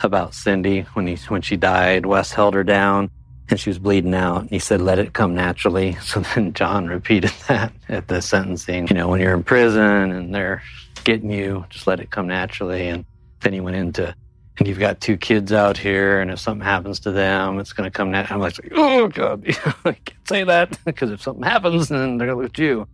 about 0.00 0.32
Cyndi 0.32 0.84
when 0.88 1.06
he 1.06 1.16
when 1.28 1.42
she 1.42 1.56
died. 1.56 2.06
Wes 2.06 2.32
held 2.32 2.54
her 2.54 2.64
down 2.64 3.10
and 3.48 3.58
she 3.58 3.70
was 3.70 3.78
bleeding 3.78 4.14
out. 4.14 4.42
And 4.42 4.50
he 4.50 4.58
said, 4.58 4.80
let 4.80 4.98
it 4.98 5.12
come 5.12 5.34
naturally. 5.34 5.96
So 6.02 6.20
then 6.20 6.52
John 6.52 6.86
repeated 6.86 7.32
that 7.48 7.72
at 7.88 8.08
the 8.08 8.20
sentencing. 8.22 8.88
You 8.88 8.94
know, 8.94 9.08
when 9.08 9.20
you're 9.20 9.34
in 9.34 9.42
prison 9.42 10.12
and 10.12 10.34
they're 10.34 10.62
getting 11.04 11.30
you, 11.30 11.64
just 11.70 11.86
let 11.86 12.00
it 12.00 12.10
come 12.10 12.26
naturally. 12.26 12.88
And 12.88 13.04
then 13.40 13.52
he 13.52 13.60
went 13.60 13.76
into, 13.76 14.14
and 14.58 14.68
you've 14.68 14.78
got 14.78 15.00
two 15.00 15.16
kids 15.16 15.52
out 15.52 15.76
here, 15.76 16.20
and 16.20 16.30
if 16.30 16.38
something 16.38 16.64
happens 16.64 17.00
to 17.00 17.10
them, 17.10 17.58
it's 17.58 17.72
going 17.72 17.90
to 17.90 17.96
come 17.96 18.10
naturally. 18.10 18.34
I'm 18.34 18.40
like, 18.40 18.72
oh, 18.72 19.08
God, 19.08 19.44
I 19.84 19.92
can't 19.92 20.28
say 20.28 20.44
that 20.44 20.78
because 20.84 21.10
if 21.10 21.22
something 21.22 21.42
happens, 21.42 21.88
then 21.88 22.18
they're 22.18 22.28
going 22.28 22.48
to 22.48 22.62
lose 22.62 22.68
you. 22.68 22.86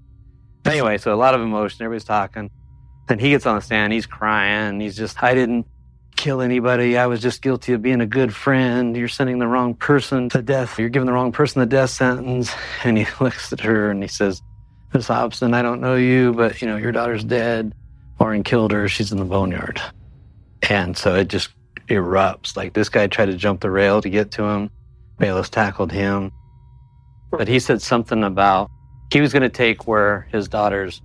Anyway, 0.64 0.98
so 0.98 1.12
a 1.12 1.16
lot 1.16 1.34
of 1.34 1.40
emotion. 1.40 1.84
Everybody's 1.84 2.04
talking. 2.04 2.50
Then 3.08 3.18
he 3.18 3.30
gets 3.30 3.46
on 3.46 3.56
the 3.56 3.62
stand. 3.62 3.92
He's 3.92 4.06
crying. 4.06 4.80
He's 4.80 4.96
just, 4.96 5.22
I 5.22 5.34
didn't 5.34 5.66
kill 6.18 6.42
anybody. 6.42 6.98
I 6.98 7.06
was 7.06 7.22
just 7.22 7.40
guilty 7.40 7.72
of 7.72 7.80
being 7.80 8.00
a 8.00 8.06
good 8.06 8.34
friend. 8.34 8.96
You're 8.96 9.08
sending 9.08 9.38
the 9.38 9.46
wrong 9.46 9.74
person 9.74 10.28
to 10.30 10.42
death. 10.42 10.78
You're 10.78 10.88
giving 10.88 11.06
the 11.06 11.12
wrong 11.12 11.30
person 11.32 11.60
the 11.60 11.66
death 11.66 11.90
sentence. 11.90 12.52
And 12.84 12.98
he 12.98 13.06
looks 13.20 13.52
at 13.52 13.60
her 13.60 13.90
and 13.90 14.02
he 14.02 14.08
says, 14.08 14.42
Miss 14.92 15.08
Hobson, 15.08 15.54
I 15.54 15.62
don't 15.62 15.80
know 15.80 15.94
you, 15.94 16.32
but 16.34 16.60
you 16.60 16.68
know, 16.68 16.76
your 16.76 16.92
daughter's 16.92 17.24
dead. 17.24 17.72
Loren 18.20 18.42
killed 18.42 18.72
her. 18.72 18.88
She's 18.88 19.12
in 19.12 19.18
the 19.18 19.24
boneyard. 19.24 19.80
And 20.68 20.96
so 20.96 21.14
it 21.14 21.28
just 21.28 21.50
erupts. 21.88 22.56
Like 22.56 22.72
this 22.72 22.88
guy 22.88 23.06
tried 23.06 23.26
to 23.26 23.36
jump 23.36 23.60
the 23.60 23.70
rail 23.70 24.02
to 24.02 24.10
get 24.10 24.32
to 24.32 24.44
him. 24.44 24.70
Bayless 25.18 25.48
tackled 25.48 25.92
him. 25.92 26.32
But 27.30 27.46
he 27.48 27.60
said 27.60 27.80
something 27.80 28.24
about 28.24 28.70
he 29.12 29.20
was 29.20 29.32
going 29.32 29.42
to 29.42 29.48
take 29.48 29.86
where 29.86 30.26
his 30.32 30.48
daughter's 30.48 31.00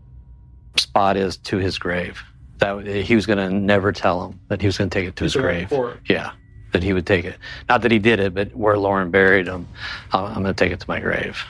spot 0.75 1.17
is 1.17 1.37
to 1.37 1.57
his 1.57 1.77
grave 1.77 2.23
that 2.63 2.85
he 2.85 3.15
was 3.15 3.25
going 3.25 3.39
to 3.39 3.49
never 3.49 3.91
tell 3.91 4.25
him 4.25 4.39
that 4.47 4.61
he 4.61 4.67
was 4.67 4.77
going 4.77 4.89
to 4.89 4.93
take 4.93 5.07
it 5.07 5.15
to 5.17 5.25
his 5.25 5.35
grave. 5.35 5.71
Yeah, 6.07 6.31
that 6.71 6.81
he 6.81 6.93
would 6.93 7.05
take 7.05 7.25
it. 7.25 7.37
Not 7.67 7.81
that 7.81 7.91
he 7.91 7.99
did 7.99 8.19
it, 8.19 8.33
but 8.33 8.55
where 8.55 8.77
Loren 8.77 9.11
buried 9.11 9.47
him, 9.47 9.67
I'm 10.13 10.43
going 10.43 10.45
to 10.45 10.53
take 10.53 10.71
it 10.71 10.79
to 10.79 10.85
my 10.87 10.99
grave. 10.99 11.43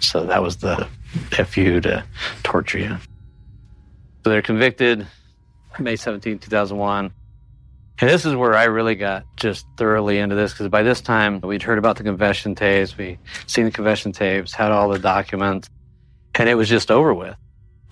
So 0.00 0.24
that 0.24 0.42
was 0.42 0.56
the 0.56 0.88
fu 1.30 1.80
to 1.82 2.04
torture 2.42 2.78
you. 2.78 2.96
So 4.22 4.30
they're 4.30 4.42
convicted 4.42 5.06
May 5.78 5.96
17, 5.96 6.38
2001. 6.38 7.12
And 8.00 8.10
this 8.10 8.24
is 8.24 8.34
where 8.34 8.54
I 8.54 8.64
really 8.64 8.94
got 8.94 9.24
just 9.36 9.66
thoroughly 9.76 10.18
into 10.18 10.34
this 10.34 10.52
because 10.52 10.68
by 10.68 10.82
this 10.82 11.00
time 11.00 11.40
we'd 11.42 11.62
heard 11.62 11.78
about 11.78 11.96
the 11.96 12.02
confession 12.02 12.54
tapes, 12.54 12.96
we 12.96 13.18
seen 13.46 13.66
the 13.66 13.70
confession 13.70 14.12
tapes, 14.12 14.52
had 14.52 14.72
all 14.72 14.88
the 14.88 14.98
documents, 14.98 15.68
and 16.34 16.48
it 16.48 16.54
was 16.54 16.68
just 16.68 16.90
over 16.90 17.14
with. 17.14 17.36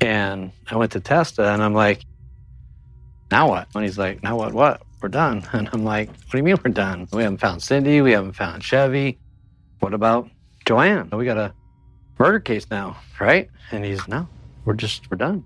And 0.01 0.53
I 0.69 0.77
went 0.77 0.93
to 0.93 1.01
Testa 1.01 1.53
and 1.53 1.63
I'm 1.63 1.75
like, 1.75 2.05
now 3.33 3.49
what? 3.49 3.67
And 3.75 3.83
he's 3.83 3.99
like, 3.99 4.23
now 4.23 4.37
what? 4.37 4.53
What? 4.53 4.83
We're 5.01 5.09
done. 5.09 5.43
And 5.53 5.69
I'm 5.73 5.85
like, 5.85 6.09
what 6.09 6.31
do 6.33 6.37
you 6.37 6.45
mean 6.45 6.57
we're 6.63 6.71
done? 6.71 7.09
We 7.13 7.23
haven't 7.23 7.39
found 7.39 7.63
Cyndi. 7.63 8.05
We 8.05 8.13
haven't 8.13 8.35
found 8.35 8.63
Chevy. 8.63 9.19
What 9.81 9.95
about 9.95 10.29
Joanne? 10.67 11.09
We 11.11 11.25
got 11.25 11.39
a 11.39 11.55
murder 12.19 12.39
case 12.39 12.67
now, 12.71 12.99
right? 13.19 13.49
And 13.73 13.85
he's, 13.85 14.07
no, 14.07 14.29
we're 14.65 14.75
just, 14.75 15.11
we're 15.11 15.17
done. 15.17 15.45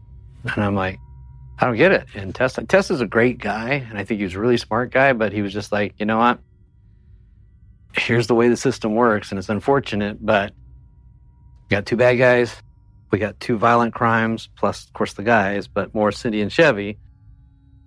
And 0.55 0.65
I'm 0.65 0.75
like, 0.75 0.99
I 1.59 1.67
don't 1.67 1.77
get 1.77 1.93
it. 1.93 2.07
And 2.15 2.35
Tess, 2.35 2.59
Tess 2.69 2.91
is 2.91 3.01
a 3.01 3.07
great 3.07 3.39
guy. 3.39 3.87
And 3.89 3.97
I 3.97 4.05
think 4.05 4.19
he 4.19 4.25
was 4.25 4.35
a 4.35 4.41
really 4.41 4.59
smart 4.59 4.91
guy, 4.91 5.13
but 5.13 5.33
he 5.33 5.41
was 5.41 5.53
just 5.53 5.71
like, 5.71 5.95
you 5.99 6.07
know 6.07 6.19
what? 6.19 6.41
Here's 7.93 8.27
the 8.27 8.35
way 8.35 8.49
the 8.49 8.57
system 8.57 8.95
works. 8.97 9.31
And 9.31 9.39
it's 9.39 9.49
unfortunate, 9.49 10.19
but 10.21 10.53
we 11.63 11.75
got 11.75 11.87
two 11.87 11.97
bad 11.97 12.17
guys. 12.17 12.55
We 13.13 13.21
got 13.21 13.39
two 13.39 13.57
violent 13.57 13.95
crimes, 13.95 14.49
plus, 14.57 14.87
of 14.87 14.93
course, 14.93 15.15
the 15.15 15.23
guys, 15.23 15.69
but 15.69 15.95
more 15.95 16.11
Cyndi 16.11 16.43
and 16.43 16.53
Chevy 16.53 16.99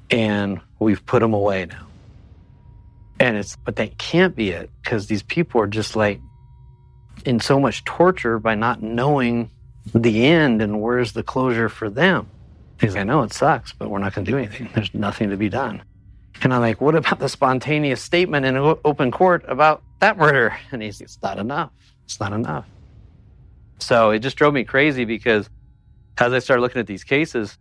and 0.10 0.60
we've 0.80 1.06
put 1.06 1.20
them 1.20 1.34
away 1.34 1.66
now. 1.66 1.88
And 3.20 3.38
it's, 3.38 3.56
but 3.58 3.76
that 3.78 3.98
can't 3.98 4.36
be 4.36 4.50
it 4.52 4.70
because 4.82 5.08
these 5.08 5.24
people 5.24 5.62
are 5.62 5.68
just 5.68 5.96
like 5.96 6.22
in 7.26 7.40
so 7.40 7.60
much 7.60 7.84
torture 7.84 8.40
by 8.40 8.56
not 8.56 8.82
knowing 8.82 9.52
the 9.94 10.26
end 10.26 10.62
and 10.62 10.82
where's 10.82 11.14
the 11.14 11.24
closure 11.24 11.70
for 11.70 11.90
them. 11.90 12.30
He's 12.80 12.94
like, 12.94 13.02
I 13.02 13.04
know 13.04 13.24
it 13.24 13.34
sucks, 13.34 13.74
but 13.74 13.90
we're 13.90 14.00
not 14.00 14.14
going 14.14 14.26
to 14.26 14.32
do 14.32 14.38
anything. 14.38 14.70
There's 14.74 14.94
nothing 14.94 15.32
to 15.32 15.38
be 15.38 15.50
done. 15.50 15.84
And 16.42 16.54
I'm 16.54 16.62
like, 16.62 16.80
what 16.80 16.96
about 16.96 17.20
the 17.20 17.28
spontaneous 17.28 18.02
statement 18.02 18.46
in 18.46 18.56
open 18.56 19.12
court 19.12 19.44
about 19.48 19.84
that 20.00 20.18
murder? 20.18 20.58
And 20.72 20.82
he's, 20.82 21.02
it's 21.02 21.22
not 21.22 21.38
enough. 21.38 21.72
It's 22.06 22.20
not 22.22 22.32
enough. 22.32 22.66
So 23.80 24.12
it 24.12 24.20
just 24.20 24.38
drove 24.38 24.54
me 24.54 24.64
crazy 24.64 25.04
because 25.04 25.50
as 26.18 26.32
I 26.32 26.40
started 26.40 26.62
looking 26.62 26.80
at 26.80 26.88
these 26.88 27.04
cases, 27.04 27.58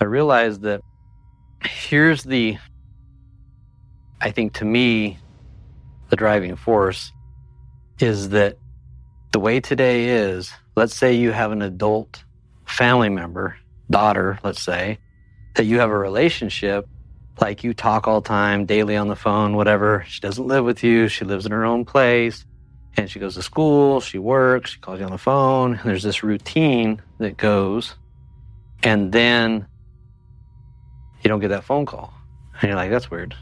I 0.00 0.04
realized 0.04 0.62
that 0.62 0.80
here's 1.66 2.24
the, 2.24 2.58
I 4.20 4.30
think 4.30 4.54
to 4.54 4.64
me, 4.64 5.18
the 6.10 6.16
driving 6.16 6.56
force 6.56 7.12
is 7.98 8.30
that 8.30 8.58
the 9.32 9.40
way 9.40 9.60
today 9.60 10.08
is, 10.08 10.52
let's 10.76 10.94
say 10.94 11.14
you 11.14 11.32
have 11.32 11.52
an 11.52 11.62
adult 11.62 12.24
family 12.66 13.08
member, 13.08 13.56
daughter, 13.90 14.38
let's 14.44 14.60
say, 14.60 14.98
that 15.54 15.64
you 15.64 15.78
have 15.78 15.90
a 15.90 15.98
relationship, 15.98 16.86
like 17.40 17.64
you 17.64 17.74
talk 17.74 18.06
all 18.06 18.22
time, 18.22 18.66
daily 18.66 18.96
on 18.96 19.08
the 19.08 19.16
phone, 19.16 19.56
whatever. 19.56 20.04
She 20.06 20.20
doesn't 20.20 20.46
live 20.46 20.64
with 20.64 20.82
you. 20.82 21.08
She 21.08 21.24
lives 21.24 21.46
in 21.46 21.52
her 21.52 21.64
own 21.64 21.84
place 21.84 22.44
and 22.96 23.10
she 23.10 23.18
goes 23.18 23.34
to 23.34 23.42
school, 23.42 24.00
she 24.00 24.18
works, 24.18 24.72
she 24.72 24.78
calls 24.78 25.00
you 25.00 25.06
on 25.06 25.12
the 25.12 25.18
phone, 25.18 25.74
and 25.74 25.82
there's 25.84 26.02
this 26.02 26.22
routine 26.22 27.00
that 27.18 27.36
goes. 27.36 27.94
And 28.82 29.12
then 29.12 29.66
you 31.22 31.28
don't 31.28 31.40
get 31.40 31.48
that 31.48 31.64
phone 31.64 31.86
call. 31.86 32.12
And 32.60 32.68
you're 32.68 32.76
like, 32.76 32.90
that's 32.90 33.10
weird. 33.10 33.34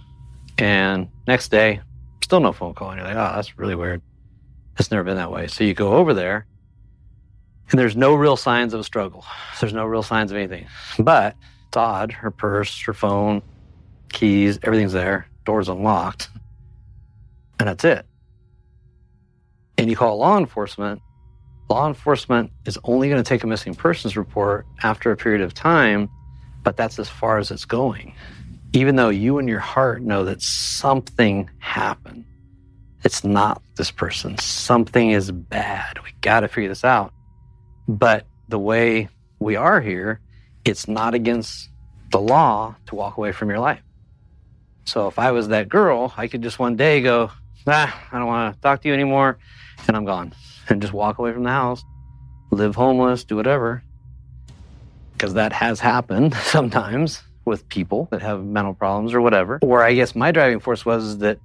And 0.59 1.09
next 1.27 1.49
day, 1.49 1.81
still 2.23 2.41
no 2.41 2.53
phone 2.53 2.75
call. 2.75 2.91
And 2.91 2.99
you're 2.99 3.07
like, 3.07 3.17
oh, 3.17 3.35
that's 3.35 3.59
really 3.59 3.75
weird. 3.75 4.03
It's 4.79 4.91
never 4.91 5.05
been 5.05 5.17
that 5.17 5.33
way. 5.33 5.47
So 5.47 5.65
you 5.65 5.75
go 5.75 5.95
over 5.95 6.15
there, 6.15 6.47
and 7.71 7.79
there's 7.79 7.97
no 7.97 8.15
real 8.15 8.37
signs 8.37 8.75
of 8.75 8.81
a 8.81 8.85
struggle. 8.85 9.25
There's 9.61 9.73
no 9.73 9.85
real 9.87 10.03
signs 10.03 10.31
of 10.31 10.37
anything. 10.37 10.67
But 10.99 11.37
it's 11.69 11.77
odd. 11.77 12.13
Her 12.13 12.31
purse, 12.31 12.81
her 12.83 12.95
phone, 12.95 13.43
keys, 14.13 14.59
everything's 14.63 14.93
there. 14.93 15.27
Door's 15.45 15.69
unlocked. 15.69 16.29
And 17.59 17.69
that's 17.69 17.85
it. 17.85 18.07
And 19.79 19.89
you 19.89 19.97
call 19.97 20.19
law 20.19 20.39
enforcement. 20.39 21.01
Law 21.69 21.87
enforcement 21.87 22.51
is 22.67 22.79
only 22.85 23.09
going 23.09 23.23
to 23.23 23.29
take 23.29 23.45
a 23.45 23.47
missing 23.47 23.75
persons 23.75 24.17
report 24.17 24.67
after 24.83 25.13
a 25.13 25.17
period 25.17 25.41
of 25.41 25.55
time 25.55 26.11
but 26.63 26.77
that's 26.77 26.99
as 26.99 27.09
far 27.09 27.39
as 27.39 27.51
it's 27.51 27.65
going. 27.65 28.15
Even 28.73 28.97
though 28.97 29.09
you 29.09 29.39
in 29.39 29.49
your 29.49 29.61
heart 29.61 30.03
know 30.03 30.25
that 30.25 30.43
something 30.43 31.51
happened, 31.59 32.25
it's 33.03 33.25
not 33.25 33.63
this 33.77 33.91
person. 33.91 34.39
Something 34.39 35.11
is 35.11 35.31
bad. 35.31 35.99
We 36.05 36.13
got 36.21 36.41
to 36.41 36.49
figure 36.49 36.69
this 36.69 36.85
out. 36.85 37.13
But 37.89 38.27
the 38.49 38.59
way 38.59 39.09
we 39.39 39.57
are 39.57 39.81
here, 39.81 40.21
it's 40.65 40.87
not 40.87 41.15
against 41.15 41.71
the 42.11 42.21
law 42.21 42.77
to 42.87 42.95
walk 42.95 43.17
away 43.17 43.33
from 43.33 43.49
your 43.49 43.59
life. 43.59 43.83
So 44.85 45.09
if 45.09 45.19
I 45.19 45.33
was 45.33 45.49
that 45.49 45.69
girl, 45.69 46.13
I 46.17 46.27
could 46.27 46.43
just 46.43 46.59
one 46.59 46.77
day 46.77 47.01
go, 47.01 47.31
ah, 47.67 48.09
I 48.13 48.19
don't 48.19 48.27
want 48.27 48.55
to 48.55 48.61
talk 48.61 48.83
to 48.83 48.89
you 48.89 48.95
anymore, 48.95 49.39
and 49.87 49.97
I'm 49.97 50.05
gone, 50.05 50.33
and 50.69 50.83
just 50.83 50.93
walk 50.93 51.19
away 51.19 51.33
from 51.33 51.45
the 51.45 51.51
house, 51.51 51.83
live 52.51 52.75
homeless, 52.75 53.25
do 53.25 53.37
whatever 53.37 53.83
because 55.21 55.35
that 55.35 55.53
has 55.53 55.81
happened 55.81 56.33
sometimes 56.45 57.23
with 57.45 57.69
people 57.69 58.09
that 58.11 58.23
have 58.23 58.43
mental 58.43 58.73
problems 58.73 59.13
or 59.13 59.21
whatever. 59.21 59.59
Or 59.61 59.83
I 59.83 59.93
guess 59.93 60.15
my 60.15 60.33
driving 60.33 60.61
force 60.61 60.87
was 60.87 61.19
that 61.19 61.39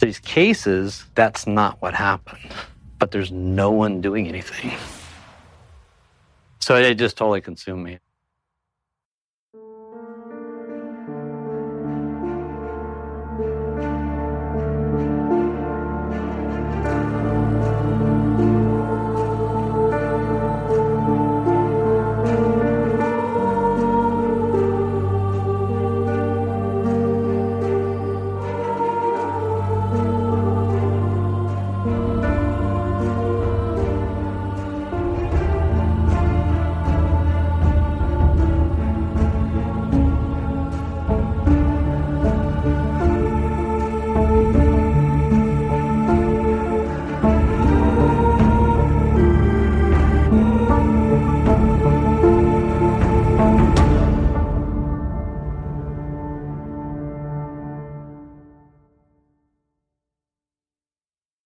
these 0.00 0.18
cases, 0.18 1.04
that's 1.14 1.46
not 1.46 1.80
what 1.80 1.94
happened. 1.94 2.52
But 2.98 3.12
there's 3.12 3.30
no 3.30 3.70
one 3.70 4.00
doing 4.00 4.26
anything. 4.26 4.72
So 6.58 6.74
it 6.74 6.94
just 6.94 7.16
totally 7.16 7.40
consumed 7.40 7.84
me. 7.84 7.98